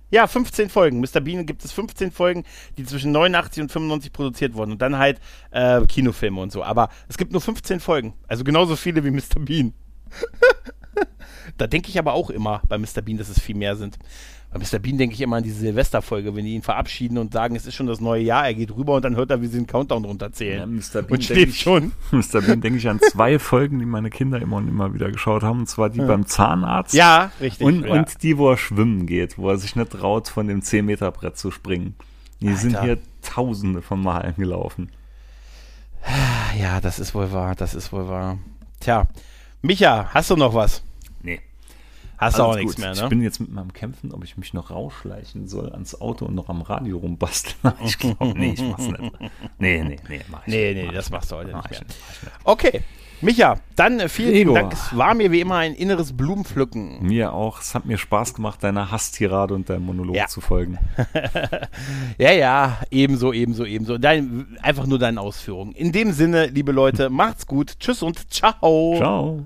Ja, 0.09 0.27
15 0.27 0.69
Folgen. 0.69 0.99
Mr. 0.99 1.21
Bean 1.21 1.45
gibt 1.45 1.63
es 1.63 1.71
15 1.71 2.11
Folgen, 2.11 2.43
die 2.77 2.83
zwischen 2.83 3.13
89 3.13 3.63
und 3.63 3.71
95 3.71 4.11
produziert 4.11 4.55
wurden. 4.55 4.73
Und 4.73 4.81
dann 4.81 4.97
halt 4.97 5.21
äh, 5.51 5.85
Kinofilme 5.85 6.41
und 6.41 6.51
so. 6.51 6.63
Aber 6.63 6.89
es 7.07 7.17
gibt 7.17 7.31
nur 7.31 7.39
15 7.39 7.79
Folgen. 7.79 8.13
Also 8.27 8.43
genauso 8.43 8.75
viele 8.75 9.05
wie 9.05 9.11
Mr. 9.11 9.39
Bean. 9.39 9.73
da 11.57 11.67
denke 11.67 11.89
ich 11.89 11.97
aber 11.97 12.13
auch 12.13 12.29
immer 12.29 12.61
bei 12.67 12.77
Mr. 12.77 13.01
Bean, 13.01 13.17
dass 13.17 13.29
es 13.29 13.39
viel 13.39 13.55
mehr 13.55 13.77
sind. 13.77 13.97
Bei 14.51 14.59
Mr. 14.59 14.79
Bean 14.79 14.97
denke 14.97 15.15
ich 15.15 15.21
immer 15.21 15.37
an 15.37 15.43
diese 15.43 15.59
Silvesterfolge, 15.59 16.35
wenn 16.35 16.43
die 16.43 16.55
ihn 16.55 16.61
verabschieden 16.61 17.17
und 17.17 17.31
sagen, 17.31 17.55
es 17.55 17.65
ist 17.65 17.73
schon 17.73 17.87
das 17.87 18.01
neue 18.01 18.21
Jahr, 18.21 18.45
er 18.45 18.53
geht 18.53 18.75
rüber 18.75 18.95
und 18.95 19.05
dann 19.05 19.15
hört 19.15 19.31
er, 19.31 19.41
wie 19.41 19.47
sie 19.47 19.57
den 19.57 19.65
Countdown 19.67 20.03
runterzählen. 20.03 20.59
Ja, 20.59 20.65
Mr. 20.65 21.03
Bean 21.03 21.11
und 21.11 21.23
schläft 21.23 21.57
schon. 21.57 21.93
Mr. 22.11 22.41
Bean 22.41 22.59
denke 22.59 22.77
ich 22.77 22.89
an 22.89 22.99
zwei 22.99 23.39
Folgen, 23.39 23.79
die 23.79 23.85
meine 23.85 24.09
Kinder 24.09 24.41
immer 24.41 24.57
und 24.57 24.67
immer 24.67 24.93
wieder 24.93 25.09
geschaut 25.09 25.43
haben, 25.43 25.59
und 25.59 25.67
zwar 25.67 25.89
die 25.89 25.99
ja. 25.99 26.05
beim 26.05 26.25
Zahnarzt. 26.25 26.93
Ja, 26.93 27.31
richtig. 27.39 27.65
Und, 27.65 27.85
ja. 27.85 27.93
und 27.93 28.21
die, 28.23 28.37
wo 28.37 28.51
er 28.51 28.57
schwimmen 28.57 29.05
geht, 29.05 29.37
wo 29.37 29.49
er 29.49 29.57
sich 29.57 29.77
nicht 29.77 29.91
traut, 29.91 30.27
von 30.27 30.47
dem 30.47 30.59
10-Meter-Brett 30.59 31.37
zu 31.37 31.49
springen. 31.51 31.95
Die 32.41 32.49
Alter. 32.49 32.59
sind 32.59 32.81
hier 32.81 32.97
tausende 33.21 33.81
von 33.81 34.01
Malen 34.01 34.35
gelaufen. 34.35 34.91
Ja, 36.59 36.81
das 36.81 36.99
ist 36.99 37.15
wohl 37.15 37.31
wahr, 37.31 37.55
das 37.55 37.73
ist 37.73 37.93
wohl 37.93 38.09
wahr. 38.09 38.37
Tja, 38.81 39.07
Micha, 39.61 40.09
hast 40.13 40.29
du 40.29 40.35
noch 40.35 40.53
was? 40.53 40.83
Hast 42.21 42.37
du 42.37 42.43
auch 42.43 42.55
nichts 42.55 42.77
mehr, 42.77 42.93
ne? 42.93 43.01
Ich 43.01 43.09
bin 43.09 43.21
jetzt 43.21 43.39
mit 43.39 43.51
meinem 43.51 43.73
Kämpfen, 43.73 44.11
ob 44.13 44.23
ich 44.23 44.37
mich 44.37 44.53
noch 44.53 44.69
rausschleichen 44.69 45.47
soll 45.47 45.71
ans 45.71 45.99
Auto 45.99 46.25
und 46.25 46.35
noch 46.35 46.49
am 46.49 46.61
Radio 46.61 46.99
rumbasteln. 46.99 47.73
ich 47.83 47.97
glaube, 47.97 48.33
nee, 48.37 48.53
ich 48.53 48.61
mach's 48.61 48.87
nicht. 48.87 49.01
Nee, 49.57 49.83
nee, 49.83 49.99
nee, 50.07 50.21
mach 50.29 50.45
ich 50.45 50.53
Nee, 50.53 50.73
nee, 50.75 50.85
mach 50.85 50.93
das 50.93 51.09
machst 51.09 51.31
du 51.31 51.37
heute 51.37 51.55
nicht 51.55 51.71
mehr. 51.71 51.79
Nicht, 51.79 51.95
okay. 52.43 52.83
Micha, 53.21 53.57
dann 53.75 54.09
vielen 54.09 54.33
Ego. 54.33 54.53
Dank. 54.55 54.73
Es 54.73 54.97
war 54.97 55.13
mir 55.13 55.31
wie 55.31 55.41
immer 55.41 55.57
ein 55.57 55.75
inneres 55.75 56.15
Blumenpflücken. 56.17 57.03
Mir 57.03 57.33
auch. 57.33 57.61
Es 57.61 57.75
hat 57.75 57.85
mir 57.85 57.97
Spaß 57.97 58.33
gemacht, 58.33 58.63
deiner 58.63 58.91
Hasstirade 58.91 59.53
und 59.53 59.69
deinem 59.69 59.85
Monolog 59.85 60.15
ja. 60.15 60.25
zu 60.25 60.41
folgen. 60.41 60.79
ja, 62.17 62.31
ja, 62.31 62.79
ebenso, 62.89 63.31
ebenso, 63.31 63.63
ebenso. 63.65 63.99
Dein, 63.99 64.57
einfach 64.61 64.87
nur 64.87 64.97
deinen 64.97 65.19
Ausführungen. 65.19 65.73
In 65.73 65.91
dem 65.91 66.13
Sinne, 66.13 66.47
liebe 66.47 66.71
Leute, 66.71 67.11
macht's 67.11 67.45
gut. 67.45 67.79
Tschüss 67.79 68.01
und 68.01 68.31
ciao. 68.31 68.95
Ciao. 68.97 69.45